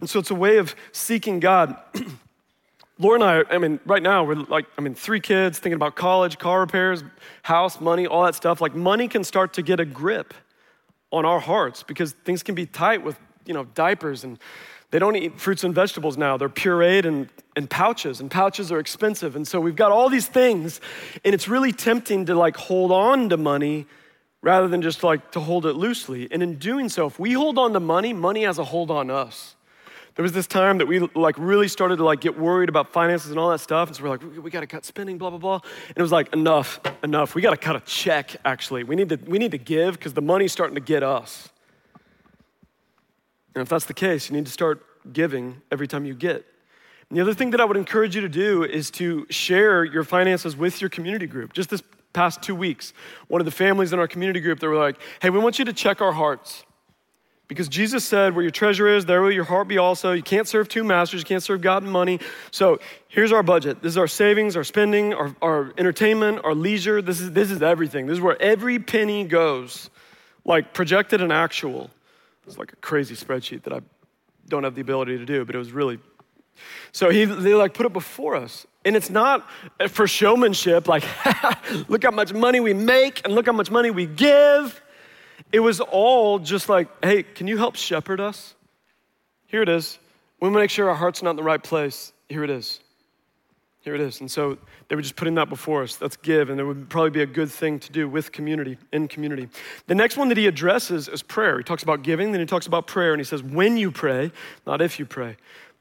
And 0.00 0.08
so, 0.08 0.18
it's 0.18 0.30
a 0.30 0.34
way 0.34 0.56
of 0.56 0.74
seeking 0.92 1.40
God. 1.40 1.76
Laura 2.98 3.14
and 3.20 3.24
I, 3.24 3.54
I 3.54 3.58
mean, 3.58 3.80
right 3.84 4.02
now, 4.02 4.22
we're 4.22 4.34
like, 4.34 4.66
I 4.78 4.80
mean, 4.80 4.94
three 4.94 5.18
kids, 5.18 5.58
thinking 5.58 5.74
about 5.74 5.96
college, 5.96 6.38
car 6.38 6.60
repairs, 6.60 7.02
house, 7.42 7.80
money, 7.80 8.06
all 8.06 8.22
that 8.24 8.36
stuff. 8.36 8.60
Like, 8.60 8.74
money 8.74 9.08
can 9.08 9.24
start 9.24 9.54
to 9.54 9.62
get 9.62 9.80
a 9.80 9.84
grip 9.84 10.32
on 11.10 11.24
our 11.24 11.40
hearts 11.40 11.82
because 11.82 12.12
things 12.12 12.42
can 12.44 12.54
be 12.54 12.66
tight 12.66 13.02
with, 13.02 13.18
you 13.46 13.54
know, 13.54 13.64
diapers 13.64 14.22
and 14.22 14.38
they 14.92 15.00
don't 15.00 15.16
eat 15.16 15.40
fruits 15.40 15.64
and 15.64 15.74
vegetables 15.74 16.16
now. 16.16 16.36
They're 16.36 16.48
pureed 16.48 17.04
and, 17.04 17.28
and 17.56 17.68
pouches, 17.68 18.20
and 18.20 18.30
pouches 18.30 18.70
are 18.70 18.78
expensive. 18.78 19.34
And 19.34 19.46
so 19.46 19.60
we've 19.60 19.74
got 19.74 19.90
all 19.90 20.08
these 20.08 20.28
things, 20.28 20.80
and 21.24 21.34
it's 21.34 21.48
really 21.48 21.72
tempting 21.72 22.26
to 22.26 22.36
like 22.36 22.56
hold 22.56 22.92
on 22.92 23.28
to 23.30 23.36
money 23.36 23.86
rather 24.40 24.68
than 24.68 24.82
just 24.82 25.02
like 25.02 25.32
to 25.32 25.40
hold 25.40 25.66
it 25.66 25.72
loosely. 25.72 26.28
And 26.30 26.44
in 26.44 26.58
doing 26.60 26.88
so, 26.88 27.06
if 27.06 27.18
we 27.18 27.32
hold 27.32 27.58
on 27.58 27.72
to 27.72 27.80
money, 27.80 28.12
money 28.12 28.44
has 28.44 28.58
a 28.58 28.64
hold 28.64 28.88
on 28.92 29.10
us 29.10 29.56
there 30.16 30.22
was 30.22 30.32
this 30.32 30.46
time 30.46 30.78
that 30.78 30.86
we 30.86 31.00
like 31.00 31.36
really 31.38 31.66
started 31.66 31.96
to 31.96 32.04
like 32.04 32.20
get 32.20 32.38
worried 32.38 32.68
about 32.68 32.92
finances 32.92 33.30
and 33.30 33.38
all 33.38 33.50
that 33.50 33.58
stuff. 33.58 33.88
And 33.88 33.96
so 33.96 34.04
we're 34.04 34.10
like, 34.10 34.22
we, 34.22 34.38
we 34.38 34.50
got 34.50 34.60
to 34.60 34.66
cut 34.66 34.84
spending, 34.84 35.18
blah, 35.18 35.30
blah, 35.30 35.38
blah. 35.38 35.60
And 35.88 35.96
it 35.96 36.02
was 36.02 36.12
like, 36.12 36.32
enough, 36.32 36.80
enough. 37.02 37.34
We 37.34 37.42
got 37.42 37.50
to 37.50 37.56
cut 37.56 37.74
a 37.74 37.80
check, 37.80 38.36
actually. 38.44 38.84
We 38.84 38.94
need 38.94 39.08
to, 39.08 39.16
we 39.26 39.38
need 39.38 39.50
to 39.50 39.58
give 39.58 39.94
because 39.98 40.14
the 40.14 40.22
money's 40.22 40.52
starting 40.52 40.76
to 40.76 40.80
get 40.80 41.02
us. 41.02 41.48
And 43.54 43.62
if 43.62 43.68
that's 43.68 43.86
the 43.86 43.94
case, 43.94 44.30
you 44.30 44.36
need 44.36 44.46
to 44.46 44.52
start 44.52 44.84
giving 45.12 45.60
every 45.72 45.88
time 45.88 46.04
you 46.04 46.14
get. 46.14 46.46
And 47.10 47.18
the 47.18 47.22
other 47.22 47.34
thing 47.34 47.50
that 47.50 47.60
I 47.60 47.64
would 47.64 47.76
encourage 47.76 48.14
you 48.14 48.20
to 48.22 48.28
do 48.28 48.62
is 48.62 48.90
to 48.92 49.26
share 49.30 49.84
your 49.84 50.04
finances 50.04 50.56
with 50.56 50.80
your 50.80 50.90
community 50.90 51.26
group. 51.26 51.52
Just 51.52 51.70
this 51.70 51.82
past 52.12 52.40
two 52.40 52.54
weeks, 52.54 52.92
one 53.26 53.40
of 53.40 53.44
the 53.44 53.50
families 53.50 53.92
in 53.92 53.98
our 53.98 54.08
community 54.08 54.40
group, 54.40 54.60
they 54.60 54.68
were 54.68 54.76
like, 54.76 54.96
hey, 55.20 55.30
we 55.30 55.38
want 55.38 55.58
you 55.58 55.64
to 55.64 55.72
check 55.72 56.00
our 56.00 56.12
hearts. 56.12 56.64
Because 57.46 57.68
Jesus 57.68 58.04
said, 58.04 58.34
where 58.34 58.42
your 58.42 58.50
treasure 58.50 58.88
is, 58.88 59.04
there 59.04 59.20
will 59.20 59.30
your 59.30 59.44
heart 59.44 59.68
be 59.68 59.76
also. 59.76 60.12
You 60.12 60.22
can't 60.22 60.48
serve 60.48 60.68
two 60.68 60.82
masters, 60.82 61.20
you 61.20 61.26
can't 61.26 61.42
serve 61.42 61.60
God 61.60 61.82
and 61.82 61.92
money. 61.92 62.20
So 62.50 62.80
here's 63.08 63.32
our 63.32 63.42
budget. 63.42 63.82
This 63.82 63.90
is 63.90 63.98
our 63.98 64.06
savings, 64.06 64.56
our 64.56 64.64
spending, 64.64 65.12
our, 65.12 65.34
our 65.42 65.74
entertainment, 65.76 66.40
our 66.42 66.54
leisure. 66.54 67.02
This 67.02 67.20
is, 67.20 67.32
this 67.32 67.50
is 67.50 67.62
everything. 67.62 68.06
This 68.06 68.14
is 68.14 68.20
where 68.20 68.40
every 68.40 68.78
penny 68.78 69.24
goes, 69.24 69.90
like 70.44 70.72
projected 70.72 71.20
and 71.20 71.32
actual. 71.32 71.90
It's 72.46 72.58
like 72.58 72.72
a 72.72 72.76
crazy 72.76 73.14
spreadsheet 73.14 73.62
that 73.64 73.74
I 73.74 73.80
don't 74.48 74.64
have 74.64 74.74
the 74.74 74.80
ability 74.80 75.18
to 75.18 75.26
do, 75.26 75.44
but 75.44 75.54
it 75.54 75.58
was 75.58 75.72
really. 75.72 75.98
So 76.92 77.10
he, 77.10 77.24
they 77.24 77.54
like 77.54 77.74
put 77.74 77.84
it 77.84 77.92
before 77.92 78.36
us. 78.36 78.66
And 78.86 78.96
it's 78.96 79.10
not 79.10 79.48
for 79.88 80.06
showmanship, 80.06 80.88
like, 80.88 81.04
look 81.88 82.04
how 82.04 82.10
much 82.10 82.32
money 82.34 82.60
we 82.60 82.74
make 82.74 83.22
and 83.24 83.34
look 83.34 83.46
how 83.46 83.52
much 83.52 83.70
money 83.70 83.90
we 83.90 84.06
give. 84.06 84.80
It 85.52 85.60
was 85.60 85.80
all 85.80 86.38
just 86.38 86.68
like, 86.68 86.88
hey, 87.04 87.22
can 87.22 87.46
you 87.46 87.56
help 87.56 87.76
shepherd 87.76 88.20
us? 88.20 88.54
Here 89.46 89.62
it 89.62 89.68
is. 89.68 89.98
We 90.40 90.48
want 90.48 90.56
to 90.56 90.60
make 90.60 90.70
sure 90.70 90.88
our 90.88 90.96
heart's 90.96 91.22
not 91.22 91.30
in 91.30 91.36
the 91.36 91.42
right 91.42 91.62
place. 91.62 92.12
Here 92.28 92.44
it 92.44 92.50
is. 92.50 92.80
Here 93.84 93.94
it 93.94 94.00
is. 94.00 94.20
And 94.20 94.30
so 94.30 94.56
they 94.88 94.96
were 94.96 95.02
just 95.02 95.14
putting 95.14 95.34
that 95.34 95.50
before 95.50 95.82
us. 95.82 96.00
Let's 96.00 96.16
give. 96.16 96.48
And 96.48 96.58
it 96.58 96.64
would 96.64 96.88
probably 96.88 97.10
be 97.10 97.20
a 97.20 97.26
good 97.26 97.50
thing 97.50 97.78
to 97.80 97.92
do 97.92 98.08
with 98.08 98.32
community, 98.32 98.78
in 98.92 99.08
community. 99.08 99.48
The 99.86 99.94
next 99.94 100.16
one 100.16 100.28
that 100.30 100.38
he 100.38 100.46
addresses 100.46 101.06
is 101.06 101.22
prayer. 101.22 101.58
He 101.58 101.64
talks 101.64 101.82
about 101.82 102.02
giving, 102.02 102.32
then 102.32 102.40
he 102.40 102.46
talks 102.46 102.66
about 102.66 102.86
prayer, 102.86 103.12
and 103.12 103.20
he 103.20 103.24
says, 103.24 103.42
when 103.42 103.76
you 103.76 103.90
pray, 103.90 104.32
not 104.66 104.80
if 104.80 104.98
you 104.98 105.04
pray. 105.04 105.36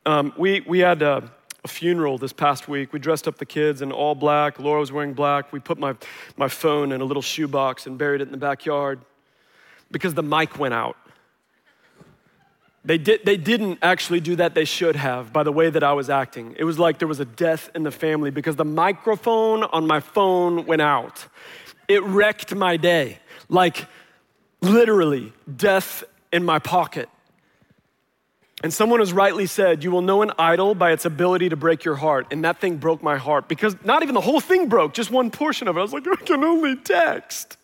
Um, 0.05 0.33
we, 0.37 0.59
we 0.67 0.79
had 0.79 1.01
a, 1.01 1.31
a, 1.63 1.67
funeral 1.69 2.17
this 2.17 2.33
past 2.33 2.67
week. 2.67 2.91
We 2.91 2.99
dressed 2.99 3.25
up 3.25 3.37
the 3.37 3.45
kids 3.45 3.81
in 3.81 3.93
all 3.93 4.15
black. 4.15 4.59
Laura 4.59 4.81
was 4.81 4.91
wearing 4.91 5.13
black. 5.13 5.53
We 5.53 5.61
put 5.61 5.79
my, 5.79 5.95
my 6.35 6.49
phone 6.49 6.91
in 6.91 6.99
a 6.99 7.05
little 7.05 7.21
shoebox 7.21 7.87
and 7.87 7.97
buried 7.97 8.19
it 8.19 8.25
in 8.25 8.31
the 8.31 8.37
backyard 8.37 8.99
because 9.93 10.13
the 10.13 10.23
mic 10.23 10.59
went 10.59 10.73
out. 10.73 10.97
They, 12.85 12.97
did, 12.97 13.25
they 13.25 13.37
didn't 13.37 13.79
actually 13.81 14.19
do 14.19 14.35
that, 14.35 14.55
they 14.55 14.65
should 14.65 14.97
have, 14.97 15.31
by 15.31 15.43
the 15.43 15.53
way 15.53 15.69
that 15.69 15.83
I 15.83 15.93
was 15.93 16.09
acting. 16.09 16.53
It 16.59 16.65
was 16.65 16.77
like 16.77 16.99
there 16.99 17.07
was 17.07 17.21
a 17.21 17.25
death 17.25 17.69
in 17.73 17.83
the 17.83 17.91
family 17.91 18.29
because 18.29 18.57
the 18.57 18.65
microphone 18.65 19.63
on 19.63 19.87
my 19.87 20.01
phone 20.01 20.65
went 20.65 20.81
out. 20.81 21.25
It 21.87 22.03
wrecked 22.03 22.53
my 22.53 22.75
day. 22.75 23.19
Like, 23.47 23.87
literally, 24.61 25.31
death 25.55 26.03
in 26.33 26.43
my 26.43 26.59
pocket. 26.59 27.07
And 28.63 28.73
someone 28.73 28.99
has 28.99 29.13
rightly 29.13 29.45
said, 29.45 29.83
You 29.83 29.91
will 29.91 30.01
know 30.01 30.21
an 30.21 30.31
idol 30.37 30.75
by 30.75 30.91
its 30.91 31.05
ability 31.05 31.49
to 31.49 31.55
break 31.55 31.85
your 31.85 31.95
heart. 31.95 32.27
And 32.31 32.43
that 32.43 32.59
thing 32.59 32.77
broke 32.77 33.01
my 33.01 33.17
heart 33.17 33.47
because 33.47 33.75
not 33.83 34.03
even 34.03 34.15
the 34.15 34.21
whole 34.21 34.39
thing 34.39 34.67
broke, 34.67 34.93
just 34.93 35.11
one 35.11 35.31
portion 35.31 35.67
of 35.67 35.77
it. 35.77 35.79
I 35.79 35.83
was 35.83 35.93
like, 35.93 36.07
I 36.07 36.15
can 36.15 36.43
only 36.43 36.75
text. 36.77 37.57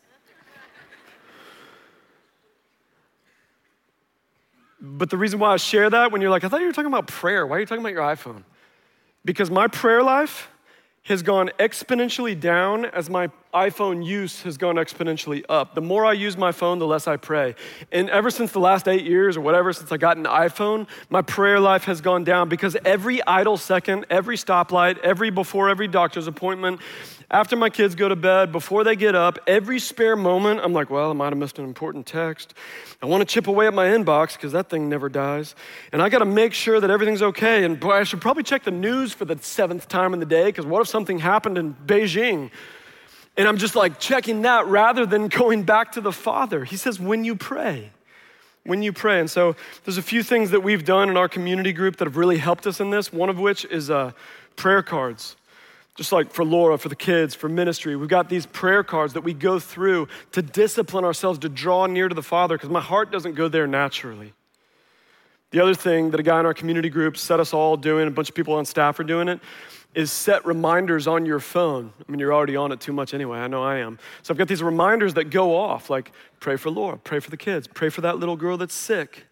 But 4.82 5.10
the 5.10 5.18
reason 5.18 5.39
why 5.39 5.54
I 5.54 5.58
share 5.58 5.89
that 5.89 6.12
when 6.12 6.22
you're 6.22 6.30
like, 6.30 6.44
I 6.44 6.50
thought 6.50 6.62
you 6.62 6.68
were 6.68 6.74
talking 6.74 6.88
about 6.92 7.08
prayer. 7.08 7.46
Why 7.46 7.58
are 7.58 7.60
you 7.60 7.65
talking 7.65 7.84
about 7.84 7.94
your 7.94 8.04
iPhone? 8.04 8.44
Because 9.26 9.52
my 9.52 9.68
prayer 9.68 10.02
life 10.02 10.50
has 11.04 11.22
gone 11.22 11.52
exponentially 11.60 12.39
down 12.39 12.86
as 12.86 13.10
my 13.10 13.30
iPhone 13.54 14.06
use 14.06 14.44
has 14.44 14.58
gone 14.58 14.76
exponentially 14.76 15.44
up. 15.50 15.74
The 15.74 15.82
more 15.82 16.06
I 16.06 16.14
use 16.14 16.38
my 16.38 16.52
phone, 16.52 16.78
the 16.78 16.86
less 16.86 17.08
I 17.08 17.18
pray. 17.18 17.56
And 17.92 18.08
ever 18.12 18.30
since 18.30 18.52
the 18.52 18.60
last 18.60 18.88
eight 18.88 19.06
years 19.06 19.38
or 19.38 19.42
whatever, 19.42 19.74
since 19.74 19.92
I 19.92 19.98
got 19.98 20.18
an 20.18 20.26
iPhone, 20.26 20.88
my 21.10 21.24
prayer 21.24 21.60
life 21.60 21.86
has 21.86 22.00
gone 22.00 22.24
down 22.24 22.48
because 22.48 22.78
every 22.86 23.26
idle 23.26 23.58
second, 23.58 24.06
every 24.12 24.38
stoplight, 24.38 25.00
every 25.00 25.32
before 25.32 25.68
every 25.68 25.88
doctor's 25.88 26.28
appointment, 26.28 26.80
after 27.32 27.56
my 27.56 27.70
kids 27.70 27.96
go 27.96 28.08
to 28.10 28.16
bed, 28.16 28.52
before 28.52 28.84
they 28.84 28.96
get 28.96 29.16
up, 29.16 29.40
every 29.48 29.80
spare 29.80 30.16
moment, 30.16 30.60
I'm 30.64 30.74
like, 30.74 30.90
well, 30.90 31.10
I 31.10 31.14
might 31.14 31.30
have 31.30 31.38
missed 31.38 31.58
an 31.58 31.66
important 31.66 32.06
text. 32.06 32.54
I 33.02 33.08
want 33.08 33.22
to 33.22 33.26
chip 33.26 33.48
away 33.48 33.66
at 33.66 33.74
my 33.74 33.86
inbox 33.88 34.34
because 34.34 34.52
that 34.52 34.70
thing 34.70 34.90
never 34.90 35.10
dies. 35.10 35.56
And 35.92 36.02
I 36.02 36.10
got 36.10 36.20
to 36.20 36.26
make 36.26 36.54
sure 36.54 36.80
that 36.80 36.90
everything's 36.90 37.22
okay. 37.22 37.64
And 37.64 37.80
boy, 37.80 37.94
I 37.94 38.04
should 38.04 38.22
probably 38.22 38.44
check 38.44 38.64
the 38.64 38.72
news 38.72 39.14
for 39.14 39.26
the 39.26 39.38
seventh 39.40 39.88
time 39.88 40.14
in 40.14 40.20
the 40.20 40.26
day 40.26 40.46
because 40.46 40.66
what 40.66 40.82
if 40.82 40.88
something 40.88 41.18
happened 41.18 41.58
in 41.58 41.74
Beijing? 41.74 42.52
And 43.39 43.47
I'm 43.47 43.58
just 43.58 43.73
like 43.73 44.02
checking 44.02 44.41
that 44.41 44.67
rather 44.67 45.06
than 45.06 45.30
going 45.30 45.63
back 45.63 45.93
to 45.93 46.02
the 46.02 46.12
Father. 46.12 46.65
He 46.65 46.75
says, 46.75 46.99
when 46.99 47.23
you 47.23 47.38
pray, 47.38 47.91
when 48.65 48.84
you 48.84 48.91
pray. 48.91 49.21
And 49.21 49.32
so 49.32 49.56
there's 49.86 49.97
a 49.97 50.02
few 50.02 50.23
things 50.23 50.52
that 50.52 50.60
we've 50.60 50.84
done 50.84 51.10
in 51.10 51.15
our 51.15 51.30
community 51.30 51.71
group 51.71 51.95
that 51.97 52.06
have 52.06 52.17
really 52.17 52.38
helped 52.38 52.67
us 52.67 52.82
in 52.82 52.89
this. 52.89 53.13
One 53.13 53.30
of 53.30 53.39
which 53.39 53.63
is 53.63 53.89
uh, 53.89 54.12
prayer 54.58 54.84
cards. 54.84 55.38
Just 55.95 56.12
like 56.12 56.34
for 56.34 56.43
Laura, 56.43 56.78
for 56.78 56.89
the 56.89 56.97
kids, 56.97 57.34
for 57.34 57.47
ministry, 57.47 57.95
we've 57.95 58.10
got 58.10 58.28
these 58.28 58.45
prayer 58.45 58.84
cards 58.84 59.13
that 59.13 59.21
we 59.21 59.34
go 59.34 59.58
through 59.58 60.10
to 60.34 60.41
discipline 60.41 61.06
ourselves 61.06 61.39
to 61.39 61.47
draw 61.47 61.86
near 61.86 62.10
to 62.10 62.15
the 62.15 62.21
Father 62.21 62.58
because 62.58 62.69
my 62.69 62.82
heart 62.82 63.10
doesn't 63.10 63.36
go 63.36 63.47
there 63.47 63.67
naturally. 63.67 64.34
The 65.52 65.62
other 65.62 65.75
thing 65.75 66.12
that 66.12 66.19
a 66.19 66.23
guy 66.23 66.41
in 66.41 66.45
our 66.45 66.54
community 66.54 66.89
group 66.89 67.15
set 67.15 67.39
us 67.39 67.54
all 67.54 67.78
doing, 67.78 68.06
a 68.06 68.12
bunch 68.12 68.28
of 68.28 68.36
people 68.36 68.56
on 68.56 68.65
staff 68.65 68.99
are 68.99 69.06
doing 69.06 69.30
it, 69.30 69.39
is 69.95 70.12
set 70.12 70.45
reminders 70.45 71.08
on 71.08 71.25
your 71.25 71.39
phone. 71.39 71.91
I 72.08 72.12
mean, 72.12 72.19
you're 72.19 72.34
already 72.34 72.56
on 72.56 72.71
it 72.71 72.80
too 72.80 72.93
much 72.93 73.13
anyway. 73.13 73.39
I 73.39 73.47
know 73.47 73.63
I 73.63 73.78
am. 73.78 73.97
So 74.21 74.34
I've 74.34 74.38
got 74.38 74.47
these 74.47 74.62
reminders 74.62 75.15
that 75.15 75.25
go 75.25 75.56
off 75.56 75.89
like 75.89 76.12
pray 76.39 76.58
for 76.58 76.69
Laura, 76.69 76.97
pray 76.97 77.19
for 77.19 77.30
the 77.32 77.38
kids, 77.38 77.67
pray 77.67 77.89
for 77.89 78.02
that 78.02 78.17
little 78.17 78.36
girl 78.36 78.58
that's 78.58 78.73
sick, 78.73 79.25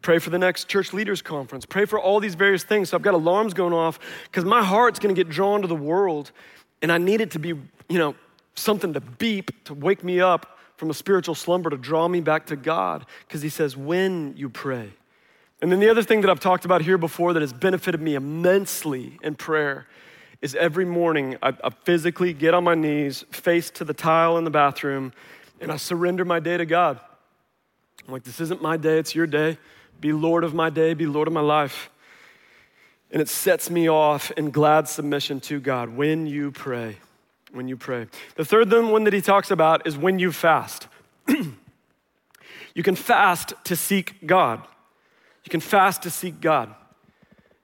pray 0.00 0.18
for 0.18 0.30
the 0.30 0.38
next 0.38 0.68
church 0.68 0.92
leaders 0.92 1.20
conference, 1.20 1.66
pray 1.66 1.84
for 1.84 2.00
all 2.00 2.18
these 2.18 2.34
various 2.34 2.64
things. 2.64 2.90
So 2.90 2.96
I've 2.96 3.02
got 3.02 3.14
alarms 3.14 3.52
going 3.52 3.74
off 3.74 4.00
because 4.24 4.44
my 4.44 4.64
heart's 4.64 4.98
going 4.98 5.14
to 5.14 5.24
get 5.24 5.30
drawn 5.30 5.60
to 5.62 5.68
the 5.68 5.76
world 5.76 6.32
and 6.80 6.90
I 6.90 6.98
need 6.98 7.20
it 7.20 7.32
to 7.32 7.38
be, 7.38 7.48
you 7.48 7.98
know, 7.98 8.14
something 8.54 8.94
to 8.94 9.00
beep 9.00 9.64
to 9.64 9.74
wake 9.74 10.02
me 10.02 10.20
up 10.20 10.58
from 10.76 10.88
a 10.88 10.94
spiritual 10.94 11.34
slumber 11.34 11.68
to 11.68 11.76
draw 11.76 12.08
me 12.08 12.22
back 12.22 12.46
to 12.46 12.56
God 12.56 13.04
because 13.28 13.42
he 13.42 13.50
says, 13.50 13.76
when 13.76 14.34
you 14.36 14.48
pray. 14.48 14.92
And 15.62 15.70
then 15.70 15.80
the 15.80 15.90
other 15.90 16.02
thing 16.02 16.22
that 16.22 16.30
I've 16.30 16.40
talked 16.40 16.64
about 16.64 16.82
here 16.82 16.96
before 16.96 17.34
that 17.34 17.40
has 17.40 17.52
benefited 17.52 18.00
me 18.00 18.14
immensely 18.14 19.18
in 19.22 19.34
prayer 19.34 19.86
is 20.40 20.54
every 20.54 20.86
morning 20.86 21.36
I, 21.42 21.52
I, 21.62 21.70
physically 21.84 22.32
get 22.32 22.54
on 22.54 22.64
my 22.64 22.74
knees, 22.74 23.26
face 23.30 23.68
to 23.72 23.84
the 23.84 23.92
tile 23.92 24.38
in 24.38 24.44
the 24.44 24.50
bathroom, 24.50 25.12
and 25.60 25.70
I 25.70 25.76
surrender 25.76 26.24
my 26.24 26.40
day 26.40 26.56
to 26.56 26.64
God. 26.64 26.98
I'm 28.06 28.12
like, 28.12 28.24
this 28.24 28.40
isn't 28.40 28.62
my 28.62 28.78
day, 28.78 28.98
it's 28.98 29.14
your 29.14 29.26
day. 29.26 29.58
Be 30.00 30.14
Lord 30.14 30.44
of 30.44 30.54
my 30.54 30.70
day, 30.70 30.94
be 30.94 31.06
Lord 31.06 31.28
of 31.28 31.34
my 31.34 31.42
life. 31.42 31.90
And 33.10 33.20
it 33.20 33.28
sets 33.28 33.68
me 33.68 33.88
off 33.88 34.30
in 34.32 34.50
glad 34.50 34.88
submission 34.88 35.40
to 35.40 35.60
God 35.60 35.90
when 35.90 36.26
you 36.26 36.52
pray. 36.52 36.96
When 37.52 37.68
you 37.68 37.76
pray. 37.76 38.06
The 38.36 38.44
third 38.44 38.72
one 38.72 39.04
that 39.04 39.12
he 39.12 39.20
talks 39.20 39.50
about 39.50 39.86
is 39.86 39.98
when 39.98 40.18
you 40.18 40.32
fast. 40.32 40.86
you 42.74 42.82
can 42.82 42.94
fast 42.94 43.52
to 43.64 43.76
seek 43.76 44.26
God. 44.26 44.62
You 45.44 45.50
can 45.50 45.60
fast 45.60 46.02
to 46.02 46.10
seek 46.10 46.40
God. 46.40 46.74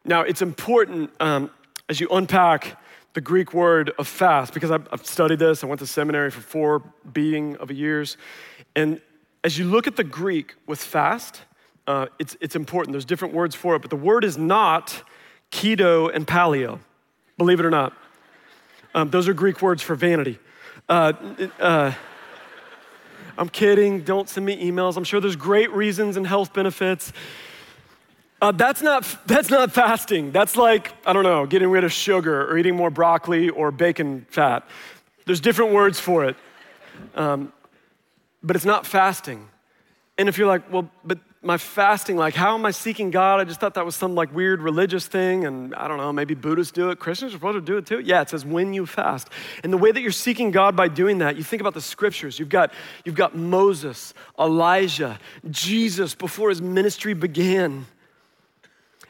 Now, 0.05 0.23
it's 0.23 0.43
important 0.43 1.11
um, 1.21 1.51
as 1.89 2.01
you 2.01 2.09
unpack 2.09 2.81
the 3.15 3.21
Greek 3.21 3.55
word 3.55 3.93
of 3.99 4.07
fast, 4.07 4.53
because 4.55 4.71
I've, 4.71 4.87
I've 4.93 5.07
studied 5.07 5.39
this, 5.39 5.65
I 5.65 5.67
went 5.67 5.81
to 5.81 5.87
seminary 5.87 6.31
for 6.31 6.41
four 6.41 6.83
being 7.13 7.57
of 7.57 7.71
years. 7.71 8.17
And 8.75 9.01
as 9.43 9.59
you 9.59 9.65
look 9.65 9.87
at 9.87 9.97
the 9.97 10.05
Greek 10.05 10.55
with 10.67 10.79
fast, 10.79 11.43
uh, 11.87 12.07
it's, 12.19 12.37
it's 12.41 12.57
important. 12.57 12.93
There's 12.93 13.05
different 13.05 13.33
words 13.33 13.55
for 13.55 13.75
it, 13.77 13.81
but 13.81 13.91
the 13.91 13.97
word 13.97 14.25
is 14.25 14.37
not 14.37 15.03
keto 15.51 16.15
and 16.15 16.27
paleo, 16.27 16.81
believe 17.39 17.61
it 17.61 17.67
or 17.67 17.71
not. 17.71 17.93
Um, 18.95 19.11
those 19.11 19.29
are 19.29 19.35
Greek 19.35 19.63
words 19.63 19.83
for 19.83 19.95
vanity. 19.95 20.39
Uh, 20.89 21.13
uh, 21.59 21.93
I'm 23.39 23.49
kidding. 23.49 24.03
Don't 24.03 24.29
send 24.29 24.47
me 24.47 24.71
emails. 24.71 24.97
I'm 24.97 25.05
sure 25.05 25.21
there's 25.21 25.37
great 25.37 25.71
reasons 25.73 26.17
and 26.17 26.27
health 26.27 26.53
benefits. 26.53 27.13
Uh, 28.41 28.53
that's, 28.53 28.83
not, 28.83 29.07
that's 29.27 29.51
not 29.51 29.73
fasting. 29.73 30.31
That's 30.31 30.57
like, 30.57 30.93
I 31.07 31.13
don't 31.15 31.23
know, 31.23 31.47
getting 31.47 31.69
rid 31.69 31.85
of 31.85 31.93
sugar 31.93 32.51
or 32.51 32.59
eating 32.59 32.77
more 32.77 32.91
broccoli 32.91 33.49
or 33.49 33.71
bacon 33.71 34.27
fat. 34.29 34.69
There's 35.25 35.41
different 35.41 35.73
words 35.73 35.99
for 35.99 36.25
it. 36.27 36.37
Um, 37.15 37.53
but 38.43 38.55
it's 38.55 38.65
not 38.65 38.87
fasting. 38.87 39.49
And 40.19 40.29
if 40.29 40.39
you're 40.39 40.47
like, 40.47 40.71
well, 40.71 40.91
but 41.05 41.19
my 41.43 41.59
fasting, 41.59 42.17
like, 42.17 42.35
how 42.35 42.55
am 42.55 42.67
I 42.67 42.71
seeking 42.73 43.11
God? 43.11 43.41
I 43.41 43.45
just 43.45 43.61
thought 43.61 43.75
that 43.75 43.85
was 43.85 43.97
some 43.97 44.15
like 44.15 44.35
weird 44.35 44.61
religious 44.61 45.07
thing, 45.07 45.45
and 45.45 45.75
I 45.75 45.89
don't 45.89 45.99
know, 45.99 46.13
maybe 46.13 46.35
Buddhists 46.35 46.73
do 46.73 46.91
it, 46.91 46.99
Christians 46.99 47.33
are 47.33 47.37
supposed 47.37 47.57
to 47.57 47.61
do 47.61 47.77
it 47.77 47.87
too. 47.87 48.01
Yeah, 48.01 48.23
it 48.23 48.31
says 48.31 48.45
when 48.45 48.73
you 48.73 48.85
fast. 48.85 49.29
And 49.63 49.73
the 49.73 49.79
way 49.79 49.93
that 49.93 50.01
you're 50.01 50.11
seeking 50.11 50.51
God 50.51 50.75
by 50.77 50.89
doing 50.89 51.19
that, 51.19 51.37
you 51.37 51.43
think 51.43 51.61
about 51.61 51.75
the 51.75 51.81
scriptures. 51.81 52.39
You've 52.39 52.49
got, 52.49 52.73
you've 53.05 53.15
got 53.15 53.37
Moses, 53.37 54.13
Elijah, 54.39 55.19
Jesus 55.51 56.15
before 56.15 56.49
his 56.49 56.61
ministry 56.61 57.15
began 57.15 57.87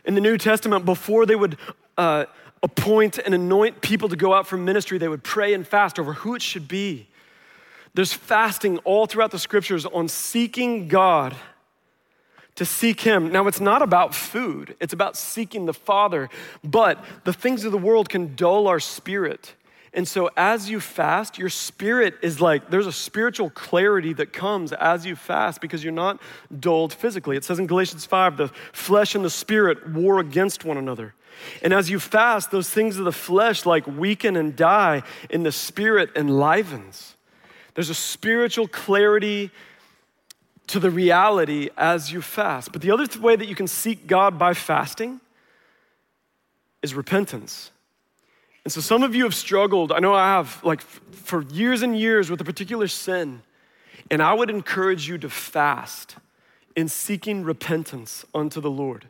in 0.06 0.14
the 0.14 0.20
New 0.20 0.38
Testament, 0.38 0.84
before 0.84 1.26
they 1.26 1.36
would 1.36 1.58
uh, 1.98 2.26
appoint 2.62 3.18
and 3.18 3.34
anoint 3.34 3.80
people 3.80 4.08
to 4.08 4.16
go 4.16 4.32
out 4.32 4.46
for 4.46 4.56
ministry, 4.56 4.98
they 4.98 5.08
would 5.08 5.24
pray 5.24 5.52
and 5.52 5.66
fast 5.66 5.98
over 5.98 6.14
who 6.14 6.34
it 6.34 6.42
should 6.42 6.68
be. 6.68 7.08
There's 7.94 8.12
fasting 8.12 8.78
all 8.78 9.06
throughout 9.06 9.30
the 9.30 9.38
scriptures 9.38 9.86
on 9.86 10.08
seeking 10.08 10.88
God 10.88 11.34
to 12.54 12.64
seek 12.64 13.00
Him. 13.00 13.32
Now, 13.32 13.46
it's 13.46 13.60
not 13.60 13.82
about 13.82 14.14
food, 14.14 14.76
it's 14.80 14.92
about 14.92 15.16
seeking 15.16 15.66
the 15.66 15.74
Father. 15.74 16.28
But 16.62 17.04
the 17.24 17.32
things 17.32 17.64
of 17.64 17.72
the 17.72 17.78
world 17.78 18.08
can 18.08 18.34
dull 18.36 18.68
our 18.68 18.80
spirit 18.80 19.54
And 19.96 20.06
so, 20.06 20.28
as 20.36 20.68
you 20.68 20.78
fast, 20.78 21.38
your 21.38 21.48
spirit 21.48 22.16
is 22.20 22.38
like 22.38 22.68
there's 22.68 22.86
a 22.86 22.92
spiritual 22.92 23.48
clarity 23.48 24.12
that 24.12 24.30
comes 24.30 24.74
as 24.74 25.06
you 25.06 25.16
fast 25.16 25.62
because 25.62 25.82
you're 25.82 25.90
not 25.90 26.20
dulled 26.60 26.92
physically. 26.92 27.34
It 27.34 27.44
says 27.44 27.58
in 27.58 27.66
Galatians 27.66 28.04
5 28.04 28.36
the 28.36 28.48
flesh 28.74 29.14
and 29.14 29.24
the 29.24 29.30
spirit 29.30 29.88
war 29.88 30.20
against 30.20 30.66
one 30.66 30.76
another. 30.76 31.14
And 31.62 31.72
as 31.72 31.88
you 31.88 31.98
fast, 31.98 32.50
those 32.50 32.68
things 32.68 32.98
of 32.98 33.06
the 33.06 33.12
flesh 33.12 33.64
like 33.64 33.86
weaken 33.86 34.36
and 34.36 34.54
die, 34.54 35.02
and 35.30 35.46
the 35.46 35.52
spirit 35.52 36.10
enlivens. 36.14 37.16
There's 37.74 37.90
a 37.90 37.94
spiritual 37.94 38.68
clarity 38.68 39.50
to 40.66 40.78
the 40.78 40.90
reality 40.90 41.70
as 41.76 42.12
you 42.12 42.20
fast. 42.20 42.70
But 42.70 42.82
the 42.82 42.90
other 42.90 43.06
way 43.18 43.34
that 43.34 43.48
you 43.48 43.54
can 43.54 43.66
seek 43.66 44.06
God 44.06 44.38
by 44.38 44.52
fasting 44.52 45.20
is 46.82 46.94
repentance. 46.94 47.70
And 48.66 48.72
so 48.72 48.80
some 48.80 49.04
of 49.04 49.14
you 49.14 49.22
have 49.22 49.34
struggled, 49.36 49.92
I 49.92 50.00
know 50.00 50.12
I 50.12 50.26
have, 50.26 50.60
like 50.64 50.80
for 50.80 51.42
years 51.42 51.82
and 51.82 51.96
years 51.96 52.32
with 52.32 52.40
a 52.40 52.44
particular 52.44 52.88
sin. 52.88 53.42
And 54.10 54.20
I 54.20 54.34
would 54.34 54.50
encourage 54.50 55.08
you 55.08 55.18
to 55.18 55.30
fast 55.30 56.16
in 56.74 56.88
seeking 56.88 57.44
repentance 57.44 58.24
unto 58.34 58.60
the 58.60 58.68
Lord. 58.68 59.06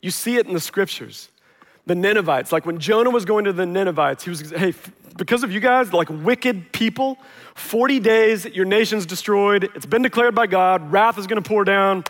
You 0.00 0.10
see 0.10 0.38
it 0.38 0.46
in 0.46 0.54
the 0.54 0.60
scriptures. 0.60 1.28
The 1.84 1.94
Ninevites, 1.94 2.50
like 2.50 2.64
when 2.64 2.78
Jonah 2.78 3.10
was 3.10 3.26
going 3.26 3.44
to 3.44 3.52
the 3.52 3.66
Ninevites, 3.66 4.24
he 4.24 4.30
was, 4.30 4.48
hey, 4.52 4.72
because 5.18 5.44
of 5.44 5.52
you 5.52 5.60
guys, 5.60 5.92
like 5.92 6.08
wicked 6.08 6.72
people, 6.72 7.18
40 7.56 8.00
days, 8.00 8.46
your 8.46 8.64
nation's 8.64 9.04
destroyed. 9.04 9.68
It's 9.74 9.84
been 9.84 10.00
declared 10.00 10.34
by 10.34 10.46
God. 10.46 10.90
Wrath 10.90 11.18
is 11.18 11.26
going 11.26 11.42
to 11.42 11.46
pour 11.46 11.66
down. 11.66 12.04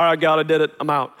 All 0.00 0.06
right, 0.06 0.18
God, 0.18 0.40
I 0.40 0.42
did 0.42 0.62
it. 0.62 0.72
I'm 0.80 0.90
out. 0.90 1.16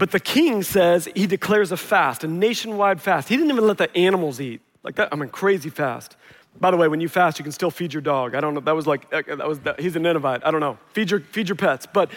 But 0.00 0.12
the 0.12 0.18
king 0.18 0.62
says 0.62 1.10
he 1.14 1.26
declares 1.26 1.72
a 1.72 1.76
fast, 1.76 2.24
a 2.24 2.26
nationwide 2.26 3.02
fast. 3.02 3.28
He 3.28 3.36
didn't 3.36 3.50
even 3.50 3.66
let 3.66 3.76
the 3.76 3.94
animals 3.94 4.40
eat. 4.40 4.62
Like 4.82 4.94
that, 4.94 5.10
I 5.12 5.16
mean, 5.16 5.28
crazy 5.28 5.68
fast. 5.68 6.16
By 6.58 6.70
the 6.70 6.78
way, 6.78 6.88
when 6.88 7.02
you 7.02 7.08
fast, 7.08 7.38
you 7.38 7.42
can 7.42 7.52
still 7.52 7.70
feed 7.70 7.92
your 7.92 8.00
dog. 8.00 8.34
I 8.34 8.40
don't 8.40 8.54
know. 8.54 8.60
That 8.60 8.74
was 8.74 8.86
like, 8.86 9.10
that 9.10 9.46
was, 9.46 9.60
he's 9.78 9.94
a 9.96 9.98
Ninevite. 9.98 10.40
I 10.42 10.50
don't 10.50 10.60
know. 10.60 10.78
Feed 10.94 11.10
your, 11.10 11.20
feed 11.20 11.50
your 11.50 11.56
pets. 11.56 11.86
But 11.92 12.10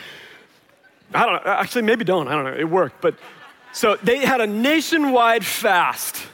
I 1.14 1.26
don't 1.26 1.46
know. 1.46 1.52
Actually, 1.52 1.82
maybe 1.82 2.06
don't. 2.06 2.30
I 2.30 2.36
don't 2.36 2.46
know. 2.46 2.58
It 2.58 2.70
worked. 2.70 3.02
But 3.02 3.16
so 3.74 3.98
they 4.02 4.20
had 4.20 4.40
a 4.40 4.48
nationwide 4.48 5.46
fast. 5.46 6.26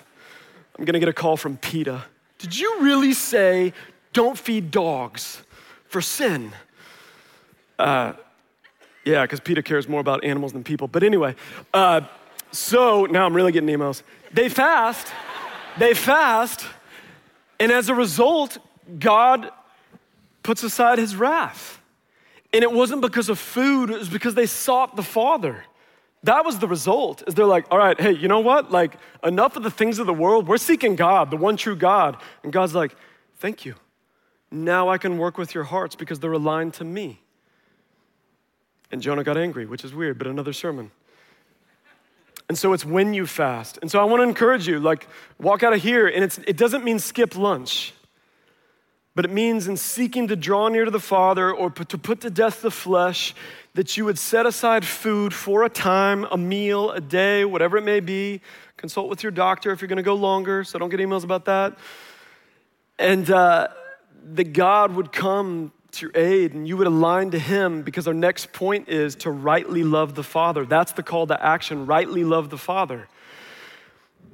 I'm 0.77 0.85
to 0.85 0.99
get 0.99 1.09
a 1.09 1.13
call 1.13 1.35
from 1.35 1.57
PETA. 1.57 2.03
Did 2.37 2.59
you 2.59 2.81
really 2.81 3.13
say 3.13 3.73
don't 4.13 4.37
feed 4.37 4.69
dogs 4.69 5.41
for 5.87 5.99
sin? 5.99 6.51
Uh, 7.79 8.13
yeah, 9.09 9.23
because 9.23 9.39
PETA 9.39 9.63
cares 9.63 9.87
more 9.87 9.99
about 9.99 10.23
animals 10.23 10.53
than 10.53 10.63
people. 10.63 10.87
But 10.87 11.03
anyway, 11.03 11.35
uh, 11.73 12.01
so 12.51 13.05
now 13.05 13.25
I'm 13.25 13.35
really 13.35 13.51
getting 13.51 13.69
emails. 13.69 14.03
They 14.31 14.49
fast, 14.49 15.11
they 15.77 15.93
fast, 15.93 16.65
and 17.59 17.71
as 17.71 17.89
a 17.89 17.95
result, 17.95 18.59
God 18.99 19.49
puts 20.43 20.63
aside 20.63 20.99
his 20.99 21.15
wrath. 21.15 21.81
And 22.53 22.63
it 22.63 22.71
wasn't 22.71 23.01
because 23.01 23.29
of 23.29 23.37
food, 23.37 23.89
it 23.89 23.99
was 23.99 24.09
because 24.09 24.35
they 24.35 24.45
sought 24.45 24.95
the 24.95 25.03
Father. 25.03 25.63
That 26.23 26.45
was 26.45 26.59
the 26.59 26.67
result. 26.67 27.23
Is 27.27 27.33
they're 27.33 27.45
like, 27.45 27.65
all 27.71 27.77
right, 27.77 27.99
hey, 27.99 28.11
you 28.11 28.27
know 28.27 28.41
what? 28.41 28.71
Like, 28.71 28.97
enough 29.23 29.55
of 29.55 29.63
the 29.63 29.71
things 29.71 29.99
of 29.99 30.05
the 30.05 30.13
world. 30.13 30.47
We're 30.47 30.57
seeking 30.57 30.95
God, 30.95 31.31
the 31.31 31.37
one 31.37 31.57
true 31.57 31.75
God. 31.75 32.17
And 32.43 32.51
God's 32.51 32.75
like, 32.75 32.95
thank 33.37 33.65
you. 33.65 33.75
Now 34.51 34.89
I 34.89 34.97
can 34.97 35.17
work 35.17 35.37
with 35.37 35.53
your 35.55 35.63
hearts 35.63 35.95
because 35.95 36.19
they're 36.19 36.33
aligned 36.33 36.73
to 36.75 36.83
me. 36.83 37.21
And 38.91 39.01
Jonah 39.01 39.23
got 39.23 39.37
angry, 39.37 39.65
which 39.65 39.83
is 39.83 39.93
weird, 39.93 40.17
but 40.17 40.27
another 40.27 40.53
sermon. 40.53 40.91
And 42.47 42.57
so 42.57 42.73
it's 42.73 42.83
when 42.83 43.13
you 43.13 43.27
fast. 43.27 43.77
And 43.81 43.91
so 43.91 43.99
I 43.99 44.03
want 44.05 44.21
to 44.21 44.23
encourage 44.23 44.67
you, 44.67 44.79
like, 44.79 45.07
walk 45.39 45.61
out 45.61 45.73
of 45.73 45.83
here, 45.83 46.07
and 46.07 46.23
it's, 46.23 46.39
it 46.39 46.57
doesn't 46.57 46.83
mean 46.83 46.97
skip 46.97 47.37
lunch, 47.37 47.93
but 49.13 49.23
it 49.23 49.31
means 49.31 49.67
in 49.67 49.77
seeking 49.77 50.27
to 50.29 50.35
draw 50.35 50.67
near 50.69 50.85
to 50.85 50.91
the 50.91 50.99
Father 50.99 51.51
or 51.51 51.69
to 51.69 51.97
put 51.97 52.21
to 52.21 52.31
death 52.31 52.61
the 52.63 52.71
flesh, 52.71 53.35
that 53.75 53.95
you 53.97 54.05
would 54.05 54.17
set 54.17 54.47
aside 54.47 54.83
food 54.83 55.31
for 55.31 55.63
a 55.63 55.69
time, 55.69 56.25
a 56.31 56.37
meal, 56.37 56.89
a 56.89 56.99
day, 56.99 57.45
whatever 57.45 57.77
it 57.77 57.83
may 57.83 57.99
be. 57.99 58.41
Consult 58.77 59.09
with 59.09 59.21
your 59.21 59.31
doctor 59.31 59.71
if 59.71 59.81
you're 59.81 59.87
going 59.87 59.97
to 59.97 60.03
go 60.03 60.15
longer, 60.15 60.63
so 60.63 60.79
don't 60.79 60.89
get 60.89 60.99
emails 60.99 61.23
about 61.23 61.45
that. 61.45 61.77
And 62.97 63.29
uh, 63.29 63.67
that 64.33 64.53
God 64.53 64.95
would 64.95 65.11
come 65.11 65.71
to 65.93 66.07
your 66.07 66.11
aid 66.15 66.53
and 66.53 66.67
you 66.67 66.77
would 66.77 66.87
align 66.87 67.31
to 67.31 67.39
Him 67.39 67.81
because 67.81 68.07
our 68.07 68.13
next 68.13 68.53
point 68.53 68.89
is 68.89 69.15
to 69.17 69.31
rightly 69.31 69.83
love 69.83 70.15
the 70.15 70.23
Father. 70.23 70.65
That's 70.65 70.91
the 70.91 71.03
call 71.03 71.27
to 71.27 71.43
action 71.43 71.85
rightly 71.85 72.23
love 72.23 72.49
the 72.49 72.57
Father. 72.57 73.07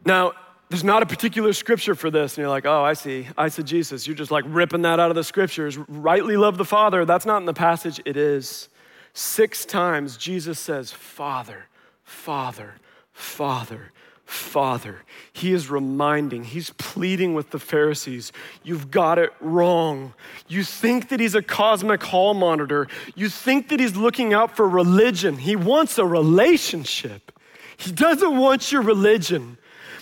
Now, 0.06 0.34
there's 0.70 0.84
not 0.84 1.04
a 1.04 1.06
particular 1.06 1.54
scripture 1.54 1.96
for 1.96 2.10
this, 2.10 2.34
and 2.34 2.42
you're 2.42 2.50
like, 2.50 2.66
oh, 2.66 2.84
I 2.84 2.94
see. 2.94 3.28
I 3.38 3.50
see 3.50 3.64
Jesus. 3.64 4.08
You're 4.08 4.16
just 4.16 4.32
like 4.32 4.46
ripping 4.48 4.82
that 4.82 5.00
out 5.00 5.10
of 5.10 5.16
the 5.16 5.24
scriptures. 5.24 5.78
Rightly 5.78 6.38
love 6.38 6.58
the 6.58 6.66
Father. 6.66 7.06
That's 7.06 7.26
not 7.26 7.38
in 7.38 7.46
the 7.46 7.54
passage. 7.54 8.02
It 8.06 8.18
is. 8.18 8.70
Six 9.14 9.64
times 9.66 10.18
Jesus 10.18 10.60
says, 10.60 10.92
Father, 10.92 11.68
Father, 12.04 12.76
Father. 13.14 13.92
Father. 14.26 15.04
He 15.32 15.54
is 15.54 15.70
reminding, 15.70 16.46
he's 16.46 16.72
pleading 16.72 17.36
with 17.36 17.52
the 17.52 17.60
Pharisees, 17.60 18.32
you've 18.64 18.90
got 18.90 19.20
it 19.20 19.32
wrong. 19.40 20.14
You 20.48 20.64
think 20.64 21.10
that 21.10 21.20
he's 21.20 21.36
a 21.36 21.42
cosmic 21.42 22.02
hall 22.04 22.34
monitor. 22.34 22.88
You 23.16 23.30
think 23.30 23.70
that 23.70 23.80
he's 23.80 23.96
looking 23.96 24.34
out 24.34 24.56
for 24.56 24.68
religion. 24.68 25.38
He 25.38 25.56
wants 25.56 25.98
a 25.98 26.06
relationship. 26.06 27.32
He 27.78 27.92
doesn't 27.92 28.38
want 28.38 28.72
your 28.72 28.82
religion. 28.82 29.58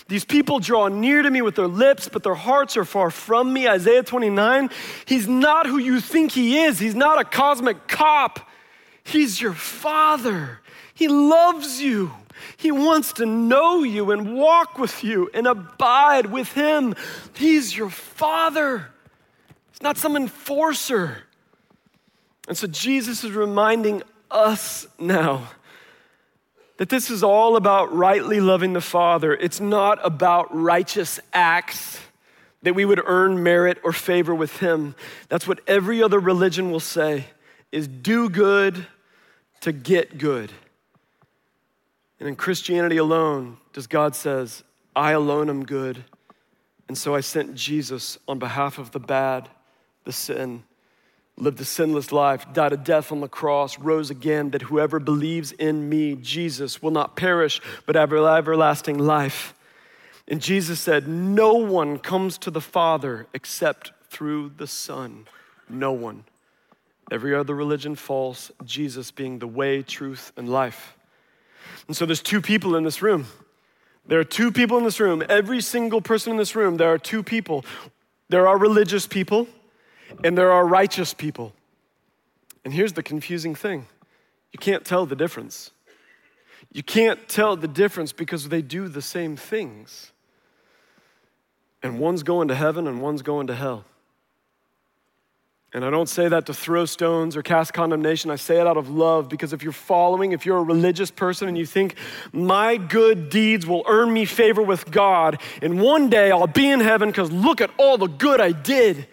These 0.08 0.24
people 0.24 0.58
draw 0.58 0.88
near 0.88 1.22
to 1.22 1.30
me 1.30 1.42
with 1.42 1.56
their 1.56 1.66
lips, 1.66 2.08
but 2.08 2.22
their 2.22 2.34
hearts 2.34 2.76
are 2.76 2.84
far 2.84 3.10
from 3.10 3.52
me. 3.52 3.68
Isaiah 3.68 4.02
29. 4.02 4.70
He's 5.06 5.26
not 5.26 5.66
who 5.66 5.78
you 5.78 6.00
think 6.00 6.32
he 6.32 6.60
is. 6.60 6.78
He's 6.78 6.94
not 6.94 7.20
a 7.20 7.24
cosmic 7.24 7.88
cop. 7.88 8.48
He's 9.02 9.40
your 9.40 9.54
father. 9.54 10.60
He 10.94 11.08
loves 11.08 11.80
you. 11.80 12.12
He 12.56 12.70
wants 12.70 13.12
to 13.14 13.26
know 13.26 13.82
you 13.82 14.10
and 14.10 14.34
walk 14.34 14.78
with 14.78 15.04
you 15.04 15.30
and 15.34 15.46
abide 15.46 16.26
with 16.26 16.52
Him. 16.52 16.94
He's 17.34 17.76
your 17.76 17.90
Father, 17.90 18.90
He's 19.70 19.82
not 19.82 19.96
some 19.96 20.16
enforcer. 20.16 21.18
And 22.46 22.56
so 22.56 22.66
Jesus 22.66 23.24
is 23.24 23.32
reminding 23.32 24.02
us 24.30 24.86
now 24.98 25.48
that 26.76 26.88
this 26.88 27.10
is 27.10 27.22
all 27.22 27.56
about 27.56 27.94
rightly 27.94 28.40
loving 28.40 28.72
the 28.72 28.80
Father. 28.80 29.32
It's 29.32 29.60
not 29.60 30.04
about 30.04 30.54
righteous 30.54 31.20
acts 31.32 32.00
that 32.62 32.74
we 32.74 32.84
would 32.84 33.00
earn 33.04 33.42
merit 33.42 33.78
or 33.84 33.92
favor 33.92 34.34
with 34.34 34.58
Him. 34.58 34.94
That's 35.28 35.46
what 35.46 35.60
every 35.66 36.02
other 36.02 36.18
religion 36.18 36.70
will 36.70 36.80
say 36.80 37.26
is 37.70 37.86
do 37.86 38.28
good 38.28 38.86
to 39.60 39.72
get 39.72 40.18
good. 40.18 40.52
And 42.24 42.30
in 42.30 42.36
Christianity 42.36 42.96
alone, 42.96 43.58
does 43.74 43.86
God 43.86 44.16
says, 44.16 44.64
I 44.96 45.10
alone 45.10 45.50
am 45.50 45.66
good. 45.66 46.02
And 46.88 46.96
so 46.96 47.14
I 47.14 47.20
sent 47.20 47.54
Jesus 47.54 48.16
on 48.26 48.38
behalf 48.38 48.78
of 48.78 48.92
the 48.92 48.98
bad, 48.98 49.50
the 50.04 50.12
sin, 50.12 50.62
lived 51.36 51.60
a 51.60 51.66
sinless 51.66 52.12
life, 52.12 52.50
died 52.54 52.72
a 52.72 52.78
death 52.78 53.12
on 53.12 53.20
the 53.20 53.28
cross, 53.28 53.78
rose 53.78 54.08
again, 54.08 54.52
that 54.52 54.62
whoever 54.62 54.98
believes 54.98 55.52
in 55.52 55.86
me, 55.86 56.14
Jesus, 56.14 56.80
will 56.80 56.92
not 56.92 57.14
perish, 57.14 57.60
but 57.84 57.94
have 57.94 58.10
everlasting 58.10 58.98
life. 58.98 59.52
And 60.26 60.40
Jesus 60.40 60.80
said, 60.80 61.06
No 61.06 61.52
one 61.52 61.98
comes 61.98 62.38
to 62.38 62.50
the 62.50 62.58
Father 62.62 63.26
except 63.34 63.92
through 64.08 64.52
the 64.56 64.66
Son. 64.66 65.26
No 65.68 65.92
one. 65.92 66.24
Every 67.10 67.34
other 67.34 67.54
religion 67.54 67.96
false, 67.96 68.50
Jesus 68.64 69.10
being 69.10 69.40
the 69.40 69.46
way, 69.46 69.82
truth, 69.82 70.32
and 70.38 70.48
life. 70.48 70.96
And 71.86 71.96
so 71.96 72.06
there's 72.06 72.22
two 72.22 72.40
people 72.40 72.76
in 72.76 72.84
this 72.84 73.02
room. 73.02 73.26
There 74.06 74.20
are 74.20 74.24
two 74.24 74.52
people 74.52 74.76
in 74.78 74.84
this 74.84 75.00
room. 75.00 75.22
Every 75.28 75.60
single 75.60 76.00
person 76.00 76.32
in 76.32 76.36
this 76.36 76.54
room, 76.54 76.76
there 76.76 76.92
are 76.92 76.98
two 76.98 77.22
people. 77.22 77.64
There 78.28 78.46
are 78.46 78.58
religious 78.58 79.06
people 79.06 79.46
and 80.22 80.36
there 80.36 80.52
are 80.52 80.66
righteous 80.66 81.14
people. 81.14 81.52
And 82.64 82.72
here's 82.72 82.92
the 82.92 83.02
confusing 83.02 83.54
thing 83.54 83.86
you 84.52 84.58
can't 84.58 84.84
tell 84.84 85.06
the 85.06 85.16
difference. 85.16 85.70
You 86.72 86.82
can't 86.82 87.28
tell 87.28 87.56
the 87.56 87.68
difference 87.68 88.12
because 88.12 88.48
they 88.48 88.62
do 88.62 88.88
the 88.88 89.02
same 89.02 89.36
things. 89.36 90.12
And 91.82 91.98
one's 91.98 92.22
going 92.22 92.48
to 92.48 92.54
heaven 92.54 92.88
and 92.88 93.02
one's 93.02 93.22
going 93.22 93.46
to 93.48 93.54
hell. 93.54 93.84
And 95.74 95.84
I 95.84 95.90
don't 95.90 96.08
say 96.08 96.28
that 96.28 96.46
to 96.46 96.54
throw 96.54 96.84
stones 96.84 97.36
or 97.36 97.42
cast 97.42 97.72
condemnation. 97.72 98.30
I 98.30 98.36
say 98.36 98.60
it 98.60 98.66
out 98.66 98.76
of 98.76 98.90
love 98.90 99.28
because 99.28 99.52
if 99.52 99.64
you're 99.64 99.72
following, 99.72 100.30
if 100.30 100.46
you're 100.46 100.58
a 100.58 100.62
religious 100.62 101.10
person 101.10 101.48
and 101.48 101.58
you 101.58 101.66
think 101.66 101.96
my 102.32 102.76
good 102.76 103.28
deeds 103.28 103.66
will 103.66 103.82
earn 103.88 104.12
me 104.12 104.24
favor 104.24 104.62
with 104.62 104.88
God, 104.92 105.40
and 105.60 105.80
one 105.80 106.08
day 106.08 106.30
I'll 106.30 106.46
be 106.46 106.70
in 106.70 106.78
heaven 106.78 107.08
because 107.08 107.32
look 107.32 107.60
at 107.60 107.70
all 107.76 107.98
the 107.98 108.06
good 108.06 108.40
I 108.40 108.52
did, 108.52 109.08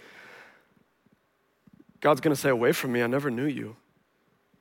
God's 1.99 2.21
going 2.21 2.35
to 2.35 2.39
say, 2.39 2.49
Away 2.49 2.73
from 2.73 2.91
me, 2.91 3.01
I 3.01 3.07
never 3.07 3.31
knew 3.31 3.47
you. 3.47 3.75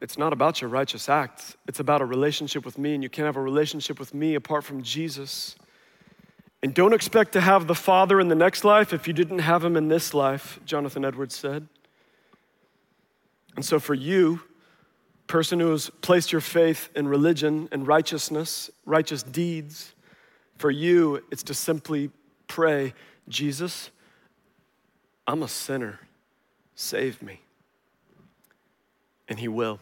It's 0.01 0.17
not 0.17 0.33
about 0.33 0.63
your 0.63 0.71
righteous 0.71 1.11
acts, 1.11 1.55
it's 1.69 1.81
about 1.81 2.01
a 2.01 2.07
relationship 2.07 2.65
with 2.65 2.79
me, 2.79 2.95
and 2.95 3.03
you 3.03 3.11
can't 3.11 3.27
have 3.27 3.37
a 3.37 3.43
relationship 3.43 4.01
with 4.01 4.15
me 4.15 4.37
apart 4.37 4.65
from 4.65 4.83
Jesus. 4.83 5.55
And 6.63 6.73
don't 6.73 6.95
expect 6.95 7.33
to 7.33 7.43
have 7.43 7.67
the 7.67 7.75
Father 7.75 8.21
in 8.21 8.29
the 8.29 8.35
next 8.35 8.65
life 8.65 8.95
if 8.95 9.07
you 9.07 9.13
didn't 9.13 9.41
have 9.41 9.63
him 9.63 9.77
in 9.77 9.89
this 9.89 10.15
life, 10.15 10.61
Jonathan 10.65 11.05
Edwards 11.05 11.37
said. 11.37 11.69
And 13.61 13.65
so 13.67 13.79
for 13.79 13.93
you, 13.93 14.41
person 15.27 15.61
who 15.61 15.71
has 15.73 15.91
placed 16.01 16.33
your 16.33 16.41
faith 16.41 16.89
in 16.97 17.07
religion 17.07 17.69
and 17.71 17.87
righteousness, 17.87 18.71
righteous 18.87 19.23
deeds, 19.23 19.95
for 20.57 20.71
you, 20.71 21.23
it's 21.31 21.43
to 21.43 21.53
simply 21.53 22.09
pray, 22.49 22.95
Jesus, 23.29 23.91
I'm 25.27 25.43
a 25.43 25.49
sinner. 25.49 26.01
Save 26.75 27.21
me. 27.21 27.43
And 29.29 29.39
He 29.39 29.47
will. 29.47 29.79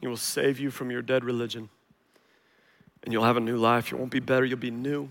He 0.00 0.06
will 0.06 0.16
save 0.16 0.60
you 0.60 0.70
from 0.70 0.92
your 0.92 1.02
dead 1.02 1.24
religion. 1.24 1.70
And 3.02 3.12
you'll 3.12 3.24
have 3.24 3.36
a 3.36 3.40
new 3.40 3.56
life. 3.56 3.90
You 3.90 3.96
won't 3.96 4.12
be 4.12 4.20
better, 4.20 4.44
you'll 4.44 4.58
be 4.58 4.70
new. 4.70 5.08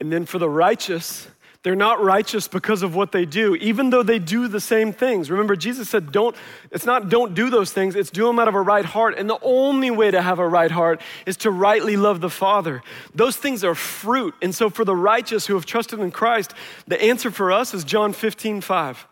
And 0.00 0.10
then 0.10 0.24
for 0.24 0.38
the 0.38 0.48
righteous, 0.48 1.28
they're 1.64 1.74
not 1.74 2.02
righteous 2.02 2.46
because 2.46 2.82
of 2.82 2.94
what 2.94 3.10
they 3.10 3.24
do, 3.24 3.56
even 3.56 3.90
though 3.90 4.04
they 4.04 4.20
do 4.20 4.46
the 4.46 4.60
same 4.60 4.92
things. 4.92 5.28
Remember, 5.30 5.56
Jesus 5.56 5.88
said, 5.88 6.12
don't, 6.12 6.36
it's 6.70 6.86
not 6.86 7.08
don't 7.08 7.34
do 7.34 7.50
those 7.50 7.72
things, 7.72 7.96
it's 7.96 8.10
do 8.10 8.26
them 8.26 8.38
out 8.38 8.48
of 8.48 8.54
a 8.54 8.60
right 8.60 8.84
heart. 8.84 9.18
And 9.18 9.28
the 9.28 9.38
only 9.42 9.90
way 9.90 10.10
to 10.10 10.22
have 10.22 10.38
a 10.38 10.48
right 10.48 10.70
heart 10.70 11.00
is 11.26 11.36
to 11.38 11.50
rightly 11.50 11.96
love 11.96 12.20
the 12.20 12.30
Father. 12.30 12.80
Those 13.14 13.36
things 13.36 13.64
are 13.64 13.74
fruit. 13.74 14.34
And 14.40 14.54
so 14.54 14.70
for 14.70 14.84
the 14.84 14.94
righteous 14.94 15.46
who 15.46 15.54
have 15.54 15.66
trusted 15.66 15.98
in 15.98 16.12
Christ, 16.12 16.54
the 16.86 17.00
answer 17.02 17.30
for 17.30 17.50
us 17.50 17.74
is 17.74 17.82
John 17.84 18.12
15, 18.12 18.60
5, 18.60 19.06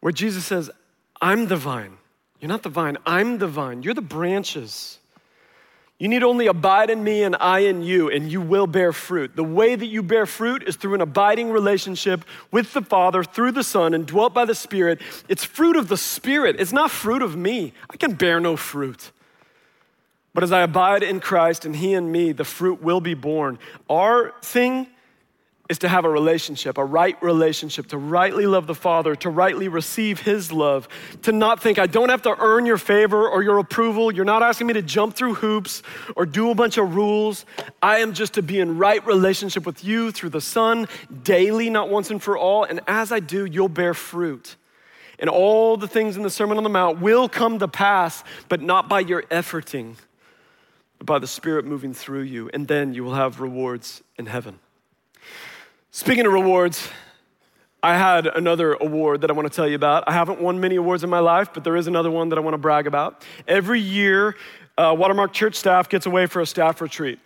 where 0.00 0.12
Jesus 0.12 0.44
says, 0.44 0.70
I'm 1.20 1.46
the 1.46 1.56
vine. 1.56 1.98
You're 2.40 2.48
not 2.48 2.62
the 2.62 2.68
vine, 2.68 2.98
I'm 3.04 3.38
the 3.38 3.48
vine. 3.48 3.82
You're 3.82 3.94
the 3.94 4.00
branches. 4.00 4.99
You 6.00 6.08
need 6.08 6.22
only 6.22 6.46
abide 6.46 6.88
in 6.88 7.04
me 7.04 7.24
and 7.24 7.36
I 7.38 7.58
in 7.58 7.82
you, 7.82 8.08
and 8.08 8.32
you 8.32 8.40
will 8.40 8.66
bear 8.66 8.90
fruit. 8.90 9.36
The 9.36 9.44
way 9.44 9.76
that 9.76 9.86
you 9.86 10.02
bear 10.02 10.24
fruit 10.24 10.62
is 10.66 10.76
through 10.76 10.94
an 10.94 11.02
abiding 11.02 11.50
relationship 11.50 12.24
with 12.50 12.72
the 12.72 12.80
Father 12.80 13.22
through 13.22 13.52
the 13.52 13.62
Son 13.62 13.92
and 13.92 14.06
dwelt 14.06 14.32
by 14.32 14.46
the 14.46 14.54
Spirit. 14.54 15.02
It's 15.28 15.44
fruit 15.44 15.76
of 15.76 15.88
the 15.88 15.98
Spirit, 15.98 16.56
it's 16.58 16.72
not 16.72 16.90
fruit 16.90 17.20
of 17.20 17.36
me. 17.36 17.74
I 17.90 17.98
can 17.98 18.14
bear 18.14 18.40
no 18.40 18.56
fruit. 18.56 19.12
But 20.32 20.42
as 20.42 20.52
I 20.52 20.62
abide 20.62 21.02
in 21.02 21.20
Christ 21.20 21.66
and 21.66 21.76
He 21.76 21.92
in 21.92 22.10
me, 22.10 22.32
the 22.32 22.44
fruit 22.44 22.82
will 22.82 23.02
be 23.02 23.12
borne. 23.12 23.58
Our 23.90 24.32
thing 24.40 24.86
is 25.70 25.78
to 25.78 25.88
have 25.88 26.04
a 26.04 26.10
relationship, 26.10 26.78
a 26.78 26.84
right 26.84 27.16
relationship, 27.22 27.86
to 27.86 27.96
rightly 27.96 28.44
love 28.44 28.66
the 28.66 28.74
Father, 28.74 29.14
to 29.14 29.30
rightly 29.30 29.68
receive 29.68 30.20
His 30.20 30.50
love, 30.50 30.88
to 31.22 31.30
not 31.30 31.62
think, 31.62 31.78
I 31.78 31.86
don't 31.86 32.08
have 32.08 32.22
to 32.22 32.34
earn 32.40 32.66
your 32.66 32.76
favor 32.76 33.28
or 33.28 33.44
your 33.44 33.58
approval. 33.58 34.12
You're 34.12 34.24
not 34.24 34.42
asking 34.42 34.66
me 34.66 34.72
to 34.72 34.82
jump 34.82 35.14
through 35.14 35.34
hoops 35.34 35.84
or 36.16 36.26
do 36.26 36.50
a 36.50 36.56
bunch 36.56 36.76
of 36.76 36.96
rules. 36.96 37.46
I 37.80 37.98
am 37.98 38.14
just 38.14 38.34
to 38.34 38.42
be 38.42 38.58
in 38.58 38.78
right 38.78 39.06
relationship 39.06 39.64
with 39.64 39.84
you 39.84 40.10
through 40.10 40.30
the 40.30 40.40
Son 40.40 40.88
daily, 41.22 41.70
not 41.70 41.88
once 41.88 42.10
and 42.10 42.20
for 42.20 42.36
all. 42.36 42.64
And 42.64 42.80
as 42.88 43.12
I 43.12 43.20
do, 43.20 43.44
you'll 43.44 43.68
bear 43.68 43.94
fruit. 43.94 44.56
And 45.20 45.30
all 45.30 45.76
the 45.76 45.86
things 45.86 46.16
in 46.16 46.24
the 46.24 46.30
Sermon 46.30 46.56
on 46.56 46.64
the 46.64 46.70
Mount 46.70 47.00
will 47.00 47.28
come 47.28 47.60
to 47.60 47.68
pass, 47.68 48.24
but 48.48 48.60
not 48.60 48.88
by 48.88 49.00
your 49.00 49.22
efforting, 49.24 49.94
but 50.98 51.06
by 51.06 51.20
the 51.20 51.28
Spirit 51.28 51.64
moving 51.64 51.94
through 51.94 52.22
you. 52.22 52.50
And 52.52 52.66
then 52.66 52.92
you 52.92 53.04
will 53.04 53.14
have 53.14 53.40
rewards 53.40 54.02
in 54.18 54.26
heaven. 54.26 54.58
Speaking 55.92 56.24
of 56.24 56.32
rewards, 56.32 56.88
I 57.82 57.98
had 57.98 58.28
another 58.28 58.74
award 58.74 59.22
that 59.22 59.30
I 59.30 59.32
want 59.32 59.50
to 59.50 59.54
tell 59.54 59.66
you 59.66 59.74
about. 59.74 60.04
I 60.06 60.12
haven't 60.12 60.40
won 60.40 60.60
many 60.60 60.76
awards 60.76 61.02
in 61.02 61.10
my 61.10 61.18
life, 61.18 61.52
but 61.52 61.64
there 61.64 61.74
is 61.74 61.88
another 61.88 62.12
one 62.12 62.28
that 62.28 62.38
I 62.38 62.40
want 62.42 62.54
to 62.54 62.58
brag 62.58 62.86
about. 62.86 63.24
Every 63.48 63.80
year, 63.80 64.36
uh, 64.78 64.94
Watermark 64.96 65.32
Church 65.32 65.56
staff 65.56 65.88
gets 65.88 66.06
away 66.06 66.26
for 66.26 66.40
a 66.42 66.46
staff 66.46 66.80
retreat 66.80 67.18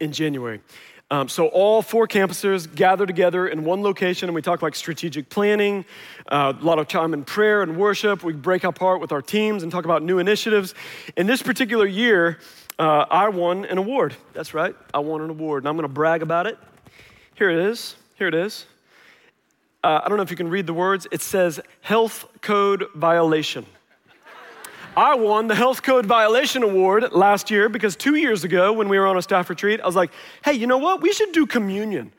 in 0.00 0.10
January. 0.10 0.62
Um, 1.10 1.28
so 1.28 1.48
all 1.48 1.82
four 1.82 2.08
campuses 2.08 2.74
gather 2.74 3.04
together 3.04 3.46
in 3.46 3.62
one 3.62 3.82
location, 3.82 4.30
and 4.30 4.34
we 4.34 4.40
talk 4.40 4.62
like 4.62 4.74
strategic 4.74 5.28
planning, 5.28 5.84
uh, 6.28 6.54
a 6.58 6.64
lot 6.64 6.78
of 6.78 6.88
time 6.88 7.12
in 7.12 7.24
prayer 7.24 7.60
and 7.60 7.76
worship. 7.76 8.24
We 8.24 8.32
break 8.32 8.64
apart 8.64 9.02
with 9.02 9.12
our 9.12 9.20
teams 9.20 9.62
and 9.62 9.70
talk 9.70 9.84
about 9.84 10.02
new 10.02 10.18
initiatives. 10.18 10.74
In 11.14 11.26
this 11.26 11.42
particular 11.42 11.86
year, 11.86 12.38
uh, 12.78 13.04
I 13.10 13.28
won 13.28 13.66
an 13.66 13.76
award. 13.76 14.16
That's 14.32 14.54
right, 14.54 14.74
I 14.94 15.00
won 15.00 15.20
an 15.20 15.28
award, 15.28 15.64
and 15.64 15.68
I'm 15.68 15.76
going 15.76 15.86
to 15.86 15.92
brag 15.92 16.22
about 16.22 16.46
it 16.46 16.58
here 17.36 17.50
it 17.50 17.58
is. 17.58 17.96
Here 18.16 18.28
it 18.28 18.34
is. 18.34 18.66
Uh, 19.84 20.00
I 20.02 20.08
don't 20.08 20.16
know 20.16 20.22
if 20.22 20.30
you 20.30 20.36
can 20.36 20.48
read 20.48 20.66
the 20.66 20.74
words. 20.74 21.06
It 21.12 21.22
says 21.22 21.60
health 21.82 22.26
code 22.40 22.86
violation. 22.94 23.66
I 24.96 25.14
won 25.14 25.46
the 25.46 25.54
Health 25.54 25.82
Code 25.82 26.06
Violation 26.06 26.62
Award 26.62 27.12
last 27.12 27.50
year 27.50 27.68
because 27.68 27.96
two 27.96 28.14
years 28.14 28.44
ago, 28.44 28.72
when 28.72 28.88
we 28.88 28.98
were 28.98 29.06
on 29.06 29.18
a 29.18 29.22
staff 29.22 29.50
retreat, 29.50 29.78
I 29.82 29.86
was 29.86 29.94
like, 29.94 30.10
hey, 30.42 30.54
you 30.54 30.66
know 30.66 30.78
what? 30.78 31.02
We 31.02 31.12
should 31.12 31.32
do 31.32 31.44
communion. 31.44 32.12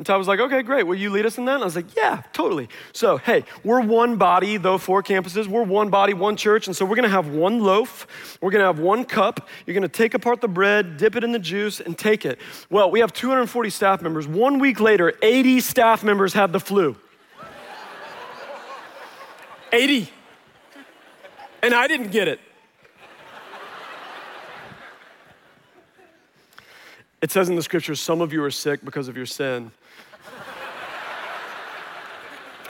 And 0.00 0.06
Todd 0.06 0.16
was 0.16 0.28
like, 0.28 0.40
okay, 0.40 0.62
great. 0.62 0.86
Will 0.86 0.94
you 0.94 1.10
lead 1.10 1.26
us 1.26 1.36
in 1.36 1.44
that? 1.44 1.56
And 1.56 1.62
I 1.62 1.66
was 1.66 1.76
like, 1.76 1.94
yeah, 1.94 2.22
totally. 2.32 2.70
So, 2.94 3.18
hey, 3.18 3.44
we're 3.62 3.82
one 3.82 4.16
body, 4.16 4.56
though, 4.56 4.78
four 4.78 5.02
campuses. 5.02 5.46
We're 5.46 5.62
one 5.62 5.90
body, 5.90 6.14
one 6.14 6.38
church. 6.38 6.66
And 6.66 6.74
so 6.74 6.86
we're 6.86 6.96
going 6.96 7.02
to 7.02 7.10
have 7.10 7.28
one 7.28 7.58
loaf. 7.62 8.38
We're 8.40 8.50
going 8.50 8.62
to 8.62 8.66
have 8.66 8.78
one 8.78 9.04
cup. 9.04 9.46
You're 9.66 9.74
going 9.74 9.82
to 9.82 9.88
take 9.90 10.14
apart 10.14 10.40
the 10.40 10.48
bread, 10.48 10.96
dip 10.96 11.16
it 11.16 11.22
in 11.22 11.32
the 11.32 11.38
juice, 11.38 11.80
and 11.80 11.98
take 11.98 12.24
it. 12.24 12.38
Well, 12.70 12.90
we 12.90 13.00
have 13.00 13.12
240 13.12 13.68
staff 13.68 14.00
members. 14.00 14.26
One 14.26 14.58
week 14.58 14.80
later, 14.80 15.12
80 15.20 15.60
staff 15.60 16.02
members 16.02 16.32
had 16.32 16.50
the 16.54 16.60
flu. 16.60 16.96
80. 19.70 20.10
And 21.62 21.74
I 21.74 21.86
didn't 21.86 22.10
get 22.10 22.26
it. 22.26 22.40
It 27.20 27.30
says 27.30 27.50
in 27.50 27.56
the 27.56 27.62
scriptures, 27.62 28.00
some 28.00 28.22
of 28.22 28.32
you 28.32 28.42
are 28.42 28.50
sick 28.50 28.82
because 28.82 29.06
of 29.06 29.14
your 29.14 29.26
sin. 29.26 29.70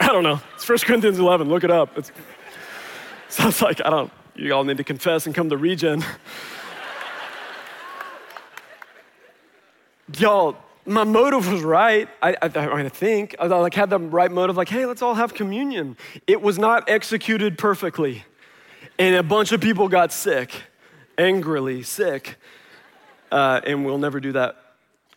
don't 0.11 0.23
know. 0.23 0.41
It's 0.55 0.67
1 0.67 0.79
Corinthians 0.79 1.19
11. 1.19 1.49
Look 1.49 1.63
it 1.63 1.71
up. 1.71 1.97
It 1.97 2.11
sounds 3.29 3.61
like, 3.61 3.79
I 3.85 3.89
don't, 3.89 4.11
you 4.35 4.53
all 4.53 4.63
need 4.63 4.77
to 4.77 4.83
confess 4.83 5.25
and 5.25 5.35
come 5.35 5.49
to 5.49 5.57
regen. 5.57 6.03
y'all, 10.17 10.57
my 10.85 11.03
motive 11.03 11.51
was 11.51 11.61
right. 11.61 12.09
I, 12.21 12.35
I, 12.41 12.49
I 12.55 12.89
think 12.89 13.35
I 13.39 13.45
like 13.45 13.73
had 13.73 13.89
the 13.89 13.99
right 13.99 14.31
motive. 14.31 14.57
Like, 14.57 14.69
hey, 14.69 14.85
let's 14.85 15.01
all 15.01 15.15
have 15.15 15.33
communion. 15.33 15.97
It 16.27 16.41
was 16.41 16.57
not 16.57 16.89
executed 16.89 17.57
perfectly, 17.57 18.25
and 18.97 19.15
a 19.15 19.23
bunch 19.23 19.51
of 19.51 19.61
people 19.61 19.87
got 19.87 20.11
sick, 20.11 20.51
angrily 21.17 21.83
sick, 21.83 22.37
uh, 23.31 23.61
and 23.65 23.85
we'll 23.85 23.99
never 23.99 24.19
do 24.19 24.31
that 24.33 24.57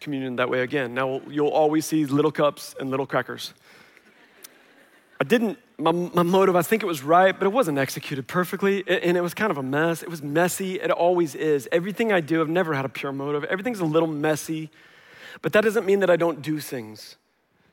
communion 0.00 0.36
that 0.36 0.50
way 0.50 0.60
again. 0.60 0.92
Now 0.94 1.22
you'll 1.28 1.48
always 1.48 1.86
see 1.86 2.04
little 2.04 2.32
cups 2.32 2.74
and 2.78 2.90
little 2.90 3.06
crackers. 3.06 3.54
I 5.20 5.24
didn't, 5.24 5.58
my, 5.78 5.92
my 5.92 6.22
motive, 6.22 6.56
I 6.56 6.62
think 6.62 6.82
it 6.82 6.86
was 6.86 7.02
right, 7.02 7.38
but 7.38 7.46
it 7.46 7.52
wasn't 7.52 7.78
executed 7.78 8.26
perfectly. 8.26 8.84
And 8.88 9.16
it 9.16 9.20
was 9.20 9.34
kind 9.34 9.50
of 9.50 9.58
a 9.58 9.62
mess. 9.62 10.02
It 10.02 10.08
was 10.08 10.22
messy. 10.22 10.80
It 10.80 10.90
always 10.90 11.34
is. 11.34 11.68
Everything 11.70 12.12
I 12.12 12.20
do, 12.20 12.40
I've 12.40 12.48
never 12.48 12.74
had 12.74 12.84
a 12.84 12.88
pure 12.88 13.12
motive. 13.12 13.44
Everything's 13.44 13.80
a 13.80 13.84
little 13.84 14.08
messy. 14.08 14.70
But 15.42 15.52
that 15.52 15.62
doesn't 15.62 15.86
mean 15.86 16.00
that 16.00 16.10
I 16.10 16.16
don't 16.16 16.42
do 16.42 16.58
things. 16.58 17.16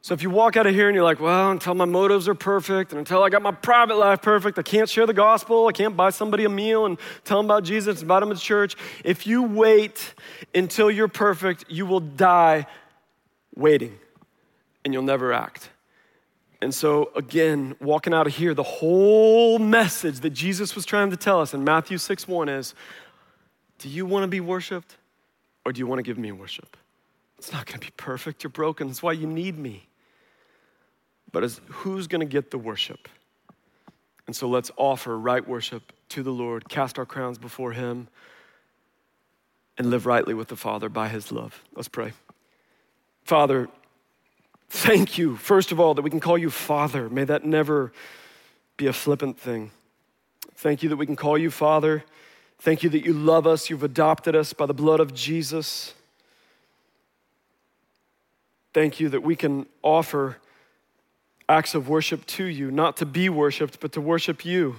So 0.04 0.16
if 0.16 0.24
you 0.24 0.32
walk 0.32 0.58
out 0.58 0.66
of 0.66 0.74
here 0.74 0.88
and 0.88 0.96
you're 0.96 1.04
like, 1.04 1.20
well, 1.20 1.52
until 1.52 1.76
my 1.76 1.86
motives 1.86 2.28
are 2.28 2.34
perfect 2.34 2.92
and 2.92 2.98
until 2.98 3.22
I 3.22 3.30
got 3.30 3.44
my 3.44 3.52
private 3.52 3.98
life 3.98 4.22
perfect, 4.22 4.58
I 4.58 4.64
can't 4.64 4.90
share 4.90 5.06
the 5.06 5.14
gospel, 5.14 5.68
I 5.68 5.74
can't 5.74 5.96
buy 5.96 6.10
somebody 6.10 6.44
a 6.44 6.50
meal 6.50 6.88
and 6.88 6.98
tell 7.24 7.38
them 7.38 7.46
about 7.46 7.64
Jesus, 7.64 8.02
invite 8.02 8.22
them 8.22 8.30
to 8.32 8.36
church. 8.36 8.76
If 9.04 9.28
you 9.28 9.44
wait 9.44 10.16
until 10.56 10.90
you're 10.90 11.08
perfect, 11.08 11.66
you 11.70 11.86
will 11.86 12.00
die 12.00 12.66
waiting 13.56 14.00
and 14.84 14.92
you'll 14.92 15.04
never 15.04 15.34
act. 15.34 15.70
And 16.62 16.74
so, 16.74 17.12
again, 17.16 17.76
walking 17.82 18.14
out 18.14 18.28
of 18.28 18.36
here, 18.36 18.54
the 18.54 18.62
whole 18.62 19.58
message 19.58 20.20
that 20.20 20.30
Jesus 20.30 20.76
was 20.76 20.86
trying 20.86 21.10
to 21.10 21.18
tell 21.18 21.42
us 21.42 21.54
in 21.54 21.64
Matthew 21.64 21.98
6 21.98 22.28
1 22.28 22.50
is 22.50 22.76
do 23.80 23.90
you 23.90 24.06
want 24.06 24.24
to 24.24 24.28
be 24.28 24.40
worshiped 24.40 24.98
or 25.66 25.74
do 25.74 25.80
you 25.80 25.88
want 25.88 26.00
to 26.00 26.04
give 26.04 26.20
me 26.20 26.32
worship? 26.32 26.78
It's 27.40 27.52
not 27.52 27.66
going 27.66 27.80
to 27.80 27.88
be 27.88 27.94
perfect. 27.98 28.44
You're 28.44 28.52
broken. 28.52 28.88
That's 28.88 29.02
why 29.02 29.14
you 29.14 29.26
need 29.26 29.58
me. 29.58 29.88
But 31.32 31.44
as, 31.44 31.60
who's 31.68 32.06
going 32.06 32.20
to 32.20 32.32
get 32.32 32.52
the 32.52 32.60
worship? 32.60 33.08
And 34.28 34.36
so 34.36 34.48
let's 34.48 34.70
offer 34.78 35.18
right 35.18 35.46
worship 35.48 35.92
to 36.10 36.22
the 36.22 36.32
Lord, 36.32 36.70
cast 36.70 37.00
our 37.00 37.06
crowns 37.06 37.40
before 37.40 37.72
Him, 37.72 38.08
and 39.78 39.90
live 39.90 40.06
rightly 40.06 40.36
with 40.36 40.50
the 40.50 40.56
Father 40.56 40.90
by 40.90 41.08
His 41.08 41.32
love. 41.32 41.64
Let's 41.74 41.88
pray. 41.88 42.14
Father, 43.24 43.68
Thank 44.74 45.18
you, 45.18 45.36
first 45.36 45.74
of 45.74 45.82
all, 45.82 45.94
that 45.96 46.02
we 46.02 46.10
can 46.10 46.22
call 46.22 46.38
you 46.38 46.50
Father. 46.50 47.10
May 47.10 47.26
that 47.26 47.44
never 47.44 47.92
be 48.78 48.88
a 48.88 48.94
flippant 48.94 49.38
thing. 49.38 49.72
Thank 50.56 50.82
you 50.82 50.88
that 50.88 50.96
we 50.96 51.06
can 51.06 51.18
call 51.18 51.38
you 51.38 51.52
Father. 51.52 52.06
Thank 52.58 52.82
you 52.82 52.90
that 52.92 53.04
you 53.04 53.12
love 53.12 53.46
us. 53.46 53.70
You've 53.70 53.84
adopted 53.84 54.34
us 54.34 54.54
by 54.54 54.66
the 54.66 54.74
blood 54.74 55.02
of 55.02 55.14
Jesus. 55.14 55.94
Thank 58.74 59.02
you 59.02 59.10
that 59.10 59.24
we 59.24 59.36
can 59.36 59.66
offer 59.84 60.38
acts 61.50 61.76
of 61.76 61.90
worship 61.90 62.26
to 62.28 62.46
you, 62.46 62.72
not 62.72 62.96
to 62.98 63.06
be 63.06 63.28
worshiped, 63.28 63.82
but 63.82 63.92
to 63.92 64.00
worship 64.00 64.46
you. 64.46 64.78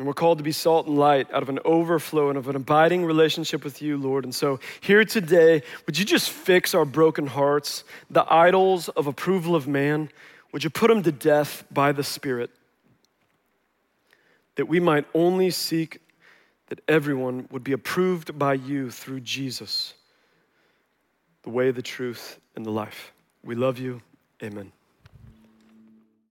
And 0.00 0.06
we're 0.06 0.14
called 0.14 0.38
to 0.38 0.44
be 0.44 0.50
salt 0.50 0.86
and 0.86 0.96
light 0.98 1.30
out 1.30 1.42
of 1.42 1.50
an 1.50 1.58
overflow 1.62 2.30
and 2.30 2.38
of 2.38 2.48
an 2.48 2.56
abiding 2.56 3.04
relationship 3.04 3.62
with 3.62 3.82
you, 3.82 3.98
Lord. 3.98 4.24
And 4.24 4.34
so 4.34 4.58
here 4.80 5.04
today, 5.04 5.62
would 5.84 5.98
you 5.98 6.06
just 6.06 6.30
fix 6.30 6.74
our 6.74 6.86
broken 6.86 7.26
hearts, 7.26 7.84
the 8.08 8.24
idols 8.32 8.88
of 8.88 9.06
approval 9.06 9.54
of 9.54 9.68
man? 9.68 10.08
Would 10.52 10.64
you 10.64 10.70
put 10.70 10.88
them 10.88 11.02
to 11.02 11.12
death 11.12 11.64
by 11.70 11.92
the 11.92 12.02
Spirit? 12.02 12.48
That 14.54 14.68
we 14.68 14.80
might 14.80 15.04
only 15.12 15.50
seek 15.50 16.00
that 16.68 16.80
everyone 16.88 17.46
would 17.50 17.62
be 17.62 17.72
approved 17.72 18.38
by 18.38 18.54
you 18.54 18.90
through 18.90 19.20
Jesus, 19.20 19.92
the 21.42 21.50
way, 21.50 21.72
the 21.72 21.82
truth, 21.82 22.40
and 22.56 22.64
the 22.64 22.70
life. 22.70 23.12
We 23.44 23.54
love 23.54 23.78
you. 23.78 24.00
Amen. 24.42 24.72